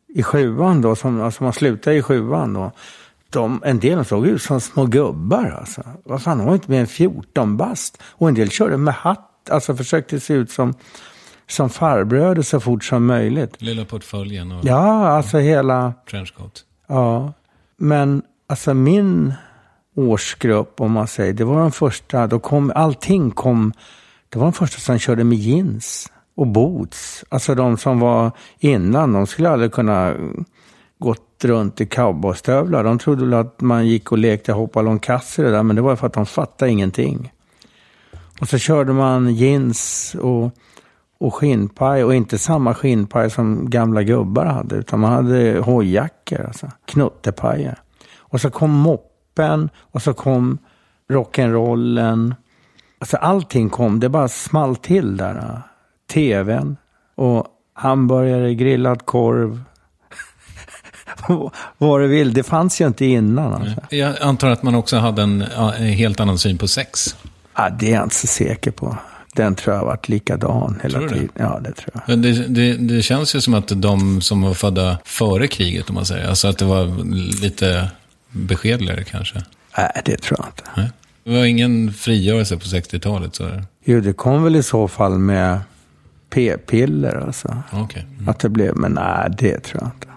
i 0.07 0.23
sjuan 0.23 0.81
då, 0.81 0.95
som, 0.95 1.21
alltså 1.21 1.43
man 1.43 1.53
slutade 1.53 1.95
i 1.95 2.01
sjuan 2.01 2.53
då, 2.53 2.71
de, 3.29 3.61
en 3.65 3.79
del 3.79 4.05
såg 4.05 4.27
ut 4.27 4.41
som 4.41 4.61
små 4.61 4.85
gubbar 4.85 5.55
alltså. 5.59 5.83
Vad 6.03 6.21
fan, 6.21 6.37
de 6.37 6.47
var 6.47 6.53
inte 6.53 6.71
mer 6.71 6.79
än 6.79 6.87
14 6.87 7.57
bast. 7.57 8.03
Och 8.11 8.27
en 8.27 8.33
del 8.33 8.49
körde 8.49 8.77
med 8.77 8.93
hatt, 8.93 9.49
alltså 9.49 9.75
försökte 9.75 10.19
se 10.19 10.33
ut 10.33 10.51
som, 10.51 10.73
som 11.47 11.69
farbröder 11.69 12.41
så 12.41 12.59
fort 12.59 12.83
som 12.83 13.05
möjligt. 13.05 13.61
Lilla 13.61 13.85
portföljen 13.85 14.51
och 14.51 14.65
Ja, 14.65 15.07
alltså 15.07 15.37
hela... 15.37 15.93
trenchcoat. 16.09 16.63
Ja. 16.87 17.33
Men 17.77 18.21
alltså 18.47 18.73
min 18.73 19.33
årsgrupp, 19.95 20.81
om 20.81 20.91
man 20.91 21.07
säger, 21.07 21.33
det 21.33 21.43
var 21.43 21.59
de 21.59 21.71
första, 21.71 22.27
då 22.27 22.39
kom, 22.39 22.71
allting 22.75 23.31
kom, 23.31 23.73
det 24.29 24.39
var 24.39 24.45
de 24.45 24.53
första 24.53 24.79
som 24.79 24.99
körde 24.99 25.23
med 25.23 25.37
jeans 25.37 26.11
och 26.35 26.47
boots. 26.47 27.25
Alltså 27.29 27.55
de 27.55 27.77
som 27.77 27.99
var 27.99 28.31
innan, 28.59 29.13
de 29.13 29.27
skulle 29.27 29.49
aldrig 29.49 29.71
kunna 29.71 30.15
gått 30.99 31.43
runt 31.43 31.81
i 31.81 31.85
cowboystövlar. 31.85 32.83
De 32.83 32.99
trodde 32.99 33.25
väl 33.25 33.33
att 33.33 33.61
man 33.61 33.87
gick 33.87 34.11
och 34.11 34.17
lekte 34.17 34.51
hoppa 34.51 34.81
det 34.81 34.97
där, 35.37 35.63
men 35.63 35.75
det 35.75 35.81
var 35.81 35.95
för 35.95 36.07
att 36.07 36.13
de 36.13 36.25
fattade 36.25 36.71
ingenting. 36.71 37.31
Och 38.41 38.49
så 38.49 38.57
körde 38.57 38.93
man 38.93 39.35
jeans 39.35 40.15
och, 40.21 40.51
och 41.19 41.35
skinnpaj 41.35 42.03
och 42.03 42.15
inte 42.15 42.37
samma 42.37 42.73
skinnpaj 42.73 43.29
som 43.29 43.69
gamla 43.69 44.03
gubbar 44.03 44.45
hade, 44.45 44.75
utan 44.75 44.99
man 44.99 45.11
hade 45.11 45.59
hojjackor, 45.59 46.41
alltså 46.41 46.71
knuttepajer. 46.85 47.79
Och 48.17 48.41
så 48.41 48.49
kom 48.49 48.71
moppen 49.35 49.69
och 49.91 50.01
så 50.01 50.13
kom 50.13 50.57
rock'n'rollen. 51.09 52.35
Alltså 52.99 53.17
allting 53.17 53.69
kom, 53.69 53.99
det 53.99 54.09
bara 54.09 54.27
small 54.27 54.75
till 54.75 55.17
där. 55.17 55.61
TVn 56.13 56.77
och 57.15 57.47
hamburgare, 57.73 58.55
grillad 58.55 59.05
korv. 59.05 59.63
Vad 61.77 62.01
du 62.01 62.07
vill, 62.07 62.33
det 62.33 62.43
fanns 62.43 62.81
ju 62.81 62.87
inte 62.87 63.05
innan. 63.05 63.53
Alltså. 63.53 63.81
Jag 63.89 64.21
antar 64.21 64.49
att 64.49 64.63
man 64.63 64.75
också 64.75 64.97
hade 64.97 65.21
en, 65.21 65.43
ja, 65.55 65.73
en 65.73 65.87
helt 65.87 66.19
annan 66.19 66.37
syn 66.37 66.57
på 66.57 66.67
sex. 66.67 67.15
Ja, 67.55 67.69
det 67.79 67.89
är 67.91 67.93
jag 67.93 68.03
inte 68.03 68.15
så 68.15 68.27
säker 68.27 68.71
på. 68.71 68.97
Den 69.35 69.55
tror 69.55 69.73
jag 69.73 69.81
har 69.81 69.87
varit 69.87 70.09
likadan 70.09 70.79
hela 70.83 70.99
Tror 70.99 71.07
du 71.07 71.13
det? 71.13 71.19
tiden. 71.19 71.31
Ja, 71.35 71.59
det 71.63 71.71
tror 71.73 71.89
jag. 71.93 72.01
Men 72.07 72.21
det, 72.21 72.47
det, 72.47 72.73
det 72.73 73.01
känns 73.01 73.35
ju 73.35 73.41
som 73.41 73.53
att 73.53 73.81
de 73.81 74.21
som 74.21 74.41
var 74.41 74.53
födda 74.53 74.97
före 75.05 75.47
kriget, 75.47 75.89
om 75.89 75.95
man 75.95 76.05
säger, 76.05 76.29
alltså 76.29 76.47
att 76.47 76.57
det 76.57 76.65
var 76.65 77.03
lite 77.41 77.89
beskedligare 78.35 79.03
kanske. 79.03 79.41
Nej, 79.77 80.01
det 80.05 80.17
tror 80.17 80.39
jag 80.39 80.47
inte. 80.47 80.63
Nej. 80.77 80.91
Det 81.23 81.37
var 81.37 81.45
ingen 81.45 81.93
frigörelse 81.93 82.57
på 82.57 82.63
60-talet. 82.65 83.35
Så. 83.35 83.49
Jo, 83.85 83.99
det 83.99 84.13
kom 84.13 84.43
väl 84.43 84.55
i 84.55 84.63
så 84.63 84.87
fall 84.87 85.17
med 85.19 85.59
p-piller 86.29 87.15
alltså. 87.15 87.57
Okej. 87.71 88.05
Mm. 88.13 88.29
Att 88.29 88.39
det 88.39 88.49
blev, 88.49 88.75
men 88.75 88.91
nej, 88.91 89.29
det 89.37 89.59
tror 89.59 89.83
jag 89.83 89.91
inte. 89.95 90.07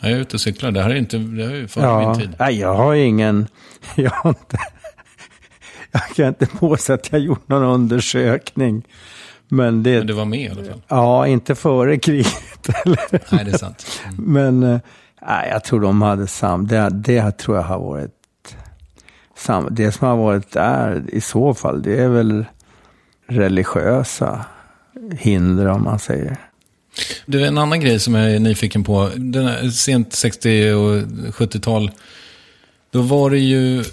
Jag 0.00 0.10
är 0.12 0.16
ute 0.16 0.36
och 0.36 0.40
cyklar. 0.40 0.70
Det 0.70 0.82
här 0.82 0.90
är 0.90 0.94
inte, 0.94 1.18
det 1.18 1.44
är 1.44 1.54
ju 1.54 1.68
före 1.68 1.84
Ja, 1.84 2.08
min 2.08 2.20
tid. 2.20 2.30
nej, 2.38 2.58
jag 2.60 2.74
har 2.74 2.94
ingen, 2.94 3.46
jag 3.94 4.10
har 4.10 4.30
inte, 4.30 4.58
jag 5.92 6.02
kan 6.16 6.26
inte 6.28 6.46
påstå 6.46 6.92
att 6.92 7.12
jag 7.12 7.20
gjort 7.20 7.48
någon 7.48 7.62
undersökning. 7.62 8.82
Men 9.48 9.82
det, 9.82 9.98
Men 9.98 10.06
du 10.06 10.12
var 10.12 10.24
med 10.24 10.40
i 10.40 10.48
alla 10.48 10.64
fall. 10.64 10.82
ja, 10.88 11.26
inte 11.26 11.54
före 11.54 11.98
kriget. 11.98 12.68
Eller? 12.84 13.00
Nej, 13.34 13.44
det 13.44 13.50
är 13.50 13.58
sant. 13.58 14.00
Mm. 14.04 14.24
Men 14.32 14.62
eh, 14.74 14.80
nej, 15.26 15.48
jag 15.52 15.64
tror 15.64 15.80
de 15.80 16.02
hade 16.02 16.26
sam, 16.26 16.66
det, 16.66 16.88
det 16.92 17.38
tror 17.38 17.56
jag 17.56 17.64
har 17.64 17.78
varit 17.78 18.56
sam, 19.36 19.68
det 19.70 19.92
som 19.92 20.08
har 20.08 20.16
varit 20.16 20.52
där 20.52 21.04
i 21.08 21.20
så 21.20 21.54
fall, 21.54 21.82
det 21.82 22.02
är 22.02 22.08
väl 22.08 22.44
religiösa 23.26 24.44
hinder 25.18 25.66
om 25.66 25.84
man 25.84 25.98
säger. 25.98 26.36
Du, 27.26 27.46
en 27.46 27.58
annan 27.58 27.80
grej 27.80 28.00
som 28.00 28.14
jag 28.14 28.34
är 28.34 28.40
nyfiken 28.40 28.84
på. 28.84 29.10
Den 29.16 29.46
här, 29.46 29.68
sent 29.68 30.12
60 30.12 30.72
och 30.72 31.02
70-tal. 31.32 31.90
Då 32.90 33.02
var 33.02 33.30
det 33.30 33.38
ju 33.38 33.84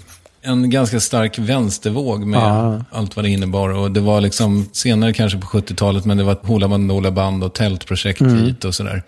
en 0.44 0.70
ganska 0.70 1.00
stark 1.00 1.38
vänstervåg 1.38 2.26
med 2.26 2.40
Ja. 2.40 2.80
allt 2.90 3.16
vad 3.16 3.24
det 3.24 3.28
innebar. 3.28 3.68
Och 3.68 3.90
det 3.90 4.00
var 4.00 4.20
liksom 4.20 4.68
senare 4.72 5.12
kanske 5.12 5.38
på 5.38 5.46
70-talet, 5.46 6.04
men 6.04 6.16
det 6.16 6.24
var 6.24 6.38
Hoola 6.42 6.68
Bandoola 6.68 7.10
Band 7.10 7.44
och 7.44 7.52
tältprojekt 7.54 8.20
Mm. 8.20 8.36
hit 8.36 8.64
och 8.64 8.74
sådär. 8.74 9.02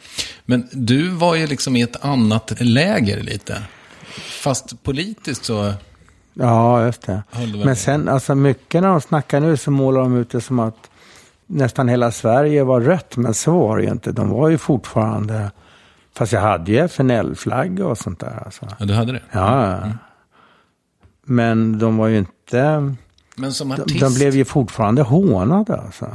Men 0.44 0.68
du 0.72 1.08
var 1.08 1.34
ju 1.34 1.46
liksom 1.46 1.76
i 1.76 1.82
ett 1.82 2.04
annat 2.04 2.52
läger 2.60 3.22
lite. 3.22 3.62
Fast 4.42 4.82
politiskt 4.82 5.44
så 5.44 5.72
Ja, 6.34 6.84
just 6.86 7.02
det. 7.02 7.22
det 7.32 7.64
Men 7.64 7.76
sen, 7.76 8.08
alltså 8.08 8.34
mycket 8.34 8.82
när 8.82 8.88
de 8.88 9.00
snackar 9.00 9.40
nu 9.40 9.56
så 9.56 9.70
målar 9.70 10.00
de 10.00 10.16
ut 10.16 10.30
det 10.30 10.40
som 10.40 10.58
att 10.58 10.90
nästan 11.46 11.88
hela 11.88 12.10
Sverige 12.10 12.64
var 12.64 12.80
rött, 12.80 13.16
men 13.16 13.34
så 13.34 13.58
var 13.58 13.76
det 13.76 13.82
ju 13.84 13.90
inte. 13.90 14.12
De 14.12 14.28
var 14.30 14.48
ju 14.48 14.58
fortfarande, 14.58 15.50
fast 16.16 16.32
jag 16.32 16.40
hade 16.40 16.72
ju 16.72 16.78
FNL-flagga 16.78 17.86
och 17.86 17.98
sånt 17.98 18.20
där. 18.20 18.42
Alltså. 18.44 18.66
Ja, 18.78 18.84
du 18.86 18.94
hade 18.94 19.12
det? 19.12 19.22
Ja, 19.32 19.70
ja. 19.70 19.92
Men 21.28 21.78
de 21.78 21.96
var 21.96 22.06
ju 22.08 22.18
inte, 22.18 22.94
Men 23.36 23.52
som 23.52 23.68
de, 23.68 23.82
artist? 23.82 24.00
de 24.00 24.14
blev 24.14 24.36
ju 24.36 24.44
fortfarande 24.44 25.02
hånade 25.02 25.76
alltså. 25.76 26.08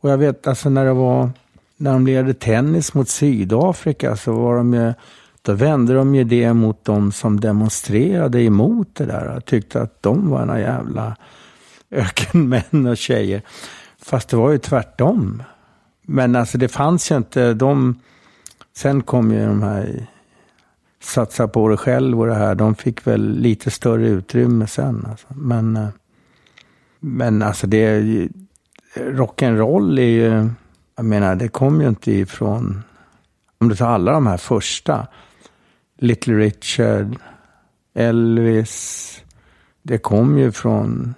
Och 0.00 0.10
jag 0.10 0.18
vet 0.18 0.46
alltså 0.46 0.70
när 0.70 0.84
det 0.84 0.92
var, 0.92 1.30
när 1.76 1.92
de 1.92 2.06
lirade 2.06 2.34
tennis 2.34 2.94
mot 2.94 3.08
Sydafrika 3.08 4.16
så 4.16 4.32
var 4.32 4.56
de 4.56 4.74
ju, 4.74 4.92
då 5.42 5.52
vände 5.52 5.94
de 5.94 6.14
ju 6.14 6.24
det 6.24 6.52
mot 6.52 6.84
de 6.84 7.12
som 7.12 7.40
demonstrerade 7.40 8.42
emot 8.42 8.94
det 8.94 9.06
där. 9.06 9.36
och 9.36 9.44
tyckte 9.44 9.82
att 9.82 10.02
de 10.02 10.30
var 10.30 10.44
några 10.46 10.60
jävla 10.60 11.16
ökenmän 11.90 12.86
och 12.86 12.96
tjejer. 12.96 13.42
Fast 14.02 14.28
det 14.28 14.36
var 14.36 14.50
ju 14.50 14.58
tvärtom. 14.58 15.42
Men 16.02 16.36
alltså 16.36 16.58
det 16.58 16.68
fanns 16.68 17.10
ju 17.10 17.16
inte, 17.16 17.54
de, 17.54 18.00
sen 18.76 19.02
kom 19.02 19.32
ju 19.32 19.46
de 19.46 19.62
här 19.62 20.06
satsa 21.06 21.48
på 21.48 21.68
det 21.68 21.76
själv 21.76 22.20
och 22.20 22.26
det 22.26 22.34
här, 22.34 22.54
de 22.54 22.74
fick 22.74 23.06
väl 23.06 23.38
lite 23.38 23.70
större 23.70 24.08
utrymme 24.08 24.66
sen. 24.66 25.06
Alltså. 25.10 25.26
Men, 25.30 25.76
eh, 25.76 25.88
men 27.00 27.42
alltså 27.42 27.66
det 27.66 27.84
är 27.84 28.00
ju, 28.00 28.28
rock'n'roll 28.94 29.98
är 29.98 30.02
ju, 30.02 30.48
jag 30.96 31.04
menar 31.04 31.36
det 31.36 31.48
kom 31.48 31.80
ju 31.80 31.88
inte 31.88 32.12
ifrån, 32.12 32.82
om 33.58 33.68
du 33.68 33.76
tar 33.76 33.88
alla 33.88 34.12
de 34.12 34.26
här 34.26 34.36
första, 34.36 35.06
Little 35.98 36.34
Richard, 36.34 37.16
Elvis, 37.94 39.22
det 39.82 39.98
kom 39.98 40.38
ju 40.38 40.52
från, 40.52 41.14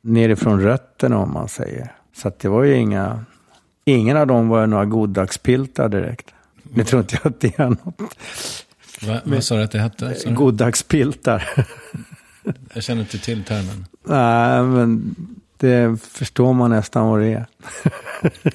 nerifrån 0.00 0.60
rötterna 0.60 1.18
om 1.18 1.32
man 1.32 1.48
säger. 1.48 1.92
Så 2.16 2.28
att 2.28 2.38
det 2.38 2.48
var 2.48 2.62
ju 2.62 2.74
inga, 2.74 3.24
ingen 3.84 4.16
av 4.16 4.26
dem 4.26 4.48
var 4.48 4.66
några 4.66 4.84
goddagspiltar 4.84 5.88
direkt. 5.88 6.34
Nu 6.62 6.84
tror 6.84 7.00
inte 7.00 7.18
jag 7.22 7.32
att 7.32 7.40
det 7.40 7.58
är 7.58 7.68
något. 7.68 8.02
Va, 9.06 9.20
vad 9.24 9.44
sa 9.44 9.56
du 9.56 9.62
att 9.62 9.70
det 9.70 9.78
hette? 9.78 10.16
Goddagspiltar. 10.26 11.48
Jag 12.74 12.82
känner 12.82 13.00
inte 13.00 13.18
till 13.18 13.44
termen. 13.44 13.86
Nej, 14.06 14.62
men 14.62 15.14
det 15.56 16.00
förstår 16.02 16.52
man 16.52 16.70
nästan 16.70 17.08
vad 17.08 17.20
det 17.20 17.32
är. 17.32 17.46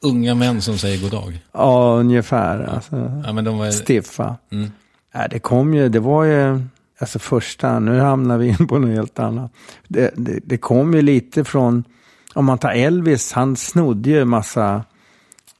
Unga 0.00 0.34
män 0.34 0.62
som 0.62 0.78
säger 0.78 1.02
god 1.02 1.10
dag. 1.10 1.38
Ja, 1.52 1.96
ungefär. 1.98 2.64
Alltså, 2.64 3.22
Ja, 3.26 3.32
men 3.32 3.44
de 3.44 3.58
var... 3.58 3.70
stiffa. 3.70 4.36
Mm. 4.50 4.70
Nej, 5.14 5.28
det 5.30 5.38
kom 5.38 5.74
ju, 5.74 5.88
det 5.88 6.00
var 6.00 6.24
ju, 6.24 6.60
alltså 6.98 7.18
första, 7.18 7.78
nu 7.78 7.98
hamnar 7.98 8.38
vi 8.38 8.48
in 8.48 8.66
på 8.68 8.78
något 8.78 8.90
helt 8.90 9.18
annat. 9.18 9.52
Det, 9.88 10.10
det, 10.16 10.40
det 10.44 10.56
kom 10.56 10.94
ju 10.94 11.02
lite 11.02 11.44
från, 11.44 11.84
om 12.34 12.44
man 12.44 12.58
tar 12.58 12.72
Elvis, 12.72 13.32
han 13.32 13.56
snodde 13.56 14.10
ju 14.10 14.24
massa 14.24 14.84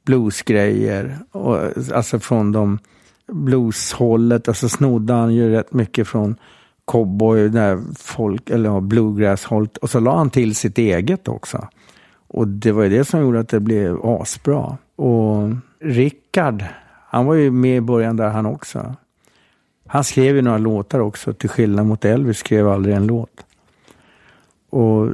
bluesgrejer. 0.05 1.17
Och, 1.31 1.57
alltså 1.93 2.19
från 2.19 2.51
de 2.51 2.79
blueshållet 3.27 4.47
och 4.47 4.57
så 4.57 4.69
snodde 4.69 5.13
han 5.13 5.33
ju 5.33 5.49
rätt 5.49 5.73
mycket 5.73 6.07
från 6.07 6.35
cowboy, 6.85 7.49
där 7.49 7.81
folk, 7.99 8.49
eller 8.49 8.69
ja, 8.69 8.79
bluegrass-hållet. 8.79 9.77
Och 9.77 9.89
så 9.89 9.99
la 9.99 10.17
han 10.17 10.29
till 10.29 10.55
sitt 10.55 10.77
eget 10.77 11.27
också. 11.27 11.67
Och 12.27 12.47
det 12.47 12.71
var 12.71 12.83
ju 12.83 12.89
det 12.89 13.05
som 13.05 13.21
gjorde 13.21 13.39
att 13.39 13.49
det 13.49 13.59
blev 13.59 14.05
asbra. 14.05 14.77
Och 14.95 15.49
Rickard, 15.79 16.63
han 17.07 17.25
var 17.25 17.33
ju 17.33 17.51
med 17.51 17.77
i 17.77 17.81
början 17.81 18.17
där 18.17 18.29
han 18.29 18.45
också. 18.45 18.95
Han 19.87 20.03
skrev 20.03 20.35
ju 20.35 20.41
några 20.41 20.57
låtar 20.57 20.99
också, 20.99 21.33
till 21.33 21.49
skillnad 21.49 21.85
mot 21.85 22.05
Elvis 22.05 22.37
skrev 22.37 22.67
aldrig 22.67 22.95
en 22.95 23.07
låt. 23.07 23.45
Och 24.69 25.09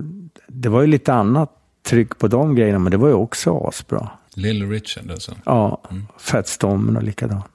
det 0.48 0.70
var 0.70 0.82
ju 0.82 0.88
lite 0.88 1.14
annat 1.14 1.52
tryck 1.84 2.18
på 2.18 2.28
de 2.28 2.56
grejerna, 2.56 2.80
men 2.80 2.92
det 2.92 2.98
var 2.98 3.08
ju 3.08 3.14
också 3.14 3.58
asbra. 3.68 4.10
Little 4.34 4.66
Richard 4.66 5.12
alltså? 5.12 5.32
Ja, 5.46 5.82
mm. 5.90 6.08
Fats 6.18 6.58
Domino 6.58 6.98
och 6.98 7.04
likadant. 7.04 7.46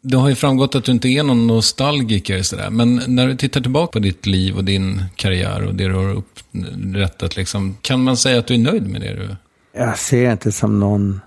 Det 0.00 0.16
har 0.16 0.28
ju 0.28 0.34
framgått 0.34 0.74
att 0.74 0.84
du 0.84 0.92
inte 0.92 1.08
är 1.08 1.22
någon 1.22 1.46
nostalgiker 1.46 2.42
sådär, 2.42 2.70
men 2.70 3.02
när 3.06 3.26
du 3.26 3.36
tittar 3.36 3.60
tillbaka 3.60 3.92
på 3.92 3.98
ditt 3.98 4.26
liv 4.26 4.56
och 4.56 4.64
din 4.64 5.04
karriär 5.16 5.66
och 5.66 5.74
det 5.74 5.88
du 5.88 5.94
har 5.94 6.14
upprättat, 6.14 7.36
liksom, 7.36 7.76
kan 7.82 8.04
man 8.04 8.16
säga 8.16 8.38
att 8.38 8.46
du 8.46 8.54
är 8.54 8.58
nöjd 8.58 8.88
med 8.88 9.00
det 9.00 9.14
du... 9.14 9.36
Jag 9.72 9.98
ser 9.98 10.32
inte 10.32 10.52
som 10.52 10.80
någon, 10.80 11.20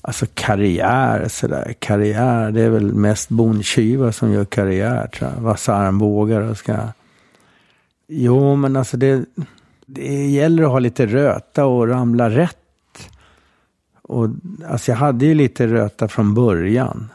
alltså 0.00 0.26
karriär 0.34 1.28
sådär. 1.28 1.74
Karriär, 1.78 2.50
det 2.50 2.62
är 2.62 2.70
väl 2.70 2.94
mest 2.94 3.28
bondtjuvar 3.28 4.12
som 4.12 4.32
gör 4.32 4.44
karriär 4.44 5.06
tror 5.06 5.30
jag. 5.34 5.42
Vassa 5.42 5.74
armbågar 5.74 6.40
och 6.40 6.58
ska... 6.58 6.76
Jo, 8.08 8.56
men 8.56 8.76
alltså 8.76 8.96
det, 8.96 9.24
det 9.86 10.26
gäller 10.26 10.62
att 10.62 10.70
ha 10.70 10.78
lite 10.78 11.06
röta 11.06 11.64
och 11.64 11.88
ramla 11.88 12.30
rätt. 12.30 12.56
Och 14.08 14.28
alltså 14.68 14.90
jag 14.90 14.96
hade 14.96 15.26
ju 15.26 15.34
lite 15.34 15.66
röta 15.66 16.08
från 16.08 16.34
början. 16.34 17.08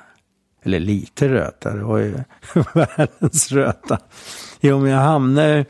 Eller 0.63 0.79
lite 0.79 1.29
röta, 1.29 1.73
det 1.75 1.83
var 1.83 1.97
ju 1.97 2.13
världens 2.73 3.51
röta. 3.51 3.99
Jo, 4.59 4.79
men 4.79 4.91
jag 4.91 4.99
hamnade... 4.99 5.65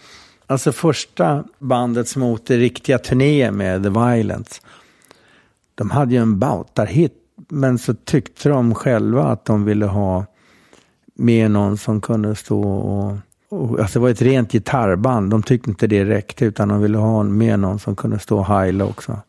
Alltså 0.47 0.71
första 0.71 1.43
bandet 1.59 2.07
som 2.07 2.23
åkte 2.23 2.57
riktiga 2.57 2.99
turnéer 2.99 3.51
med 3.51 3.83
The 3.83 3.89
Violence. 3.89 4.61
De 5.75 5.89
hade 5.89 6.13
ju 6.13 6.21
en 6.21 6.39
bautarhit. 6.39 7.13
Men 7.49 7.77
så 7.77 7.93
tyckte 7.93 8.49
de 8.49 8.75
själva 8.75 9.23
att 9.23 9.45
de 9.45 9.65
ville 9.65 9.85
ha 9.85 10.25
med 11.15 11.51
någon 11.51 11.77
som 11.77 12.01
kunde 12.01 12.35
stå 12.35 12.61
och... 12.71 13.17
och 13.49 13.79
alltså 13.79 13.99
det 13.99 14.03
var 14.03 14.09
ett 14.09 14.21
rent 14.21 14.51
gitarrband. 14.51 15.29
De 15.29 15.43
tyckte 15.43 15.69
inte 15.69 15.87
det 15.87 16.05
räckte 16.05 16.45
utan 16.45 16.67
de 16.67 16.81
ville 16.81 16.97
ha 16.97 17.23
med 17.23 17.59
någon 17.59 17.79
som 17.79 17.95
kunde 17.95 18.19
stå 18.19 18.37
och 18.37 18.45
heila 18.45 18.85
också. 18.85 19.19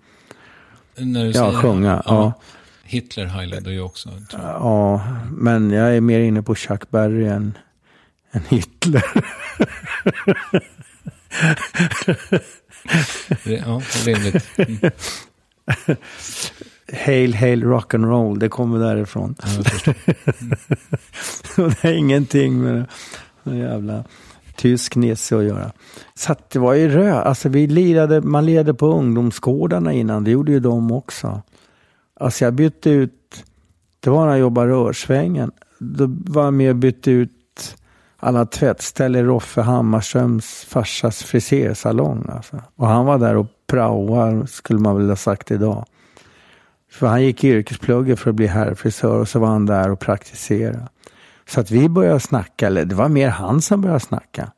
När 1.04 1.24
du 1.24 1.30
ja, 1.30 1.52
sjunga. 1.52 2.02
Ja. 2.06 2.14
ja. 2.14 2.32
Hitler 2.84 3.26
heilade 3.26 3.72
ju 3.72 3.80
också. 3.80 4.10
Ja, 4.32 5.02
men 5.30 5.70
jag 5.70 5.96
är 5.96 6.00
mer 6.00 6.20
inne 6.20 6.42
på 6.42 6.54
Chuck 6.54 6.90
Berry 6.90 7.26
än, 7.26 7.58
än 8.32 8.42
Hitler. 8.48 9.04
ja, 13.44 13.82
rimligt. 14.04 14.44
Mm. 15.86 15.96
Hail, 16.92 17.34
hail, 17.34 17.64
rock 17.64 17.94
and 17.94 18.04
roll, 18.04 18.38
det 18.38 18.48
kommer 18.48 18.78
därifrån. 18.78 19.34
Ja, 19.42 19.48
mm. 19.48 19.64
det 21.56 21.82
har 21.82 21.92
ingenting 21.92 22.62
med 22.62 22.84
den 23.44 23.58
jävla 23.58 24.04
tysk 24.56 24.96
nisse 24.96 25.36
att 25.36 25.44
göra. 25.44 25.72
Så 26.14 26.32
att 26.32 26.50
det 26.50 26.58
var 26.58 26.74
ju 26.74 26.88
rö. 26.88 27.14
Alltså 27.14 27.48
vi 27.48 27.66
lirade, 27.66 28.20
man 28.20 28.46
lirade 28.46 28.74
på 28.74 28.86
ungdomsgårdarna 28.86 29.92
innan, 29.92 30.24
det 30.24 30.30
gjorde 30.30 30.52
ju 30.52 30.60
de 30.60 30.92
också. 30.92 31.42
Alltså 32.20 32.44
jag 32.44 32.54
bytte 32.54 32.90
ut, 32.90 33.44
det 34.00 34.10
var 34.10 34.24
när 34.24 34.32
jag 34.32 34.40
jobbade 34.40 34.70
rörsvängen. 34.70 35.50
Då 35.78 36.04
var 36.08 36.44
jag 36.44 36.54
med 36.54 36.70
och 36.70 36.76
bytte 36.76 37.10
ut 37.10 37.76
alla 38.16 38.46
tvättställ 38.46 39.16
i 39.16 39.22
Roffe 39.22 39.60
Hammarströms 39.60 40.66
farsas 40.68 41.22
frisersalong. 41.22 42.26
Alltså. 42.28 42.62
Och 42.76 42.86
han 42.86 43.06
var 43.06 43.18
där 43.18 43.36
och 43.36 43.46
praoade, 43.66 44.46
skulle 44.46 44.78
man 44.78 44.96
väl 44.96 45.08
ha 45.08 45.16
sagt 45.16 45.50
idag. 45.50 45.84
För 46.90 47.06
han 47.06 47.22
gick 47.22 47.44
yrkesplugget 47.44 48.18
för 48.18 48.30
att 48.30 48.36
bli 48.36 48.46
herrfrisör 48.46 49.18
och 49.18 49.28
så 49.28 49.38
var 49.38 49.48
han 49.48 49.66
där 49.66 49.90
och 49.90 50.00
praktiserade. 50.00 50.88
Så 51.48 51.60
att 51.60 51.70
vi 51.70 51.88
började 51.88 52.20
snacka, 52.20 52.66
eller 52.66 52.84
det 52.84 52.94
var 52.94 53.08
mer 53.08 53.28
han 53.28 53.62
som 53.62 53.80
började 53.80 54.00
snacka. 54.00 54.52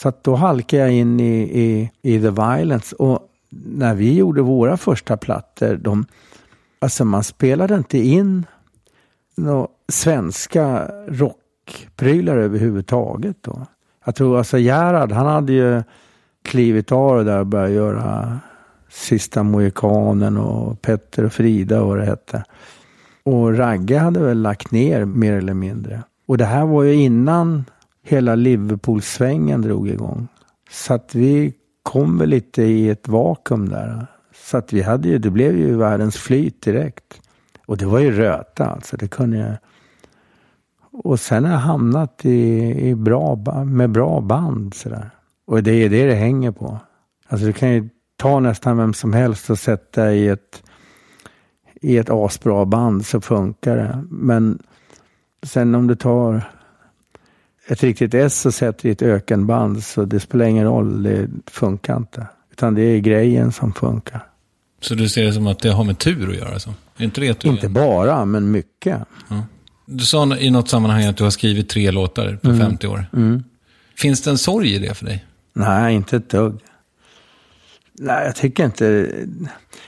Så 0.00 0.08
att 0.08 0.24
då 0.24 0.34
halkade 0.34 0.82
jag 0.82 0.92
in 0.92 1.20
i, 1.20 1.40
i, 1.40 1.90
i 2.02 2.20
The 2.20 2.30
Violence 2.30 2.96
och 2.96 3.20
när 3.50 3.94
vi 3.94 4.16
gjorde 4.16 4.42
våra 4.42 4.76
första 4.76 5.16
plattor, 5.16 5.76
de, 5.76 6.06
Alltså 6.80 7.04
man 7.04 7.24
spelade 7.24 7.74
inte 7.74 7.98
in 7.98 8.46
några 9.36 9.68
svenska 9.88 10.90
rockprylar 11.08 12.36
överhuvudtaget 12.36 13.36
då. 13.40 13.66
Jag 14.04 14.14
tror 14.14 14.38
alltså 14.38 14.58
Gerhard, 14.58 15.12
han 15.12 15.26
hade 15.26 15.52
ju 15.52 15.82
klivit 16.42 16.92
av 16.92 17.16
det 17.16 17.24
där 17.24 17.40
och 17.40 17.46
börjat 17.46 17.70
göra 17.70 18.38
Sista 18.88 19.42
Mohikanen 19.42 20.36
och 20.36 20.82
Petter 20.82 21.24
och 21.24 21.32
Frida 21.32 21.80
och 21.80 21.88
vad 21.88 21.98
det 21.98 22.04
hette. 22.04 22.44
Och 23.28 23.58
Ragge 23.58 23.98
hade 23.98 24.20
väl 24.20 24.42
lagt 24.42 24.70
ner 24.70 25.04
mer 25.04 25.32
eller 25.32 25.54
mindre. 25.54 26.02
Och 26.26 26.38
det 26.38 26.44
här 26.44 26.66
var 26.66 26.82
ju 26.82 26.94
innan 26.94 27.64
hela 28.04 28.34
Liverpool-svängen 28.34 29.62
drog 29.62 29.88
igång. 29.88 30.28
Så 30.70 30.94
att 30.94 31.14
vi 31.14 31.54
kom 31.82 32.18
väl 32.18 32.28
lite 32.28 32.62
i 32.62 32.88
ett 32.90 33.08
vakuum 33.08 33.68
där. 33.68 34.06
Så 34.34 34.56
att 34.56 34.72
vi 34.72 34.82
hade 34.82 35.08
ju, 35.08 35.18
det 35.18 35.30
blev 35.30 35.58
ju 35.58 35.76
världens 35.76 36.16
flyt 36.16 36.62
direkt. 36.62 37.20
Och 37.66 37.76
det 37.76 37.86
var 37.86 37.98
ju 37.98 38.10
röta 38.10 38.66
alltså, 38.66 38.96
det 38.96 39.08
kunde 39.08 39.38
jag. 39.38 39.56
Och 41.04 41.20
sen 41.20 41.44
har 41.44 41.52
jag 41.52 41.58
hamnat 41.58 42.24
i, 42.24 42.70
i 42.88 42.94
bra, 42.94 43.36
med 43.64 43.90
bra 43.90 44.20
band 44.20 44.74
sådär. 44.74 45.10
Och 45.46 45.62
det 45.62 45.72
är 45.72 45.88
det 45.88 46.06
det 46.06 46.14
hänger 46.14 46.50
på. 46.50 46.78
Alltså 47.28 47.46
du 47.46 47.52
kan 47.52 47.70
ju 47.70 47.88
ta 48.16 48.40
nästan 48.40 48.76
vem 48.76 48.94
som 48.94 49.12
helst 49.12 49.50
och 49.50 49.58
sätta 49.58 50.12
i 50.12 50.28
ett, 50.28 50.62
i 51.80 51.96
ett 51.96 52.10
asbra 52.10 52.64
band 52.64 53.06
så 53.06 53.20
funkar 53.20 53.76
det. 53.76 54.04
Men 54.10 54.58
sen 55.42 55.74
om 55.74 55.86
du 55.86 55.94
tar 55.94 56.50
ett 57.68 57.82
riktigt 57.82 58.14
S 58.14 58.46
och 58.46 58.54
sätter 58.54 58.88
i 58.88 58.92
ett 58.92 59.02
ökenband 59.02 59.84
så 59.84 60.04
det 60.04 60.20
spelar 60.20 60.44
ingen 60.44 60.64
roll, 60.64 61.02
det 61.02 61.28
funkar 61.46 61.96
inte. 61.96 62.26
Utan 62.52 62.74
det 62.74 62.82
är 62.82 62.98
grejen 62.98 63.52
som 63.52 63.72
funkar. 63.72 64.20
Så 64.80 64.94
du 64.94 65.08
ser 65.08 65.24
det 65.24 65.32
som 65.32 65.46
att 65.46 65.58
det 65.58 65.70
har 65.70 65.84
med 65.84 65.98
tur 65.98 66.30
att 66.30 66.36
göra? 66.36 66.58
Så? 66.58 66.70
Är 66.96 67.04
inte 67.04 67.20
det 67.20 67.44
inte 67.44 67.68
bara, 67.68 68.24
men 68.24 68.50
mycket. 68.50 68.98
Ja. 69.28 69.42
Du 69.86 70.04
sa 70.04 70.36
i 70.36 70.50
något 70.50 70.68
sammanhang 70.68 71.04
att 71.04 71.16
du 71.16 71.24
har 71.24 71.30
skrivit 71.30 71.68
tre 71.68 71.90
låtar 71.90 72.38
på 72.42 72.48
mm. 72.48 72.60
50 72.60 72.86
år. 72.86 73.06
Mm. 73.12 73.44
Finns 73.96 74.22
det 74.22 74.30
en 74.30 74.38
sorg 74.38 74.74
i 74.74 74.78
det 74.78 74.94
för 74.94 75.04
dig? 75.04 75.24
Nej, 75.52 75.94
inte 75.94 76.16
ett 76.16 76.30
dugg. 76.30 76.60
Nej, 78.00 78.26
jag 78.26 78.36
tycker 78.36 78.64
inte... 78.64 79.12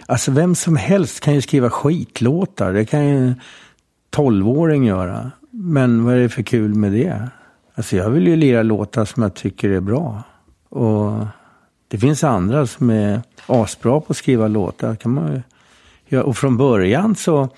Alltså 0.07 0.31
vem 0.31 0.55
som 0.55 0.77
helst 0.77 1.21
kan 1.21 1.35
ju 1.35 1.41
skriva 1.41 1.71
skitlåtar. 1.71 2.73
Det 2.73 2.85
kan 2.85 3.09
ju 3.09 3.17
en 3.17 3.35
tolvåring 4.11 4.85
göra. 4.85 5.31
Men 5.51 6.05
vad 6.05 6.15
är 6.15 6.19
det 6.19 6.29
för 6.29 6.43
kul 6.43 6.75
med 6.75 6.93
det? 6.93 7.29
Alltså 7.75 7.97
jag 7.97 8.11
vill 8.11 8.27
ju 8.27 8.37
lira 8.37 8.63
låtar 8.63 9.05
som 9.05 9.23
jag 9.23 9.35
tycker 9.35 9.71
är 9.71 9.81
bra. 9.81 10.23
Och 10.69 11.27
det 11.89 11.99
finns 11.99 12.25
andra 12.25 12.67
som 12.67 12.91
är 12.91 13.23
asbra 13.47 14.01
på 14.01 14.07
att 14.09 14.17
skriva 14.17 14.49
låtar. 14.49 14.95
Kan 14.95 15.15
man 15.15 15.43
ja, 16.09 16.23
och 16.23 16.37
från 16.37 16.57
början 16.57 17.15
så 17.15 17.49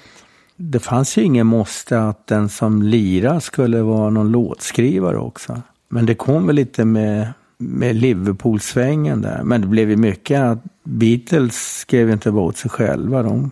det 0.57 0.79
fanns 0.79 1.19
ju 1.19 1.23
ingen 1.23 1.47
måste 1.47 2.01
att 2.01 2.27
den 2.27 2.49
som 2.49 2.83
lirar 2.83 3.41
skulle 3.41 3.83
vara 3.83 4.11
någon 4.11 4.33
låtskrivare 4.33 5.19
också. 5.19 5.63
Men 5.89 6.07
det 6.07 6.15
kom 6.15 6.47
väl 6.47 6.57
lite 6.57 6.85
med, 6.85 7.33
med 7.63 7.97
Liverpool-svängen 7.97 9.23
där. 9.23 9.43
Men 9.43 9.61
det 9.61 9.67
blev 9.67 9.91
ju 9.91 9.97
mycket 9.97 10.41
att 10.41 10.59
Beatles 10.85 11.79
skrev 11.79 12.11
inte 12.11 12.31
bara 12.31 12.45
åt 12.45 12.57
sig 12.57 12.71
själva. 12.71 13.23
De 13.23 13.51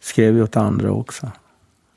skrev 0.00 0.36
ju 0.36 0.42
åt 0.42 0.56
andra 0.56 0.90
också. 0.90 1.30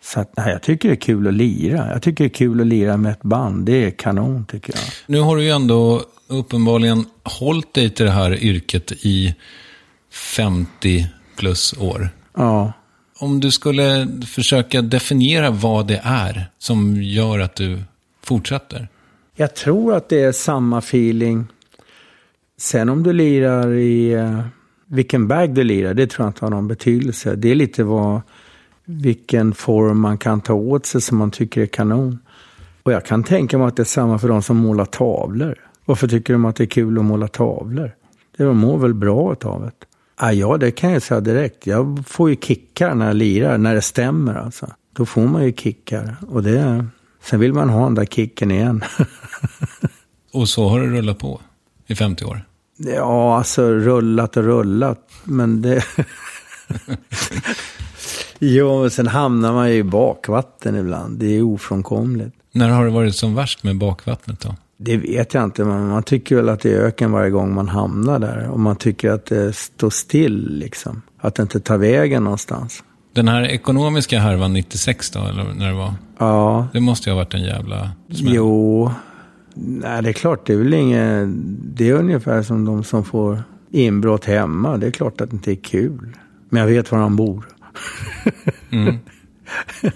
Så 0.03 0.19
att, 0.19 0.37
nej, 0.37 0.51
jag 0.51 0.61
tycker 0.61 0.89
det 0.89 0.95
är 0.95 1.01
kul 1.01 1.27
att 1.27 1.33
lira. 1.33 1.91
Jag 1.91 2.01
tycker 2.01 2.23
det 2.23 2.27
är 2.27 2.33
kul 2.33 2.61
att 2.61 2.67
lira 2.67 2.97
med 2.97 3.11
ett 3.11 3.23
band. 3.23 3.65
Det 3.65 3.85
är 3.85 3.91
kanon 3.91 4.45
tycker 4.45 4.73
jag. 4.73 4.83
Nu 5.05 5.19
har 5.19 5.35
du 5.35 5.43
ju 5.43 5.49
ändå 5.49 6.03
uppenbarligen 6.27 7.05
hållit 7.23 7.73
dig 7.73 7.89
till 7.89 8.05
det 8.05 8.11
här 8.11 8.43
yrket 8.43 8.91
i 8.91 9.35
50 10.11 11.07
plus 11.35 11.73
år. 11.73 12.09
Ja. 12.37 12.73
Om 13.19 13.39
du 13.39 13.51
skulle 13.51 14.07
försöka 14.27 14.81
definiera 14.81 15.49
vad 15.49 15.87
det 15.87 16.01
är 16.03 16.49
som 16.57 17.03
gör 17.03 17.39
att 17.39 17.55
du 17.55 17.83
fortsätter? 18.23 18.87
Jag 19.39 19.55
tror 19.55 19.93
att 19.93 20.09
det 20.09 20.21
är 20.21 20.31
samma 20.31 20.77
feeling. 20.77 21.47
Sen 22.57 22.89
om 22.89 23.03
du 23.03 23.13
lirar 23.13 23.71
i 23.73 24.13
eh, 24.13 24.39
vilken 24.85 25.27
bag 25.27 25.53
du 25.53 25.63
lirar, 25.63 25.93
det 25.93 26.07
tror 26.07 26.25
jag 26.25 26.29
inte 26.29 26.45
har 26.45 26.49
någon 26.49 26.67
betydelse. 26.67 27.35
Det 27.35 27.51
är 27.51 27.55
lite 27.55 27.83
vad, 27.83 28.21
vilken 28.85 29.53
form 29.53 29.99
man 29.99 30.17
kan 30.17 30.41
ta 30.41 30.53
åt 30.53 30.85
sig 30.85 31.01
som 31.01 31.17
man 31.17 31.31
tycker 31.31 31.61
är 31.61 31.65
kanon. 31.65 32.19
Och 32.83 32.91
jag 32.91 33.05
kan 33.05 33.23
tänka 33.23 33.57
mig 33.57 33.67
att 33.67 33.75
det 33.75 33.83
är 33.83 33.85
samma 33.85 34.19
för 34.19 34.27
de 34.27 34.41
som 34.41 34.57
målar 34.57 34.85
tavlor. 34.85 35.55
Varför 35.85 36.07
tycker 36.07 36.33
de 36.33 36.45
att 36.45 36.55
det 36.55 36.63
är 36.63 36.67
kul 36.67 36.97
att 36.97 37.05
måla 37.05 37.27
tavlor? 37.27 37.91
De 38.37 38.57
mår 38.57 38.77
väl 38.77 38.93
bra 38.93 39.35
av 39.43 39.61
det. 39.61 39.71
Ah, 40.15 40.31
ja, 40.31 40.57
det 40.57 40.71
kan 40.71 40.91
jag 40.91 41.01
säga 41.01 41.19
direkt. 41.19 41.67
Jag 41.67 42.03
får 42.07 42.29
ju 42.29 42.35
kickar 42.35 42.95
när 42.95 43.07
jag 43.07 43.15
lirar, 43.15 43.57
när 43.57 43.75
det 43.75 43.81
stämmer 43.81 44.35
alltså. 44.35 44.67
Då 44.93 45.05
får 45.05 45.27
man 45.27 45.45
ju 45.45 45.53
kickar. 45.53 46.15
Och 46.27 46.43
det, 46.43 46.85
sen 47.21 47.39
vill 47.39 47.53
man 47.53 47.69
ha 47.69 47.83
den 47.83 47.95
där 47.95 48.05
kicken 48.05 48.51
igen. 48.51 48.83
Och 50.33 50.49
så 50.49 50.69
har 50.69 50.79
det 50.79 50.87
rullat 50.87 51.19
på 51.19 51.41
i 51.87 51.95
50 51.95 52.25
år? 52.25 52.45
Ja, 52.77 53.37
alltså 53.37 53.73
rullat 53.73 54.37
och 54.37 54.43
rullat. 54.43 55.11
Men 55.23 55.61
det... 55.61 55.83
jo, 58.39 58.81
men 58.81 58.91
sen 58.91 59.07
hamnar 59.07 59.53
man 59.53 59.69
ju 59.69 59.75
i 59.75 59.83
bakvatten 59.83 60.75
ibland. 60.75 61.19
Det 61.19 61.37
är 61.37 61.41
ofrånkomligt. 61.41 62.35
När 62.51 62.69
har 62.69 62.85
det 62.85 62.91
varit 62.91 63.15
som 63.15 63.35
värst 63.35 63.63
med 63.63 63.77
bakvattnet 63.77 64.39
då? 64.39 64.55
Det 64.77 64.97
vet 64.97 65.33
jag 65.33 65.43
inte, 65.43 65.63
men 65.63 65.87
man 65.87 66.03
tycker 66.03 66.35
väl 66.35 66.49
att 66.49 66.59
det 66.59 66.73
är 66.73 66.79
öken 66.79 67.11
varje 67.11 67.29
gång 67.29 67.53
man 67.53 67.69
hamnar 67.69 68.19
där. 68.19 68.49
Och 68.49 68.59
man 68.59 68.75
tycker 68.75 69.11
att 69.11 69.25
det 69.25 69.53
står 69.53 69.89
still, 69.89 70.59
liksom. 70.59 71.01
Att 71.17 71.35
det 71.35 71.41
inte 71.41 71.59
tar 71.59 71.77
vägen 71.77 72.23
någonstans. 72.23 72.83
Den 73.19 73.27
här 73.27 73.43
ekonomiska 73.43 74.19
härvan 74.19 74.53
96 74.53 75.11
då, 75.11 75.19
eller 75.19 75.53
när 75.53 75.67
det 75.67 75.73
var? 75.73 75.93
Ja. 76.17 76.67
Det 76.73 76.79
måste 76.79 77.09
ju 77.09 77.13
ha 77.13 77.23
varit 77.23 77.33
en 77.33 77.43
jävla 77.43 77.91
smäll. 78.11 78.35
Jo. 78.35 78.91
Nej, 79.53 80.03
det 80.03 80.09
är 80.09 80.13
klart, 80.13 80.47
det 80.47 80.53
är 80.53 80.57
väl 80.57 80.73
inget... 80.73 81.27
Det 81.75 81.89
är 81.89 81.93
ungefär 81.93 82.43
som 82.43 82.65
de 82.65 82.83
som 82.83 83.03
får 83.03 83.43
inbrott 83.71 84.25
hemma. 84.25 84.77
Det 84.77 84.87
är 84.87 84.91
klart 84.91 85.21
att 85.21 85.29
det 85.29 85.35
inte 85.35 85.51
är 85.51 85.55
kul. 85.55 86.17
Men 86.49 86.59
jag 86.59 86.67
vet 86.67 86.91
var 86.91 86.99
han 86.99 87.15
bor. 87.15 87.47
Mm. 88.71 88.95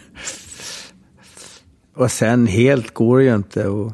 Och 1.95 2.11
sen 2.11 2.47
helt 2.47 2.93
går 2.93 3.17
det 3.17 3.23
ju 3.23 3.35
inte 3.35 3.67
att, 3.67 3.93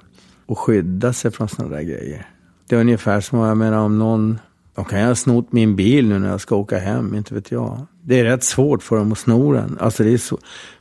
att 0.51 0.57
skydda 0.57 1.13
sig 1.13 1.32
från 1.32 1.49
sådana 1.49 1.75
där 1.75 1.84
grejer. 1.84 2.27
Det 2.69 2.75
är 2.75 2.80
ungefär 2.80 3.21
som, 3.21 3.39
jag 3.39 3.57
menar 3.57 3.77
om 3.77 3.99
någon, 3.99 4.39
de 4.75 4.86
kan 4.86 4.99
ju 4.99 5.05
ha 5.05 5.15
snott 5.15 5.51
min 5.51 5.75
bil 5.75 6.09
nu 6.09 6.19
när 6.19 6.30
jag 6.30 6.41
ska 6.41 6.55
åka 6.55 6.80
hem, 6.80 7.15
inte 7.15 7.34
vet 7.34 7.51
jag. 7.51 7.86
Det 8.10 8.20
är 8.20 8.24
rätt 8.24 8.43
svårt 8.43 8.84
för 8.84 8.95
dem 8.95 9.12
att 9.12 9.18
sno 9.18 9.53
den. 9.53 9.78
Alltså 9.80 10.03
det 10.03 10.14
är 10.14 10.18
så, 10.18 10.38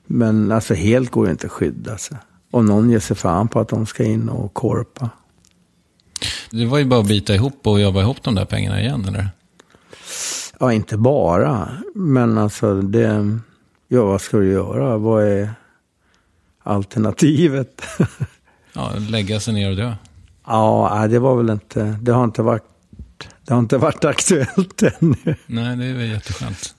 men 0.07 0.53
alltså 0.53 0.75
helt 0.75 1.11
går 1.11 1.25
det 1.25 1.31
inte 1.31 1.47
att 1.47 1.53
skydda 1.53 1.99
sig. 1.99 2.17
Om 2.51 2.67
någon 2.67 2.91
ger 2.91 2.99
sig 2.99 3.17
fan 3.17 3.49
på 3.49 3.61
att 3.61 3.69
de 3.69 3.87
ska 3.87 4.05
in 4.05 4.29
och 4.29 4.55
korpa. 4.55 5.11
Det 6.51 6.65
var 6.67 6.79
ju 6.79 6.85
bara 6.85 7.01
att 7.01 7.09
bita 7.09 7.35
ihop 7.35 7.67
och 7.67 7.81
jobba 7.81 8.01
ihop 8.01 8.23
de 8.23 8.35
där 8.35 8.45
pengarna 8.45 8.81
igen, 8.81 9.05
eller? 9.05 9.29
Ja, 10.61 10.73
inte 10.73 10.97
bara. 10.97 11.69
Men 11.95 12.39
alltså 12.39 12.83
det, 12.83 13.39
ja 13.89 14.05
vad 14.05 14.21
ska 14.21 14.37
du 14.37 14.53
göra? 14.53 14.99
Vad 14.99 15.25
är 15.25 15.51
alternativet? 16.63 17.83
Ja, 18.73 18.93
lägga 19.11 19.41
sig 19.41 19.55
ner 19.55 19.71
och 19.71 19.77
dö. 19.77 19.95
Ja, 20.47 21.07
det 21.11 21.19
var 21.19 21.37
väl 21.37 21.51
inte, 21.51 21.99
det 22.03 22.13
har 22.13 22.25
inte 22.25 22.43
varit, 22.43 22.63
det 23.45 23.55
har 23.55 23.61
inte 23.61 23.79
varit 23.79 24.05
aktuellt 24.05 24.83
ännu. 25.01 25.35
Nej, 25.47 25.77
det 25.77 25.85
är 25.87 25.95
väl 25.95 26.09
jätteskönt. 26.09 26.75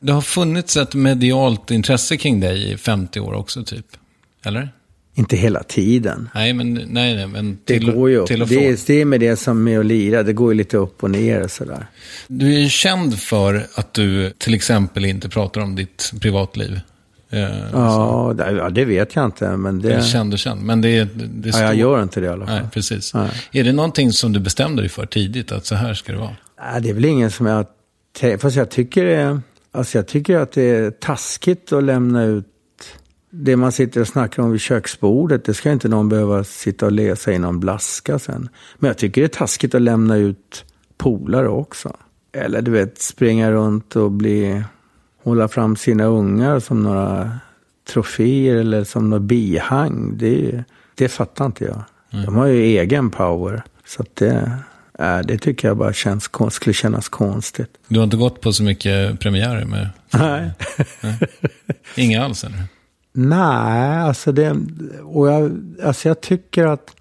Det 0.00 0.12
har 0.12 0.20
funnits 0.20 0.76
ett 0.76 0.94
medialt 0.94 1.70
intresse 1.70 2.16
kring 2.16 2.40
dig 2.40 2.72
i 2.72 2.76
50 2.76 3.20
år 3.20 3.32
också, 3.34 3.62
typ. 3.64 3.86
Eller? 4.44 4.68
Inte 5.14 5.36
hela 5.36 5.62
tiden. 5.62 6.28
Nej, 6.34 6.52
men, 6.52 6.74
nej, 6.74 7.14
nej, 7.14 7.26
men 7.26 7.58
Det 7.64 7.78
till, 7.78 7.92
går 7.92 8.10
ju 8.10 8.16
upp. 8.16 8.26
till 8.26 8.42
och 8.42 8.48
Det 8.48 8.54
från. 8.54 8.64
är, 8.64 8.78
det 8.86 9.00
är 9.00 9.04
med 9.04 9.20
det 9.20 9.36
som 9.36 9.64
med 9.64 9.78
att 9.80 9.86
lira, 9.86 10.22
det 10.22 10.32
går 10.32 10.52
ju 10.52 10.56
lite 10.58 10.76
upp 10.76 11.02
och 11.02 11.10
ner 11.10 11.42
och 11.42 11.50
sådär. 11.50 11.86
Du 12.26 12.54
är 12.54 12.58
ju 12.58 12.68
känd 12.68 13.18
för 13.18 13.66
att 13.74 13.94
du 13.94 14.30
till 14.30 14.54
exempel 14.54 15.04
inte 15.04 15.28
pratar 15.28 15.60
om 15.60 15.74
ditt 15.76 16.12
privatliv. 16.20 16.80
Eh, 17.30 17.40
Ja, 17.72 18.34
det, 18.36 18.50
ja, 18.52 18.70
det 18.70 18.84
vet 18.84 19.16
jag 19.16 19.24
inte, 19.24 19.56
men 19.56 19.78
det... 19.82 19.92
Eller 19.92 20.02
känd 20.02 20.32
och 20.32 20.38
känd. 20.38 20.62
Men 20.62 20.80
det, 20.80 21.04
det 21.14 21.48
ja, 21.48 21.52
står... 21.52 21.64
jag 21.64 21.74
gör 21.74 22.02
inte 22.02 22.20
det 22.20 22.26
i 22.26 22.30
alla 22.30 22.46
fall. 22.46 22.54
Nej, 22.60 22.64
precis. 22.72 23.14
Nej. 23.14 23.30
Är 23.52 23.64
det 23.64 23.72
någonting 23.72 24.12
som 24.12 24.32
du 24.32 24.40
bestämde 24.40 24.82
dig 24.82 24.88
för 24.88 25.06
tidigt, 25.06 25.52
att 25.52 25.66
så 25.66 25.74
här 25.74 25.94
ska 25.94 26.12
det 26.12 26.18
vara? 26.18 26.36
Nej, 26.72 26.82
det 26.82 26.88
är 26.90 26.94
väl 26.94 27.04
ingen 27.04 27.30
som 27.30 27.46
jag... 27.46 27.66
Fast 28.38 28.56
jag 28.56 28.70
tycker, 28.70 29.04
det, 29.04 29.40
alltså 29.72 29.98
jag 29.98 30.06
tycker 30.06 30.36
att 30.36 30.52
det 30.52 30.62
är 30.62 30.90
taskigt 30.90 31.72
att 31.72 31.84
lämna 31.84 32.24
ut 32.24 32.46
det 33.30 33.56
man 33.56 33.72
sitter 33.72 34.00
och 34.00 34.08
snackar 34.08 34.42
om 34.42 34.50
vid 34.50 34.60
köksbordet. 34.60 35.44
Det 35.44 35.54
ska 35.54 35.72
inte 35.72 35.88
någon 35.88 36.08
behöva 36.08 36.44
sitta 36.44 36.86
och 36.86 36.92
läsa 36.92 37.32
i 37.32 37.38
någon 37.38 37.60
blaska 37.60 38.18
sen. 38.18 38.48
Men 38.78 38.88
jag 38.88 38.98
tycker 38.98 39.20
det 39.20 39.26
är 39.26 39.38
taskigt 39.38 39.74
att 39.74 39.82
lämna 39.82 40.16
ut 40.16 40.64
polare 40.98 41.48
också. 41.48 41.96
Eller 42.32 42.62
du 42.62 42.70
vet, 42.70 42.98
springa 42.98 43.52
runt 43.52 43.96
och 43.96 44.10
bli... 44.10 44.62
Hålla 45.22 45.48
fram 45.48 45.76
sina 45.76 46.04
ungar 46.04 46.60
som 46.60 46.82
några 46.82 47.30
troféer 47.92 48.56
eller 48.56 48.84
som 48.84 49.10
några 49.10 49.20
bihang. 49.20 50.18
Det, 50.18 50.64
det 50.94 51.08
fattar 51.08 51.46
inte 51.46 51.64
jag. 51.64 51.82
De 52.24 52.34
har 52.34 52.46
ju 52.46 52.60
egen 52.62 53.10
power. 53.10 53.62
Så 53.86 54.02
att 54.02 54.16
det, 54.16 54.58
äh, 54.98 55.18
det 55.18 55.38
tycker 55.38 55.68
jag 55.68 55.76
bara 55.76 55.92
känns, 55.92 56.30
skulle 56.50 56.74
kännas 56.74 57.08
konstigt. 57.08 57.70
Du 57.88 57.98
har 57.98 58.04
inte 58.04 58.16
gått 58.16 58.40
på 58.40 58.52
så 58.52 58.62
mycket 58.62 59.20
premiärer 59.20 59.64
med... 59.64 59.88
Nej. 60.10 60.50
Inga 61.96 62.24
alls, 62.24 62.44
eller? 62.44 62.62
Nej, 63.12 63.98
alltså 63.98 64.32
det... 64.32 64.56
Och 65.02 65.28
jag, 65.28 65.60
alltså 65.84 66.08
jag 66.08 66.20
tycker 66.20 66.66
att 66.66 66.94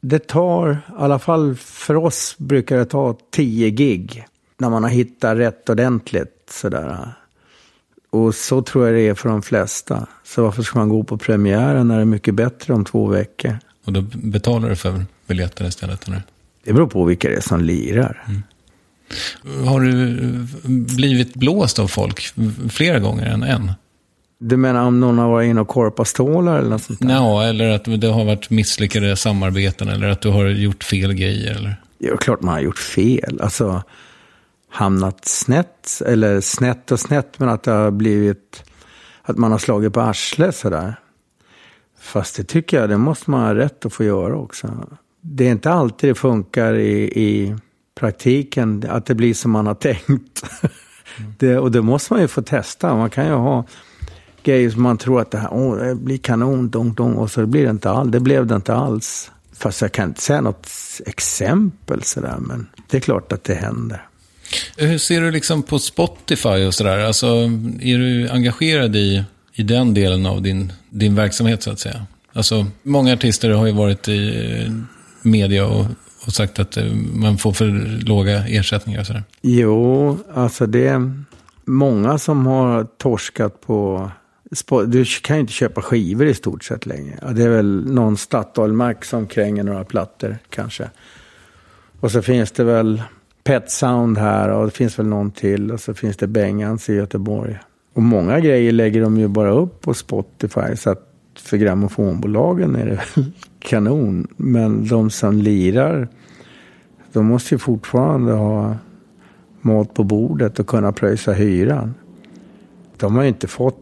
det 0.00 0.26
tar, 0.26 0.72
i 0.72 0.76
alla 0.96 1.18
fall 1.18 1.54
för 1.56 1.96
oss 1.96 2.34
brukar 2.38 2.78
det 2.78 2.84
ta 2.84 3.18
10 3.30 3.70
gig. 3.70 4.24
När 4.58 4.70
man 4.70 4.82
har 4.82 4.90
hittat 4.90 5.36
rätt 5.36 5.68
ordentligt 5.68 6.50
sådär. 6.50 7.12
Och 8.10 8.34
så 8.34 8.62
tror 8.62 8.86
jag 8.86 8.94
det 8.94 9.08
är 9.08 9.14
för 9.14 9.28
de 9.28 9.42
flesta. 9.42 10.06
Så 10.24 10.42
varför 10.42 10.62
ska 10.62 10.78
man 10.78 10.88
gå 10.88 11.04
på 11.04 11.18
premiären 11.18 11.88
när 11.88 11.96
det 11.96 12.00
är 12.00 12.04
mycket 12.04 12.34
bättre 12.34 12.74
om 12.74 12.84
två 12.84 13.06
veckor? 13.06 13.58
Och 13.84 13.92
då 13.92 14.02
betalar 14.12 14.68
du 14.68 14.76
för 14.76 15.04
biljetten 15.26 15.66
istället, 15.66 16.08
eller? 16.08 16.22
Det 16.64 16.72
beror 16.72 16.86
på 16.86 17.04
vilka 17.04 17.28
det 17.28 17.34
är 17.34 17.40
som 17.40 17.60
lirar. 17.60 18.26
Har 19.66 19.80
du 19.80 20.16
blivit 20.96 21.34
blåst 21.34 21.78
av 21.78 21.88
folk 21.88 22.34
flera 22.70 22.98
gånger 22.98 23.26
än 23.26 23.42
en? 23.42 23.72
Du 24.38 24.56
menar 24.56 24.84
om 24.84 25.00
någon 25.00 25.18
har 25.18 25.28
varit 25.28 25.50
inne 25.50 25.60
och 25.60 25.68
korpat 25.68 26.08
stålar 26.08 26.58
eller 26.58 26.70
något 26.70 26.82
sånt 26.82 27.00
där? 27.00 27.08
Ja, 27.08 27.44
eller 27.44 27.68
att 27.68 28.00
det 28.00 28.06
har 28.06 28.24
varit 28.24 28.50
misslyckade 28.50 29.16
samarbeten, 29.16 29.88
eller 29.88 30.08
att 30.08 30.20
du 30.20 30.28
har 30.28 30.44
gjort 30.44 30.84
fel 30.84 31.12
grejer, 31.12 31.54
eller? 31.54 31.80
Ja, 31.98 32.16
klart 32.16 32.40
man 32.40 32.54
har 32.54 32.60
gjort 32.60 32.78
fel. 32.78 33.40
Alltså 33.40 33.82
hamnat 34.70 35.24
snett, 35.24 36.02
eller 36.06 36.40
snett 36.40 36.92
och 36.92 37.00
snett, 37.00 37.38
men 37.38 37.48
att 37.48 37.62
det 37.62 37.70
har 37.70 37.90
blivit 37.90 38.64
att 39.22 39.38
man 39.38 39.52
har 39.52 39.58
slagit 39.58 39.92
på 39.92 40.00
arslet 40.00 40.56
sådär. 40.56 40.94
Fast 42.00 42.36
det 42.36 42.44
tycker 42.44 42.80
jag, 42.80 42.88
det 42.88 42.98
måste 42.98 43.30
man 43.30 43.40
ha 43.40 43.54
rätt 43.54 43.86
att 43.86 43.92
få 43.92 44.04
göra 44.04 44.36
också. 44.36 44.86
Det 45.26 45.46
är 45.46 45.52
inte 45.52 45.70
alltid 45.70 46.10
det 46.10 46.14
funkar 46.14 46.74
i, 46.74 47.02
i 47.02 47.56
praktiken, 47.94 48.84
att 48.88 49.06
det 49.06 49.14
blir 49.14 49.34
som 49.34 49.50
man 49.50 49.66
har 49.66 49.74
tänkt. 49.74 50.44
Det, 51.38 51.58
och 51.58 51.70
det 51.70 51.82
måste 51.82 52.12
man 52.12 52.22
ju 52.22 52.28
få 52.28 52.42
testa. 52.42 52.96
Man 52.96 53.10
kan 53.10 53.26
ju 53.26 53.32
ha 53.32 53.64
grejer 54.42 54.70
som 54.70 54.82
man 54.82 54.98
tror 54.98 55.20
att 55.20 55.30
det 55.30 55.38
här 55.38 55.48
oh, 55.48 55.76
det 55.76 55.94
blir 55.94 56.18
kanon, 56.18 56.70
dong, 56.70 56.94
dong, 56.94 57.14
och 57.14 57.30
så 57.30 57.46
blir 57.46 57.64
det 57.64 57.70
inte 57.70 57.90
alls. 57.90 58.12
Det 58.12 58.20
blev 58.20 58.46
det 58.46 58.54
inte 58.54 58.74
alls. 58.74 59.30
Fast 59.52 59.82
jag 59.82 59.92
kan 59.92 60.08
inte 60.08 60.22
säga 60.22 60.40
något 60.40 60.70
exempel 61.06 62.02
sådär, 62.02 62.36
men 62.40 62.66
det 62.90 62.96
är 62.96 63.00
klart 63.00 63.32
att 63.32 63.44
det 63.44 63.54
händer. 63.54 64.06
Hur 64.76 64.98
ser 64.98 65.20
du 65.20 65.30
liksom 65.30 65.62
på 65.62 65.78
Spotify 65.78 66.64
och 66.66 66.74
sådär? 66.74 66.98
Alltså, 66.98 67.26
är 67.80 67.98
du 67.98 68.28
engagerad 68.28 68.96
i, 68.96 69.24
i 69.52 69.62
den 69.62 69.94
delen 69.94 70.26
av 70.26 70.42
din, 70.42 70.72
din 70.90 71.14
verksamhet, 71.14 71.62
så 71.62 71.70
att 71.70 71.80
säga? 71.80 72.06
Alltså, 72.32 72.66
många 72.82 73.12
artister 73.12 73.50
har 73.50 73.66
ju 73.66 73.72
varit 73.72 74.08
i 74.08 74.70
media 75.24 75.66
och, 75.66 75.86
och 76.26 76.32
sagt 76.32 76.58
att 76.58 76.76
eh, 76.76 76.84
man 77.14 77.38
får 77.38 77.52
för 77.52 77.66
låga 78.06 78.46
ersättningar 78.46 79.00
och 79.00 79.06
sådär. 79.06 79.24
Jo, 79.42 80.18
alltså 80.34 80.66
det 80.66 80.86
är 80.86 81.24
många 81.64 82.18
som 82.18 82.46
har 82.46 82.84
torskat 82.84 83.60
på... 83.60 84.10
Du 84.86 85.04
kan 85.04 85.36
ju 85.36 85.40
inte 85.40 85.52
köpa 85.52 85.82
skivor 85.82 86.26
i 86.26 86.34
stort 86.34 86.64
sett 86.64 86.86
längre. 86.86 87.18
Ja, 87.22 87.28
det 87.28 87.42
är 87.42 87.48
väl 87.48 87.92
någon 87.92 88.16
Statoil-mack 88.16 89.04
som 89.04 89.26
kränger 89.26 89.62
några 89.62 89.84
plattor 89.84 90.38
kanske. 90.50 90.90
Och 92.00 92.10
så 92.10 92.22
finns 92.22 92.50
det 92.50 92.64
väl 92.64 93.02
Pet 93.44 93.70
Sound 93.70 94.18
här 94.18 94.48
och 94.48 94.64
det 94.64 94.70
finns 94.70 94.98
väl 94.98 95.06
någon 95.06 95.30
till. 95.30 95.72
Och 95.72 95.80
så 95.80 95.94
finns 95.94 96.16
det 96.16 96.26
Bengans 96.26 96.88
i 96.88 96.94
Göteborg. 96.94 97.58
Och 97.94 98.02
många 98.02 98.40
grejer 98.40 98.72
lägger 98.72 99.00
de 99.00 99.18
ju 99.18 99.28
bara 99.28 99.50
upp 99.50 99.80
på 99.80 99.94
Spotify. 99.94 100.76
Så 100.76 100.90
att 100.90 101.10
för 101.38 101.56
grammofonbolagen 101.56 102.76
är 102.76 102.86
det 102.86 103.00
väl 103.14 103.32
kanon. 103.64 104.26
Men 104.36 104.88
de 104.88 105.10
som 105.10 105.38
lirar, 105.38 106.08
de 107.12 107.26
måste 107.26 107.54
ju 107.54 107.58
fortfarande 107.58 108.32
ha 108.32 108.76
mat 109.60 109.94
på 109.94 110.04
bordet 110.04 110.58
och 110.58 110.66
kunna 110.66 110.92
pröjsa 110.92 111.32
hyran. 111.32 111.94
De 112.96 113.14
har 113.14 113.22
ju 113.22 113.28
inte 113.28 113.46
fått 113.46 113.80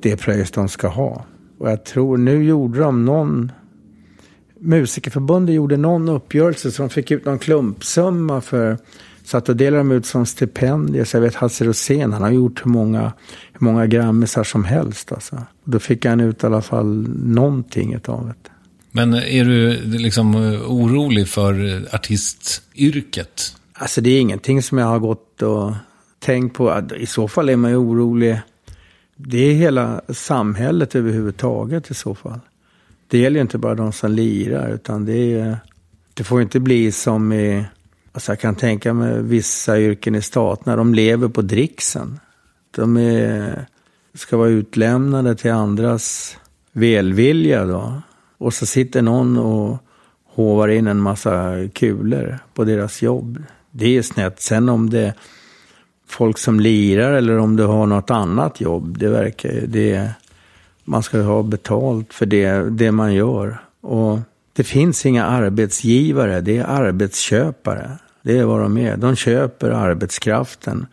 det 0.00 0.16
pröjs 0.16 0.50
de 0.50 0.68
ska 0.68 0.88
ha. 0.88 1.24
Och 1.58 1.70
jag 1.70 1.84
tror, 1.84 2.16
nu 2.16 2.44
gjorde 2.44 2.78
de 2.78 3.04
någon... 3.04 3.52
Musikerförbundet 4.62 5.54
gjorde 5.54 5.76
någon 5.76 6.08
uppgörelse 6.08 6.70
så 6.70 6.82
de 6.82 6.88
fick 6.88 7.10
ut 7.10 7.24
någon 7.24 7.38
klumpsumma 7.38 8.40
för... 8.40 8.78
Så 9.24 9.36
att 9.36 9.44
då 9.44 9.52
delade 9.52 9.80
de 9.80 9.92
ut 9.92 10.06
som 10.06 10.26
stipendier. 10.26 11.04
Så 11.04 11.16
jag 11.16 11.22
vet 11.22 11.34
Hasse 11.34 11.64
Rosén, 11.64 12.12
han 12.12 12.22
har 12.22 12.30
gjort 12.30 12.66
hur 12.66 12.70
många, 12.70 13.12
hur 13.52 13.64
många 13.64 13.86
grammisar 13.86 14.44
som 14.44 14.64
helst. 14.64 15.12
Alltså. 15.12 15.36
Då 15.64 15.78
fick 15.78 16.06
han 16.06 16.20
ut 16.20 16.42
i 16.42 16.46
alla 16.46 16.62
fall 16.62 17.08
någonting 17.24 17.94
utav 17.94 18.26
det. 18.26 18.49
Men 18.92 19.14
är 19.14 19.44
du 19.44 19.72
eh, 19.72 20.00
liksom 20.00 20.34
eh, 20.34 20.70
orolig 20.70 21.28
för 21.28 21.76
eh, 21.76 21.94
artistyrket? 21.94 23.56
Alltså 23.72 24.00
det 24.00 24.10
är 24.10 24.20
ingenting 24.20 24.62
som 24.62 24.78
jag 24.78 24.86
har 24.86 24.98
gått 24.98 25.42
och 25.42 25.72
tänkt 26.18 26.56
på. 26.56 26.88
I 26.96 27.06
så 27.06 27.28
fall 27.28 27.48
är 27.48 27.56
man 27.56 27.70
ju 27.70 27.76
orolig. 27.76 28.40
det 29.16 29.38
är 29.38 29.54
hela 29.54 30.00
samhället 30.08 30.94
överhuvudtaget 30.94 31.90
i 31.90 31.94
så 31.94 32.14
fall. 32.14 32.40
Det 33.08 33.18
gäller 33.18 33.36
ju 33.36 33.42
inte 33.42 33.58
bara 33.58 33.74
de 33.74 33.92
som 33.92 34.12
lirar, 34.12 34.74
utan 34.74 35.04
det, 35.04 35.32
är, 35.32 35.58
det 36.14 36.24
får 36.24 36.42
inte 36.42 36.60
bli 36.60 36.92
som 36.92 37.32
i, 37.32 37.64
alltså 38.12 38.32
jag 38.32 38.40
kan 38.40 38.54
tänka 38.54 38.94
mig 38.94 39.22
vissa 39.22 39.80
yrken 39.80 40.14
i 40.14 40.22
staterna, 40.22 40.76
de 40.76 40.94
lever 40.94 41.28
på 41.28 41.42
dricksen. 41.42 42.20
De 42.70 42.96
är, 42.96 43.66
ska 44.14 44.36
vara 44.36 44.48
utlämnade 44.48 45.34
till 45.34 45.50
andras 45.50 46.36
välvilja 46.72 47.64
då. 47.64 48.02
Och 48.40 48.54
så 48.54 48.66
sitter 48.66 49.02
någon 49.02 49.38
och 49.38 49.78
hovar 50.34 50.68
in 50.68 50.86
en 50.86 51.00
massa 51.00 51.54
kulor 51.74 52.38
på 52.54 52.64
deras 52.64 53.02
jobb. 53.02 53.42
Det 53.70 53.96
är 53.96 54.02
snett. 54.02 54.40
Sen 54.40 54.68
om 54.68 54.90
det 54.90 55.00
är 55.00 55.14
folk 56.08 56.38
som 56.38 56.60
lirar 56.60 57.12
eller 57.12 57.38
om 57.38 57.56
du 57.56 57.64
har 57.64 57.86
något 57.86 58.10
annat 58.10 58.60
jobb, 58.60 58.98
det 58.98 59.08
verkar 59.08 59.52
ju, 59.52 59.66
det, 59.66 60.10
man 60.84 61.02
ska 61.02 61.22
ha 61.22 61.42
betalt 61.42 62.14
för 62.14 62.26
det, 62.26 62.70
det 62.70 62.92
man 62.92 63.14
gör. 63.14 63.58
Och 63.80 64.18
det 64.52 64.64
finns 64.64 65.06
inga 65.06 65.24
arbetsgivare, 65.24 66.40
det 66.40 66.56
är 66.56 66.64
arbetsköpare. 66.64 67.90
Det 68.22 68.38
är 68.38 68.44
vad 68.44 68.60
de 68.60 68.78
är. 68.78 68.96
De 68.96 69.16
köper 69.16 69.70
arbetskraften. 69.70 70.86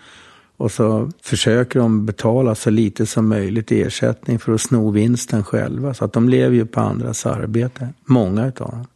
Och 0.57 0.71
så 0.71 1.11
försöker 1.23 1.79
de 1.79 2.05
betala 2.05 2.55
så 2.55 2.69
lite 2.69 3.05
som 3.05 3.29
möjligt 3.29 3.71
i 3.71 3.81
ersättning 3.81 4.39
för 4.39 4.53
att 4.53 4.61
sno 4.61 4.91
vinsten 4.91 5.43
själva. 5.43 5.93
Så 5.93 6.05
att 6.05 6.13
de 6.13 6.29
lever 6.29 6.55
ju 6.55 6.65
på 6.65 6.79
andras 6.79 7.25
arbete. 7.25 7.89
Många 8.05 8.47
utav 8.47 8.71
dem. 8.71 8.87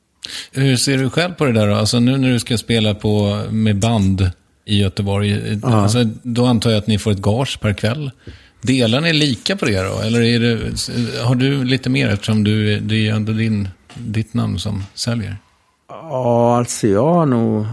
Hur 0.52 0.76
ser 0.76 0.98
du 0.98 1.10
själv 1.10 1.34
på 1.34 1.46
det 1.46 1.52
där 1.52 1.68
då? 1.68 1.76
Alltså 1.76 2.00
nu 2.00 2.18
när 2.18 2.30
du 2.30 2.40
ska 2.40 2.58
spela 2.58 2.96
på, 2.96 3.44
med 3.50 3.80
band 3.80 4.32
i 4.66 4.82
Göteborg. 4.82 5.60
Ja. 5.64 5.82
Alltså, 5.82 6.04
då 6.24 6.46
antar 6.46 6.70
jag 6.70 6.78
att 6.78 6.88
ni 6.88 7.00
får 7.00 7.12
ett 7.12 7.22
gage 7.22 7.60
per 7.62 7.74
kväll. 7.74 8.12
Delar 8.62 9.02
ni 9.02 9.14
lika 9.14 9.56
på 9.56 9.66
det 9.66 9.82
då? 9.82 10.00
Eller 10.00 10.22
är 10.22 10.40
det, 10.40 10.60
har 11.24 11.36
du 11.36 11.64
lite 11.64 11.90
mer 11.90 12.10
eftersom 12.10 12.44
du, 12.44 12.80
det 12.80 13.08
är 13.08 13.14
ändå 13.14 13.32
din, 13.32 13.70
ditt 13.96 14.34
namn 14.34 14.60
som 14.60 14.84
säljer? 14.94 15.38
Ja, 15.90 16.58
alltså 16.58 16.88
jag 16.88 17.14
har 17.14 17.26
nog, 17.26 17.66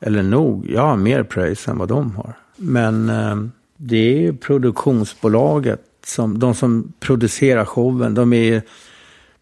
eller 0.00 0.22
nog, 0.22 0.70
jag 0.70 0.82
har 0.82 0.96
mer 0.96 1.22
pröjs 1.22 1.68
än 1.68 1.78
vad 1.78 1.88
de 1.88 2.16
har. 2.16 2.36
Men 2.56 3.08
eh, 3.08 3.36
det 3.76 3.96
är 3.96 4.20
ju 4.20 4.36
produktionsbolaget, 4.36 5.82
som, 6.06 6.38
de 6.38 6.54
som 6.54 6.92
producerar 7.00 7.64
showen, 7.64 8.14
de, 8.14 8.32
är, 8.32 8.62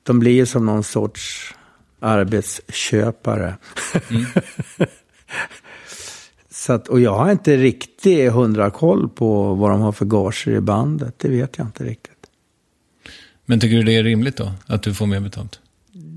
de 0.02 0.18
blir 0.18 0.44
som 0.44 0.66
någon 0.66 0.84
sorts 0.84 1.54
arbetsköpare. 2.00 3.56
Mm. 4.10 4.24
Så 6.50 6.72
att, 6.72 6.88
och 6.88 7.00
jag 7.00 7.14
har 7.14 7.30
inte 7.30 7.56
riktigt 7.56 8.32
hundra 8.32 8.70
koll 8.70 9.08
på 9.08 9.54
vad 9.54 9.70
de 9.70 9.80
har 9.80 9.92
för 9.92 10.04
gager 10.04 10.48
i 10.48 10.60
bandet. 10.60 11.18
Det 11.18 11.28
vet 11.28 11.58
jag 11.58 11.66
inte 11.66 11.84
riktigt. 11.84 12.10
Men 13.46 13.60
tycker 13.60 13.76
du 13.76 13.82
det 13.82 13.96
är 13.96 14.02
rimligt 14.02 14.36
då? 14.36 14.52
Att 14.66 14.82
du 14.82 14.94
får 14.94 15.06
mer 15.06 15.20
betalt? 15.20 15.60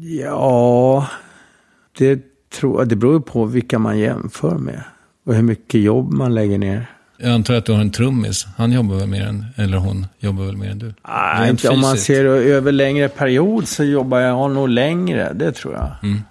Ja, 0.02 1.08
det, 1.98 2.22
tror, 2.50 2.86
det 2.86 2.96
beror 2.96 3.20
på 3.20 3.46
vilka 3.46 3.80
man 3.80 4.00
jämför 4.00 4.58
med. 4.58 4.84
Och 5.28 5.36
hur 5.36 5.44
mycket 5.44 5.82
jobb 5.82 6.14
man 6.14 6.36
lägger 6.36 6.58
ner. 6.58 6.86
Jag 7.18 7.32
antar 7.32 7.54
att 7.54 7.66
du 7.66 7.72
har 7.72 7.82
en 7.82 7.92
trummis. 7.92 8.48
Han 8.58 8.72
jobbar 8.72 8.96
väl 8.96 9.08
mer 9.08 9.26
än, 9.26 9.46
eller 9.56 9.78
hon 9.78 10.08
jobbar 10.20 10.46
väl 10.46 10.58
mer 10.58 10.72
än 10.72 10.80
du? 10.80 10.94
Nej, 11.08 11.50
inte 11.50 11.70
om 11.70 11.80
man 11.80 11.98
ser 11.98 12.26
över 12.26 12.72
längre 12.72 13.10
period 13.10 13.68
så 13.68 13.84
jobbar 13.84 14.20
jag 14.20 14.52
nog 14.52 14.70
längre. 14.70 15.34
Det 15.34 15.52
tror 15.52 15.74
jag. 15.74 15.92
Mm. 16.04 16.22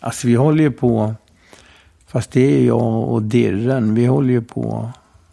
Alltså 0.00 0.26
vi 0.26 0.34
håller 0.34 0.64
ju 0.64 0.70
på. 0.70 1.14
Fast 2.06 2.30
det 2.30 2.58
är 2.60 2.66
jag 2.66 3.08
och 3.08 3.22
Dirren. 3.22 3.94
Vi 3.94 4.06
håller 4.06 4.30
ju 4.30 4.42
på. 4.42 4.90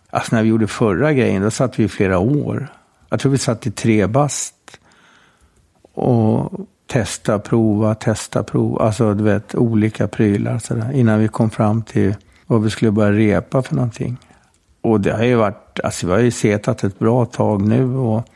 Alltså 0.10 0.36
när 0.36 0.44
vi 0.44 0.50
gjorde 0.50 0.68
förra 0.68 1.14
grejen, 1.14 1.42
då 1.42 1.52
satt 1.52 1.80
vi 1.80 1.84
i 1.84 1.90
flera 1.90 2.20
år. 2.20 2.68
Jag 3.10 3.20
tror 3.20 3.32
vi 3.32 3.38
satt 3.38 3.68
i 3.68 3.72
tre 3.72 4.08
bast. 4.08 4.56
Och 5.94 6.52
testa, 6.88 7.40
prova, 7.40 7.96
testa, 7.96 8.44
prova. 8.44 8.86
Alltså 8.86 9.14
du 9.14 9.24
vet, 9.24 9.56
olika 9.56 10.08
prylar 10.08 10.60
sådär. 10.60 10.92
Innan 10.94 11.20
vi 11.20 11.28
kom 11.28 11.50
fram 11.50 11.82
till 11.82 12.16
vad 12.48 12.64
vi 12.64 12.70
skulle 12.70 12.92
börja 12.92 13.12
repa 13.12 13.62
för 13.62 13.76
någonting. 13.76 14.18
Och 14.82 15.02
det 15.02 15.14
har 15.14 15.24
ju 15.24 15.36
varit, 15.36 15.80
alltså 15.84 16.08
vi 16.08 16.14
har 16.14 16.20
ju 16.20 16.32
setat 16.32 16.84
ett 16.84 17.00
bra 17.00 17.26
tag 17.26 17.62
nu 17.62 17.96
och 17.96 18.30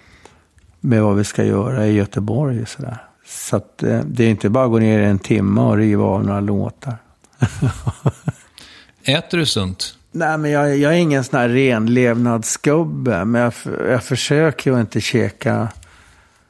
med 0.79 1.03
vad 1.03 1.15
vi 1.15 1.23
ska 1.23 1.43
göra 1.43 1.87
i 1.87 1.91
Göteborg 1.91 2.61
och 2.61 2.67
sådär. 2.67 2.97
Så 3.25 3.55
att 3.55 3.83
eh, 3.83 3.99
det 3.99 4.23
är 4.23 4.29
inte 4.29 4.49
bara 4.49 4.65
att 4.65 4.71
gå 4.71 4.79
ner 4.79 4.99
en 4.99 5.19
timme 5.19 5.61
och 5.61 5.77
riva 5.77 6.03
av 6.03 6.25
några 6.25 6.39
låtar. 6.39 6.97
Äter 9.03 9.37
du 9.37 9.45
sunt? 9.45 9.97
Nej, 10.11 10.37
men 10.37 10.51
jag, 10.51 10.77
jag 10.77 10.93
är 10.93 10.97
ingen 10.97 11.23
sån 11.23 11.39
här 11.39 11.49
renlevnadsgubbe. 11.49 13.25
Men 13.25 13.41
jag, 13.41 13.53
jag 13.89 14.03
försöker 14.03 14.71
ju 14.71 14.79
inte 14.79 15.01
käka 15.01 15.67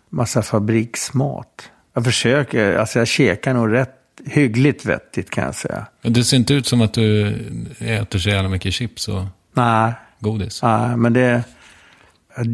massa 0.09 0.41
fabriksmat. 0.41 1.69
Jag 1.93 2.05
försöker, 2.05 2.75
alltså 2.75 2.99
jag 2.99 3.07
käkar 3.07 3.53
nog 3.53 3.73
rätt 3.73 3.96
hyggligt 4.29 4.85
vettigt 4.85 5.29
kan 5.29 5.43
jag 5.43 5.55
säga. 5.55 5.85
Det 6.01 6.23
ser 6.23 6.37
inte 6.37 6.53
ut 6.53 6.67
som 6.67 6.81
att 6.81 6.93
du 6.93 7.35
äter 7.79 8.19
så 8.19 8.29
jävla 8.29 8.49
mycket 8.49 8.73
chips 8.73 9.07
och 9.07 9.23
nej. 9.53 9.93
godis. 10.19 10.63
Nej, 10.63 10.97
men 10.97 11.13
det... 11.13 11.43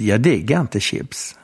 Jag 0.02 0.22
diggar 0.22 0.62
inte 0.62 0.80
chips. 0.80 1.36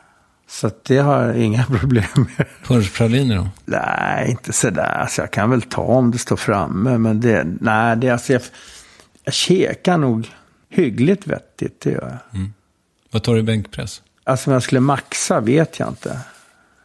Så 0.48 0.72
det 0.84 0.98
har 0.98 1.24
jag 1.24 1.38
inga 1.38 1.64
problem 1.80 2.28
med. 2.38 2.48
Punschpraliner 2.64 3.36
då? 3.36 3.48
Nej, 3.66 4.32
inte 4.32 4.54
sådär. 4.54 4.98
Alltså 5.02 5.22
jag 5.22 5.32
kan 5.32 5.50
väl 5.50 5.62
ta 5.62 5.82
om 5.82 6.12
det 6.12 6.18
står 6.18 6.38
framme. 6.38 6.98
Men 6.98 7.22
det, 7.22 7.48
nej, 7.62 7.98
det, 7.98 8.10
alltså 8.10 8.34
jag, 8.34 8.42
jag 9.24 9.34
käkar 9.34 9.98
nog 9.98 10.28
hyggligt 10.70 11.28
vettigt, 11.28 11.82
det 11.82 11.92
gör 11.92 12.20
jag. 12.32 12.40
Mm. 12.40 12.54
Vad 13.12 13.24
tar 13.24 13.34
du 13.34 13.40
i 13.40 13.44
bänkpress? 13.44 14.02
Alltså 14.24 14.50
om 14.50 14.54
jag 14.54 14.64
skulle 14.64 14.80
maxa 14.80 15.40
vet 15.40 15.80
jag 15.80 15.90
inte. 15.90 16.20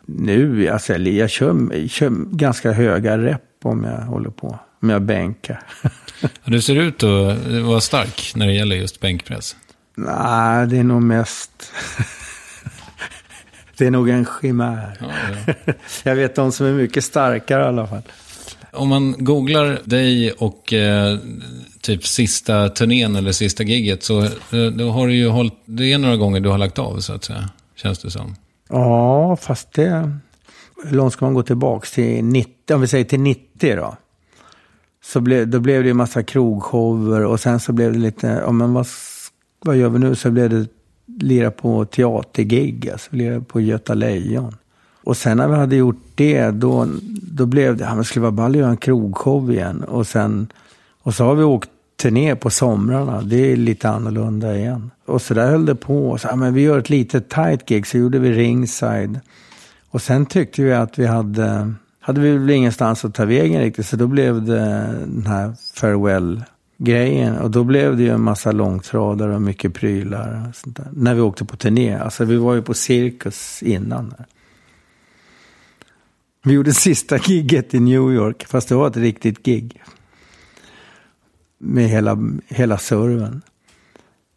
Nu, 0.06 0.68
alltså 0.68 0.96
jag, 0.96 1.30
kör, 1.30 1.88
kör 1.88 2.36
ganska 2.36 2.72
höga 2.72 3.18
rep 3.18 3.40
om 3.62 3.84
jag 3.84 3.98
håller 3.98 4.30
på. 4.30 4.58
Om 4.82 4.90
jag 4.90 5.02
bänkar. 5.02 5.62
du 6.44 6.62
ser 6.62 6.76
ut 6.76 7.02
att 7.02 7.38
vara 7.62 7.80
stark 7.80 8.32
när 8.36 8.46
det 8.46 8.52
gäller 8.52 8.76
just 8.76 9.00
bänkpress. 9.00 9.56
Nej, 9.94 10.66
det 10.66 10.78
är 10.78 10.84
nog 10.84 11.02
mest... 11.02 11.50
Det 13.76 13.86
är 13.86 13.90
nog 13.90 14.08
en 14.08 14.26
chimär. 14.40 14.96
Ja, 15.00 15.06
ja. 15.66 15.72
Jag 16.04 16.16
vet 16.16 16.34
de 16.34 16.52
som 16.52 16.66
är 16.66 16.72
mycket 16.72 17.04
starkare 17.04 17.62
i 17.62 17.66
alla 17.66 17.86
fall. 17.86 18.02
Om 18.72 18.88
man 18.88 19.14
googlar 19.18 19.78
dig 19.84 20.32
och 20.32 20.72
eh, 20.72 21.18
typ 21.80 22.06
sista 22.06 22.68
turnén 22.68 23.16
eller 23.16 23.32
sista 23.32 23.62
gigget 23.62 24.02
så 24.02 24.22
eh, 24.22 24.66
då 24.74 24.90
har 24.90 25.06
du 25.06 25.14
ju 25.14 25.28
hållit, 25.28 25.54
det 25.64 25.92
är 25.92 25.98
några 25.98 26.16
gånger 26.16 26.40
du 26.40 26.48
har 26.48 26.58
lagt 26.58 26.78
av 26.78 27.00
så 27.00 27.12
att 27.12 27.24
säga. 27.24 27.50
Känns 27.76 27.98
det 27.98 28.10
som. 28.10 28.36
Ja, 28.74 29.36
fast 29.36 29.72
det... 29.72 30.10
Hur 30.84 30.96
långt 30.96 31.12
ska 31.12 31.24
man 31.24 31.34
gå 31.34 31.42
tillbaka 31.42 31.86
till 31.86 32.24
90? 32.24 32.74
Om 32.74 32.80
vi 32.80 32.86
säger 32.86 33.04
till 33.04 33.20
90 33.20 33.76
då. 33.76 33.96
Så 35.04 35.20
ble, 35.20 35.44
då 35.44 35.60
blev 35.60 35.82
det 35.82 35.88
ju 35.88 35.94
massa 35.94 36.22
krogshower 36.22 37.24
och 37.24 37.40
sen 37.40 37.60
så 37.60 37.72
blev 37.72 37.92
det 37.92 37.98
lite, 37.98 38.26
ja 38.26 38.52
men 38.52 38.72
vad, 38.72 38.86
vad 39.64 39.76
gör 39.76 39.88
vi 39.88 39.98
nu? 39.98 40.14
Så 40.14 40.30
blev 40.30 40.50
det 40.50 40.66
lira 41.06 41.50
på 41.50 41.84
teatergig, 41.84 42.90
alltså 42.90 43.16
lira 43.16 43.40
på 43.40 43.60
Göta 43.60 43.94
Lejon. 43.94 44.56
Och 45.04 45.16
sen 45.16 45.36
när 45.36 45.48
vi 45.48 45.54
hade 45.54 45.76
gjort 45.76 46.02
det, 46.14 46.50
då, 46.50 46.88
då 47.22 47.46
blev 47.46 47.76
det, 47.76 47.84
ja 47.84 47.94
men 47.94 48.04
skulle 48.04 48.22
vara 48.22 48.32
ball 48.32 48.50
att 48.50 48.56
göra 48.56 48.70
en 48.70 48.76
krogshow 48.76 49.52
igen. 49.52 49.84
Och 49.84 50.06
sen, 50.06 50.46
och 51.02 51.14
så 51.14 51.24
har 51.24 51.34
vi 51.34 51.44
åkt 51.44 51.70
turné 52.04 52.36
på 52.36 52.50
somrarna. 52.50 53.22
Det 53.22 53.52
är 53.52 53.56
lite 53.56 53.88
annorlunda 53.88 54.56
igen. 54.56 54.90
Och 55.06 55.22
så 55.22 55.34
där 55.34 55.50
höll 55.50 55.66
det 55.66 55.74
på. 55.74 56.18
Så, 56.18 56.28
ja, 56.28 56.36
men 56.36 56.54
vi 56.54 56.62
gör 56.62 56.78
ett 56.78 56.90
litet 56.90 57.28
tight 57.28 57.66
gig, 57.66 57.86
så 57.86 57.98
gjorde 57.98 58.18
vi 58.18 58.32
ringside. 58.32 59.20
Och 59.90 60.02
sen 60.02 60.26
tyckte 60.26 60.62
vi 60.62 60.72
att 60.72 60.98
vi 60.98 61.06
hade, 61.06 61.74
hade 62.00 62.20
vi 62.20 62.32
väl 62.32 62.50
ingenstans 62.50 63.04
att 63.04 63.14
ta 63.14 63.24
vägen 63.24 63.60
riktigt. 63.60 63.86
Så 63.86 63.96
då 63.96 64.06
blev 64.06 64.42
det 64.42 64.58
den 65.06 65.26
här 65.26 65.54
farewell 65.74 66.44
grejen. 66.78 67.38
Och 67.38 67.50
då 67.50 67.64
blev 67.64 67.96
det 67.96 68.02
ju 68.02 68.10
en 68.10 68.22
massa 68.22 68.52
långtradare 68.52 69.34
och 69.34 69.42
mycket 69.42 69.74
prylar. 69.74 70.46
Och 70.48 70.56
sånt 70.56 70.76
där. 70.76 70.88
När 70.92 71.14
vi 71.14 71.20
åkte 71.20 71.44
på 71.44 71.56
turné. 71.56 71.94
Alltså 71.94 72.24
vi 72.24 72.36
var 72.36 72.54
ju 72.54 72.62
på 72.62 72.74
cirkus 72.74 73.62
innan. 73.62 74.08
Där. 74.08 74.26
Vi 76.42 76.52
gjorde 76.52 76.74
sista 76.74 77.16
gigget 77.26 77.74
i 77.74 77.80
New 77.80 78.12
York, 78.12 78.46
fast 78.46 78.68
det 78.68 78.74
var 78.74 78.86
ett 78.86 78.96
riktigt 78.96 79.42
gig. 79.42 79.80
Med 81.66 81.88
hela, 81.88 82.18
hela 82.48 82.78
serven. 82.78 83.42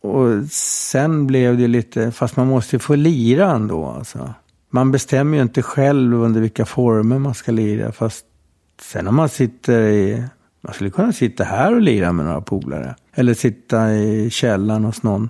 Och 0.02 0.52
sen 0.52 1.28
blev 1.28 1.58
det 1.58 1.68
lite, 1.68 2.12
fast 2.12 2.38
man 2.38 2.48
måste 2.48 2.76
ju 2.76 2.80
få 2.80 2.96
lira 2.96 3.52
ändå 3.52 3.86
alltså. 3.86 4.34
Man 4.70 4.92
bestämmer 4.92 5.38
ju 5.38 5.44
inte 5.44 5.62
själv 5.62 6.22
under 6.22 6.42
vilka 6.42 6.66
former 6.66 7.20
man 7.20 7.34
ska 7.34 7.52
lira. 7.52 7.92
Fast 7.92 8.26
sen 8.82 9.08
om 9.08 9.16
man 9.16 9.30
sitter 9.30 9.82
i 9.82 10.24
man 10.62 10.74
skulle 10.74 10.90
kunna 10.90 11.14
sitta 11.14 11.44
här 11.44 11.76
och 11.76 11.82
lira 11.82 12.12
med 12.12 12.26
några 12.26 12.42
polare. 12.42 12.96
Eller 13.14 13.34
sitta 13.34 13.94
i 13.94 14.30
källaren 14.30 14.84
hos 14.84 15.04
någon. 15.04 15.30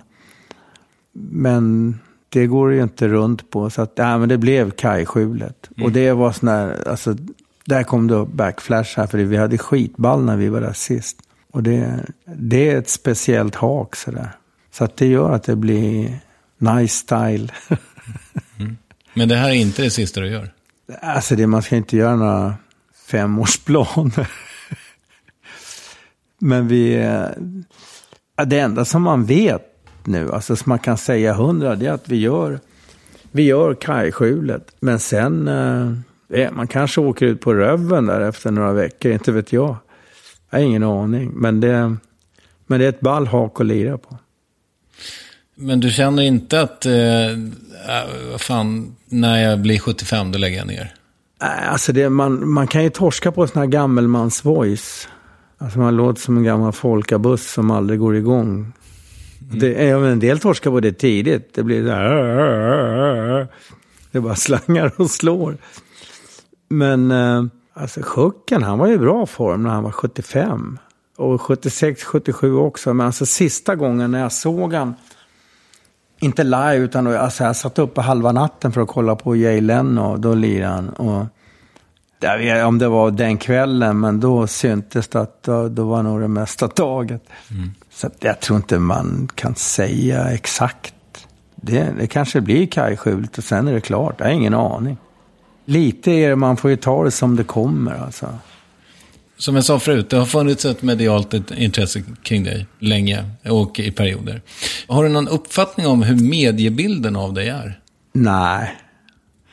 Men 1.12 1.98
det 2.28 2.46
går 2.46 2.72
ju 2.72 2.82
inte 2.82 3.08
runt 3.08 3.50
på. 3.50 3.70
Så 3.70 3.82
att, 3.82 3.92
ja, 3.94 4.18
men 4.18 4.28
det 4.28 4.38
blev 4.38 4.70
kajskjulet. 4.70 5.70
Mm. 5.76 5.86
Och 5.86 5.92
det 5.92 6.12
var 6.12 6.32
sån 6.32 6.46
där, 6.46 6.88
alltså, 6.88 7.16
där 7.64 7.82
kom 7.82 8.06
det 8.06 8.14
upp 8.14 8.32
backflash 8.32 8.96
här. 8.96 9.06
För 9.06 9.18
vi 9.18 9.36
hade 9.36 9.58
skitball 9.58 10.24
när 10.24 10.36
vi 10.36 10.48
var 10.48 10.60
där 10.60 10.72
sist. 10.72 11.22
Och 11.58 11.64
det, 11.64 12.04
det 12.24 12.70
är 12.70 12.78
ett 12.78 12.88
speciellt 12.88 13.54
hak 13.54 13.96
sådär. 13.96 14.30
Så 14.70 14.84
att 14.84 14.96
det 14.96 15.06
gör 15.06 15.32
att 15.32 15.42
det 15.42 15.56
blir 15.56 16.18
Nice 16.58 16.94
style. 16.96 17.48
Men 19.14 19.28
det 19.28 19.36
här 19.36 19.48
är 19.48 19.54
inte 19.54 19.82
det 19.82 19.90
sista 19.90 20.20
du 20.20 20.30
gör? 20.30 20.50
Alltså 21.00 21.36
det, 21.36 21.46
man 21.46 21.62
ska 21.62 21.76
inte 21.76 21.96
göra 21.96 22.16
några 22.16 22.54
femårsplaner. 23.06 24.30
Men 26.38 26.68
vi... 26.68 26.94
Det 28.46 28.58
enda 28.58 28.84
som 28.84 29.02
man 29.02 29.24
vet 29.24 29.62
nu, 30.04 30.32
alltså 30.32 30.56
som 30.56 30.70
man 30.70 30.78
kan 30.78 30.98
säga 30.98 31.34
hundra, 31.34 31.74
det 31.74 31.86
är 31.86 31.92
att 31.92 32.08
vi 32.08 32.16
gör, 32.16 32.60
vi 33.30 33.42
gör 33.42 33.74
kajskjulet. 33.74 34.72
Men 34.80 34.98
sen, 34.98 35.48
eh, 35.48 35.92
eh, 36.40 36.52
man 36.52 36.66
kanske 36.66 37.00
åker 37.00 37.26
ut 37.26 37.40
på 37.40 37.54
röven 37.54 38.06
där 38.06 38.20
efter 38.20 38.50
några 38.50 38.72
veckor, 38.72 39.12
inte 39.12 39.32
vet 39.32 39.52
jag. 39.52 39.76
Jag 40.50 40.58
har 40.58 40.64
ingen 40.64 40.82
aning, 40.82 41.30
men 41.34 41.60
det, 41.60 41.96
men 42.66 42.80
det 42.80 42.84
är 42.84 42.88
ett 42.88 43.00
ball 43.00 43.26
hak 43.26 43.60
att 43.60 43.66
lira 43.66 43.98
på. 43.98 44.18
Men 45.54 45.80
du 45.80 45.90
känner 45.90 46.22
inte 46.22 46.60
att, 46.60 46.86
eh, 46.86 47.30
äh, 47.30 48.38
fan, 48.38 48.96
när 49.06 49.38
jag 49.50 49.60
blir 49.60 49.78
75 49.78 50.32
då 50.32 50.38
lägger 50.38 50.58
jag 50.58 50.66
ner? 50.66 50.94
Alltså 51.38 51.92
det, 51.92 52.10
man, 52.10 52.50
man 52.50 52.66
kan 52.66 52.82
ju 52.82 52.90
torska 52.90 53.32
på 53.32 53.46
sån 53.46 53.60
här 53.60 53.66
gammelmans 53.66 54.44
voice. 54.44 55.08
Alltså 55.58 55.78
man 55.78 55.96
låter 55.96 56.20
som 56.20 56.36
en 56.36 56.44
gammal 56.44 56.72
folkabuss 56.72 57.52
som 57.52 57.70
aldrig 57.70 58.00
går 58.00 58.16
igång. 58.16 58.72
Det, 59.38 59.88
är 59.88 60.04
en 60.04 60.20
del 60.20 60.38
torskar 60.38 60.70
på 60.70 60.80
det 60.80 60.92
tidigt. 60.92 61.54
Det 61.54 61.62
blir 61.62 61.84
så 61.86 61.92
här. 61.92 63.48
Det 64.10 64.20
bara 64.20 64.34
slangar 64.36 64.92
och 64.96 65.10
slår. 65.10 65.56
Men 66.68 67.10
eh, 67.10 67.44
alltså 67.80 68.00
Schucken, 68.02 68.62
han 68.62 68.78
var 68.78 68.86
ju 68.86 68.94
i 68.94 68.98
bra 68.98 69.26
form 69.26 69.62
när 69.62 69.70
han 69.70 69.82
var 69.82 69.90
75. 69.90 70.78
Och 71.16 71.42
76, 71.42 72.04
77 72.04 72.54
också. 72.54 72.94
Men 72.94 73.06
alltså 73.06 73.26
sista 73.26 73.76
gången 73.76 74.10
när 74.10 74.20
jag 74.20 74.32
såg 74.32 74.74
han, 74.74 74.94
inte 76.20 76.44
live 76.44 76.76
utan 76.76 77.06
alltså 77.06 77.44
jag 77.44 77.56
satt 77.56 77.78
uppe 77.78 78.00
halva 78.00 78.32
natten 78.32 78.72
för 78.72 78.80
att 78.80 78.88
kolla 78.88 79.16
på 79.16 79.36
Jay 79.36 79.60
Leno. 79.60 80.16
Då 80.16 80.34
lirade 80.34 80.74
han. 80.74 80.88
Och 80.88 81.26
jag 82.20 82.38
vet 82.38 82.46
inte 82.46 82.64
om 82.64 82.78
det 82.78 82.88
var 82.88 83.10
den 83.10 83.38
kvällen, 83.38 84.00
men 84.00 84.20
då 84.20 84.46
syntes 84.46 85.08
det 85.08 85.20
att 85.20 85.42
då, 85.42 85.68
då 85.68 85.84
var 85.84 86.02
nog 86.02 86.20
det 86.20 86.28
mesta 86.28 86.68
taget. 86.68 87.22
Så 87.90 88.06
att 88.06 88.16
jag 88.20 88.40
tror 88.40 88.56
inte 88.56 88.78
man 88.78 89.28
kan 89.34 89.54
säga 89.54 90.30
exakt. 90.30 90.94
Det, 91.56 91.88
det 91.98 92.06
kanske 92.06 92.40
blir 92.40 92.66
kajskjulet 92.66 93.38
och 93.38 93.44
sen 93.44 93.68
är 93.68 93.72
det 93.72 93.80
klart. 93.80 94.14
Jag 94.18 94.26
har 94.26 94.32
ingen 94.32 94.54
aning. 94.54 94.96
Lite 95.68 96.10
är 96.10 96.28
det, 96.28 96.36
man 96.36 96.56
får 96.56 96.70
ju 96.70 96.76
ta 96.76 97.04
det 97.04 97.10
som 97.10 97.36
det 97.36 97.44
kommer 97.44 97.94
alltså. 97.94 98.34
Som 99.36 99.54
jag 99.54 99.64
sa 99.64 99.78
förut, 99.78 100.10
det 100.10 100.16
har 100.16 100.26
funnits 100.26 100.64
ett 100.64 100.82
medialt 100.82 101.34
intresse 101.50 102.02
kring 102.22 102.44
dig 102.44 102.66
länge 102.78 103.24
och 103.44 103.80
i 103.80 103.90
perioder. 103.90 104.42
Har 104.86 105.04
du 105.04 105.08
någon 105.08 105.28
uppfattning 105.28 105.86
om 105.86 106.02
hur 106.02 106.16
mediebilden 106.16 107.16
av 107.16 107.34
dig 107.34 107.48
är? 107.48 107.80
Nej. 108.12 108.76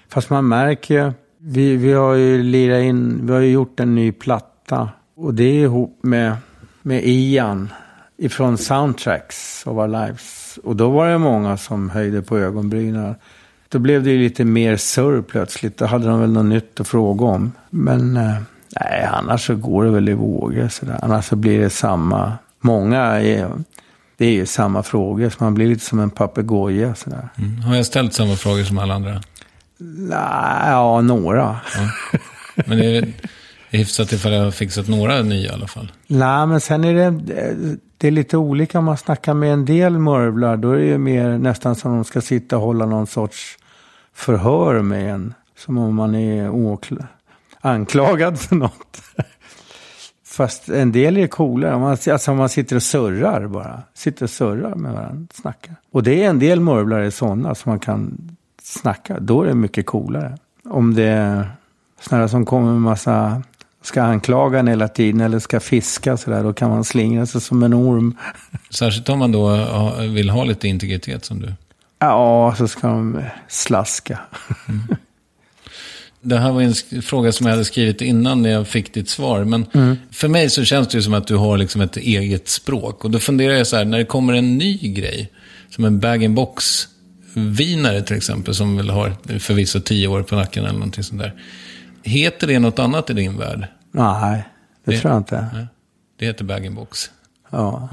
Fast 0.09 0.29
man 0.29 0.47
märker 0.47 0.93
ju. 0.93 1.11
Vi, 1.37 1.75
vi 1.75 1.93
har 1.93 2.13
ju 2.13 2.43
lirat 2.43 2.83
in, 2.83 3.27
vi 3.27 3.33
har 3.33 3.39
ju 3.39 3.51
gjort 3.51 3.79
en 3.79 3.95
ny 3.95 4.11
platta. 4.11 4.89
Och 5.15 5.33
det 5.33 5.43
är 5.43 5.63
ihop 5.63 5.99
med, 6.01 6.35
med 6.81 7.01
Ian 7.05 7.69
ifrån 8.17 8.57
Soundtracks 8.57 9.63
of 9.65 9.77
Our 9.77 9.87
Lives. 9.87 10.59
Och 10.63 10.75
då 10.75 10.89
var 10.89 11.09
det 11.09 11.17
många 11.17 11.57
som 11.57 11.89
höjde 11.89 12.21
på 12.21 12.37
ögonbrynen. 12.37 13.15
Då 13.75 13.79
blev 13.79 14.03
det 14.03 14.11
ju 14.11 14.23
lite 14.23 14.45
mer 14.45 14.77
surr 14.77 15.21
plötsligt. 15.21 15.77
Då 15.77 15.85
hade 15.85 16.07
de 16.07 16.19
väl 16.19 16.31
något 16.31 16.45
nytt 16.45 16.79
att 16.79 16.87
fråga 16.87 17.25
om. 17.25 17.51
Men 17.69 18.17
eh, 18.17 18.35
nej, 18.79 19.09
annars 19.11 19.45
så 19.45 19.55
går 19.55 19.85
det 19.85 19.91
väl 19.91 20.09
i 20.09 20.13
vågor 20.13 20.67
sådär. 20.67 20.99
Annars 21.01 21.25
så 21.25 21.35
blir 21.35 21.59
det 21.59 21.69
samma. 21.69 22.33
Många 22.59 23.01
är, 23.01 23.51
det 24.17 24.25
är 24.25 24.31
ju 24.31 24.45
samma 24.45 24.83
frågor. 24.83 25.29
Så 25.29 25.43
man 25.43 25.53
blir 25.53 25.67
lite 25.67 25.85
som 25.85 25.99
en 25.99 26.09
papegoja 26.09 26.95
sådär. 26.95 27.29
Mm. 27.37 27.57
Har 27.57 27.75
jag 27.75 27.85
ställt 27.85 28.13
samma 28.13 28.35
frågor 28.35 28.63
som 28.63 28.77
alla 28.77 28.93
andra? 28.93 29.21
Nej, 29.77 30.71
ja, 30.71 31.01
några. 31.01 31.59
Men 32.55 32.77
det 32.77 32.97
är 32.97 33.13
hyfsat 33.69 34.11
ifall 34.11 34.33
jag 34.33 34.43
har 34.43 34.51
fixat 34.51 34.87
några 34.87 35.21
nya 35.21 35.49
i 35.49 35.53
alla 35.53 35.67
fall. 35.67 35.91
Nej, 36.07 36.47
men 36.47 36.61
sen 36.61 36.83
är 36.83 36.93
det, 36.93 37.19
det 37.97 38.07
är 38.07 38.11
lite 38.11 38.37
olika. 38.37 38.79
Om 38.79 38.85
man 38.85 38.97
snackar 38.97 39.33
med 39.33 39.53
en 39.53 39.65
del 39.65 39.99
mörvlar, 39.99 40.57
då 40.57 40.71
är 40.71 40.77
det 40.77 40.85
ju 40.85 40.97
mer 40.97 41.37
nästan 41.37 41.75
som 41.75 41.95
de 41.95 42.03
ska 42.03 42.21
sitta 42.21 42.57
och 42.57 42.63
hålla 42.63 42.85
någon 42.85 43.07
sorts 43.07 43.57
förhör 44.15 44.81
med 44.81 45.13
en. 45.13 45.33
Som 45.57 45.77
om 45.77 45.95
man 45.95 46.15
är 46.15 46.49
åkla- 46.49 47.07
anklagad 47.61 48.39
för 48.39 48.55
något. 48.55 49.01
Fast 50.25 50.69
en 50.69 50.91
del 50.91 51.17
är 51.17 51.27
coolare. 51.27 51.77
Man, 51.79 51.97
alltså 52.11 52.31
om 52.31 52.37
man 52.37 52.49
sitter 52.49 52.75
och 52.75 52.83
surrar 52.83 53.47
bara. 53.47 53.81
Sitter 53.93 54.23
och 54.23 54.29
surrar 54.29 54.75
med 54.75 54.93
varandra, 54.93 55.27
snackar. 55.33 55.75
Och 55.91 56.03
det 56.03 56.23
är 56.23 56.29
en 56.29 56.39
del 56.39 56.59
mörvlare 56.59 57.11
sådana 57.11 57.55
som 57.55 57.69
man 57.69 57.79
kan 57.79 58.17
snacka. 58.63 59.19
Då 59.19 59.43
är 59.43 59.47
det 59.47 59.53
mycket 59.53 59.85
coolare. 59.85 60.37
Om 60.69 60.93
det 60.93 61.03
är 61.03 61.49
sådana 62.01 62.27
som 62.27 62.45
kommer 62.45 62.71
med 62.71 62.81
massa 62.81 63.43
ska 63.81 64.01
anklaga 64.03 64.59
en 64.59 64.67
hela 64.67 64.87
tiden 64.87 65.21
eller 65.21 65.39
ska 65.39 65.59
fiska 65.59 66.17
sådär, 66.17 66.43
då 66.43 66.53
kan 66.53 66.69
man 66.69 66.83
slingra 66.83 67.25
sig 67.25 67.41
som 67.41 67.63
en 67.63 67.73
orm. 67.73 68.17
Särskilt 68.69 69.09
om 69.09 69.19
man 69.19 69.31
då 69.31 69.67
vill 69.99 70.29
ha 70.29 70.43
lite 70.43 70.67
integritet 70.67 71.25
som 71.25 71.39
du. 71.41 71.53
Ja, 71.99 72.55
så 72.57 72.67
ska 72.67 72.87
de 72.87 73.23
slaska. 73.47 74.19
Det 76.21 76.37
här 76.37 76.51
var 76.51 76.61
en 76.61 77.01
fråga 77.01 77.31
som 77.31 77.45
jag 77.45 77.53
hade 77.53 77.65
skrivit 77.65 78.01
innan 78.01 78.41
när 78.41 78.49
jag 78.49 78.67
fick 78.67 78.93
ditt 78.93 79.09
svar. 79.09 79.43
Men 79.43 79.65
Mm. 79.73 79.97
för 80.11 80.27
mig 80.27 80.49
så 80.49 80.63
känns 80.63 80.87
det 80.87 80.97
ju 80.97 81.01
som 81.01 81.13
att 81.13 81.27
du 81.27 81.35
har 81.35 81.57
liksom 81.57 81.81
ett 81.81 81.97
eget 81.97 82.47
språk. 82.47 83.05
Och 83.05 83.11
då 83.11 83.19
funderar 83.19 83.53
jag 83.53 83.67
så 83.67 83.75
här, 83.77 83.85
när 83.85 83.97
det 83.97 84.05
kommer 84.05 84.33
en 84.33 84.57
ny 84.57 84.77
grej, 84.77 85.31
som 85.69 85.85
en 85.85 85.99
bag-in-box 85.99 86.87
vinare 87.33 88.01
till 88.01 88.15
exempel, 88.17 88.55
som 88.55 88.77
väl 88.77 88.89
har 88.89 89.39
förvisso 89.39 89.79
tio 89.79 90.07
år 90.07 90.23
på 90.23 90.35
nacken 90.35 90.63
eller 90.63 90.73
någonting 90.73 91.03
sånt 91.03 91.21
där. 91.21 91.33
Heter 92.03 92.47
det 92.47 92.59
något 92.59 92.79
annat 92.79 93.09
i 93.09 93.13
din 93.13 93.37
värld? 93.37 93.67
Nej, 93.91 94.43
det, 94.85 94.91
Det- 94.91 94.99
tror 94.99 95.11
jag 95.13 95.19
inte. 95.19 95.47
Nej. 95.53 95.65
Det 96.19 96.25
heter 96.25 96.43
bag-in-box. 96.45 97.11
Ja. 97.51 97.89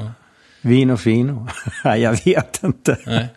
Vino 0.60 0.96
fino. 0.96 1.48
Nej, 1.84 2.00
jag 2.00 2.24
vet 2.24 2.60
inte. 2.62 2.98
Nej. 3.06 3.28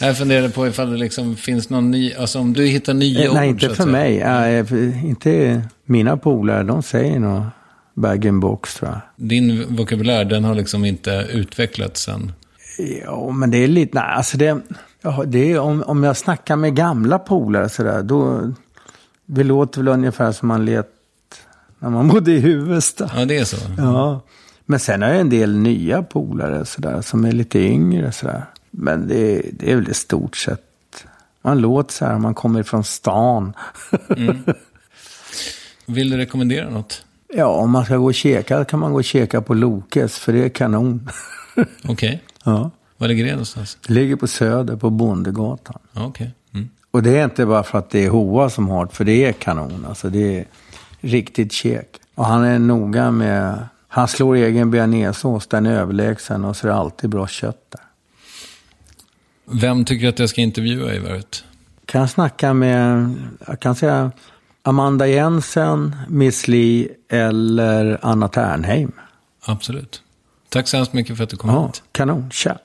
Jag 0.00 0.18
funderar 0.18 0.48
på 0.48 0.66
ifall 0.66 0.90
det 0.90 0.96
liksom 0.96 1.36
finns 1.36 1.70
någon 1.70 1.90
ny, 1.90 2.14
alltså 2.14 2.38
om 2.38 2.52
du 2.52 2.66
hittar 2.66 2.94
nya 2.94 3.24
Eh, 3.24 3.30
ord. 3.30 3.36
Nej, 3.36 3.48
inte 3.48 3.74
för 3.74 3.86
mig. 3.86 4.20
För- 4.66 5.04
inte 5.04 5.62
mina 5.84 6.16
polare. 6.16 6.62
De 6.62 6.82
säger 6.82 7.20
nog 7.20 7.42
bag-in-box 7.94 8.74
tror 8.74 8.90
jag. 8.90 9.00
Din 9.28 9.76
vokabulär, 9.76 10.24
den 10.24 10.44
har 10.44 10.54
liksom 10.54 10.84
inte 10.84 11.26
utvecklats 11.32 12.08
än. 12.08 12.32
Ja, 13.04 13.30
men 13.30 13.50
det 13.50 13.58
är 13.58 13.68
lite, 13.68 13.94
nej, 14.00 14.14
alltså 14.16 14.38
det, 14.38 14.60
ja, 15.02 15.24
det 15.26 15.52
är 15.52 15.58
om, 15.58 15.82
om 15.82 16.02
jag 16.04 16.16
snackar 16.16 16.56
med 16.56 16.76
gamla 16.76 17.18
polare 17.18 17.68
sådär, 17.68 18.02
då, 18.02 18.52
det 19.26 19.44
låter 19.44 19.78
väl 19.80 19.88
ungefär 19.88 20.32
som 20.32 20.48
man 20.48 20.64
lät 20.64 20.86
när 21.78 21.90
man 21.90 22.08
bodde 22.12 22.32
i 22.32 22.38
Huvudsta. 22.40 23.10
Ja, 23.16 23.24
det 23.24 23.38
är 23.38 23.44
så. 23.44 23.56
Ja, 23.78 24.20
men 24.66 24.78
sen 24.80 25.02
har 25.02 25.08
jag 25.08 25.20
en 25.20 25.30
del 25.30 25.56
nya 25.58 26.02
polare 26.02 26.64
sådär, 26.64 27.00
som 27.02 27.24
är 27.24 27.32
lite 27.32 27.58
yngre 27.58 28.12
sådär. 28.12 28.44
Men 28.70 29.08
det, 29.08 29.42
det 29.52 29.72
är 29.72 29.76
väl 29.76 29.90
i 29.90 29.94
stort 29.94 30.36
sett, 30.36 30.62
man 31.42 31.58
låter 31.58 31.92
så 31.92 32.04
här, 32.04 32.18
man 32.18 32.34
kommer 32.34 32.62
från 32.62 32.84
stan. 32.84 33.52
Vill 35.86 36.10
du 36.10 36.16
rekommendera 36.16 36.70
något? 36.70 37.04
Ja, 37.34 37.46
om 37.46 37.70
man 37.70 37.84
ska 37.84 37.96
gå 37.96 38.04
och 38.04 38.14
käka 38.14 38.64
kan 38.64 38.80
man 38.80 38.92
gå 38.92 38.98
och 38.98 39.04
käka 39.04 39.42
på 39.42 39.54
Lokes, 39.54 40.18
för 40.18 40.32
det 40.32 40.44
är 40.44 40.48
kanon. 40.48 41.08
Okej. 41.88 42.22
ja. 42.44 42.70
Var 42.96 43.08
ligger 43.08 43.24
det 43.24 43.30
någonstans? 43.30 43.78
Det 43.86 43.92
ligger 43.92 44.16
på 44.16 44.26
Söder, 44.26 44.76
på 44.76 44.90
Bondegatan. 44.90 45.78
Okej. 45.94 46.34
Mm. 46.54 46.68
Och 46.90 47.02
det 47.02 47.18
är 47.18 47.24
inte 47.24 47.46
bara 47.46 47.62
för 47.62 47.78
att 47.78 47.90
det 47.90 48.04
är 48.04 48.10
Hoa 48.10 48.50
som 48.50 48.68
har 48.68 48.86
det, 48.86 48.92
för 48.92 49.04
det 49.04 49.24
är 49.24 49.32
kanon. 49.32 49.86
Alltså 49.88 50.10
det 50.10 50.38
är 50.38 50.44
riktigt 51.00 51.52
käk. 51.52 52.00
Och 52.14 52.24
han 52.26 52.44
är 52.44 52.58
noga 52.58 53.10
med, 53.10 53.66
han 53.88 54.08
slår 54.08 54.34
egen 54.34 54.70
bearnaisesås, 54.70 55.46
den 55.46 55.66
är 55.66 55.72
överlägsen 55.72 56.44
och 56.44 56.56
så 56.56 56.66
är 56.66 56.70
det 56.70 56.78
alltid 56.78 57.10
bra 57.10 57.26
kött 57.26 57.66
där. 57.68 57.80
Vem 59.50 59.84
tycker 59.84 60.08
att 60.08 60.18
jag 60.18 60.28
ska 60.28 60.40
intervjua 60.40 60.94
i 60.94 60.98
Värvet? 60.98 61.44
Kan 61.86 62.00
jag 62.00 62.10
snacka 62.10 62.54
med, 62.54 63.14
jag 63.46 63.60
kan 63.60 63.74
säga 63.74 64.12
Amanda 64.62 65.06
Jensen, 65.06 65.96
Miss 66.08 66.48
Li 66.48 66.88
eller 67.08 67.98
Anna 68.02 68.28
Ternheim. 68.28 68.92
Absolut. 69.44 70.02
Tack 70.48 70.68
så 70.68 70.76
hemskt 70.76 70.92
mycket 70.92 71.16
för 71.16 71.24
att 71.24 71.30
du 71.30 71.36
kom 71.36 71.50
Ja, 71.50 71.66
hit. 71.66 71.82
kanon. 71.92 72.30
Tja. 72.30 72.58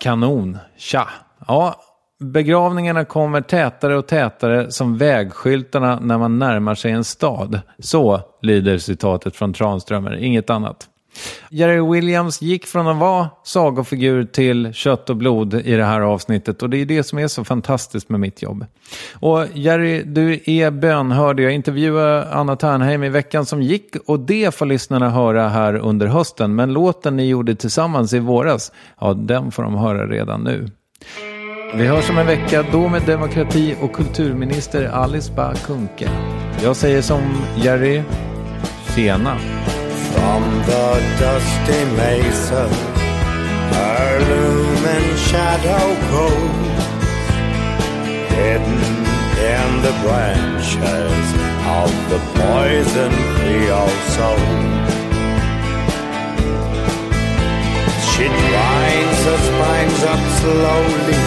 Kanon. 0.00 0.58
Tja. 0.76 1.08
Ja, 1.46 1.74
begravningarna 2.20 3.04
kommer 3.04 3.40
tätare 3.40 3.98
och 3.98 4.06
tätare 4.06 4.70
som 4.70 4.98
vägskyltarna 4.98 5.98
när 6.00 6.18
man 6.18 6.38
närmar 6.38 6.74
sig 6.74 6.90
en 6.92 7.04
stad. 7.04 7.60
Så 7.78 8.20
lyder 8.42 8.78
citatet 8.78 9.36
från 9.36 9.52
Tranströmer, 9.52 10.16
inget 10.16 10.50
annat. 10.50 10.88
Jerry 11.50 11.80
Williams 11.80 12.42
gick 12.42 12.66
från 12.66 12.88
att 12.88 12.96
vara 12.96 13.28
sagofigur 13.44 14.24
till 14.24 14.72
kött 14.72 15.10
och 15.10 15.16
blod 15.16 15.54
i 15.54 15.76
det 15.76 15.84
här 15.84 16.00
avsnittet 16.00 16.62
och 16.62 16.70
det 16.70 16.76
är 16.78 16.86
det 16.86 17.02
som 17.02 17.18
är 17.18 17.28
så 17.28 17.44
fantastiskt 17.44 18.08
med 18.08 18.20
mitt 18.20 18.42
jobb. 18.42 18.66
Och 19.14 19.46
Jerry, 19.54 20.02
du 20.02 20.40
är 20.46 20.70
bönhörd. 20.70 21.40
Jag 21.40 21.52
intervjuade 21.52 22.32
Anna 22.32 22.56
Ternheim 22.56 23.04
i 23.04 23.08
veckan 23.08 23.46
som 23.46 23.62
gick 23.62 23.96
och 24.06 24.20
det 24.20 24.54
får 24.54 24.66
lyssnarna 24.66 25.10
höra 25.10 25.48
här 25.48 25.74
under 25.74 26.06
hösten. 26.06 26.54
Men 26.54 26.72
låten 26.72 27.16
ni 27.16 27.28
gjorde 27.28 27.54
tillsammans 27.54 28.12
i 28.12 28.18
våras, 28.18 28.72
ja 29.00 29.14
den 29.14 29.50
får 29.50 29.62
de 29.62 29.74
höra 29.74 30.06
redan 30.06 30.44
nu. 30.44 30.68
Vi 31.74 31.86
hörs 31.86 32.10
om 32.10 32.18
en 32.18 32.26
vecka, 32.26 32.64
då 32.72 32.88
med 32.88 33.02
demokrati 33.06 33.76
och 33.80 33.92
kulturminister 33.92 34.88
Alice 34.88 35.32
Bah 35.36 35.54
Kuhnke. 35.54 36.08
Jag 36.62 36.76
säger 36.76 37.02
som 37.02 37.22
Jerry, 37.56 38.02
tjena. 38.94 39.36
From 40.12 40.42
the 40.70 40.88
dusty 41.18 41.80
mesa, 41.96 42.64
her 43.74 44.10
looming 44.30 45.08
shadow 45.28 45.86
grows, 46.08 46.82
hidden 48.30 48.82
in 49.54 49.70
the 49.86 49.94
branches 50.02 51.26
of 51.80 51.90
the 52.10 52.20
poison 52.38 53.12
creosote. 53.36 54.82
She 58.10 58.26
drives 58.28 59.20
her 59.28 59.40
spines 59.48 60.02
up 60.12 60.22
slowly 60.40 61.22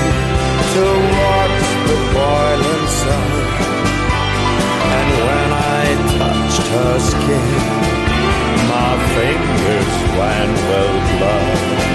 towards 0.75 1.67
the 1.87 1.97
boiling 2.13 2.87
sun. 3.01 3.31
And 4.97 5.09
when 5.27 5.49
I 5.51 5.85
touched 6.17 6.67
her 6.75 6.99
skin, 6.99 7.84
my 8.85 8.97
fingers 9.15 9.93
ran 10.15 10.49
with 10.69 11.17
blood. 11.17 11.94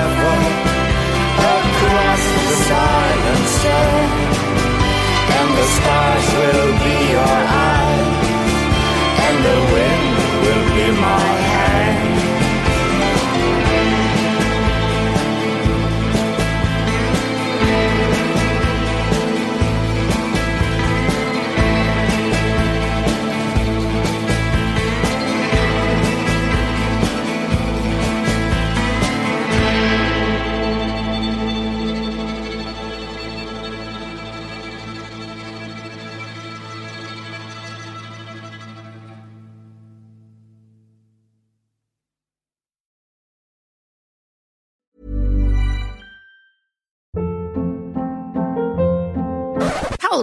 the 5.61 5.67
stars 5.67 6.27
will 6.39 6.73
be 6.85 6.97
your 7.17 7.39
eyes, 7.65 8.27
and 9.25 9.37
the 9.47 9.59
wind 9.73 10.15
will 10.43 10.65
be 10.75 10.87
my 10.99 11.50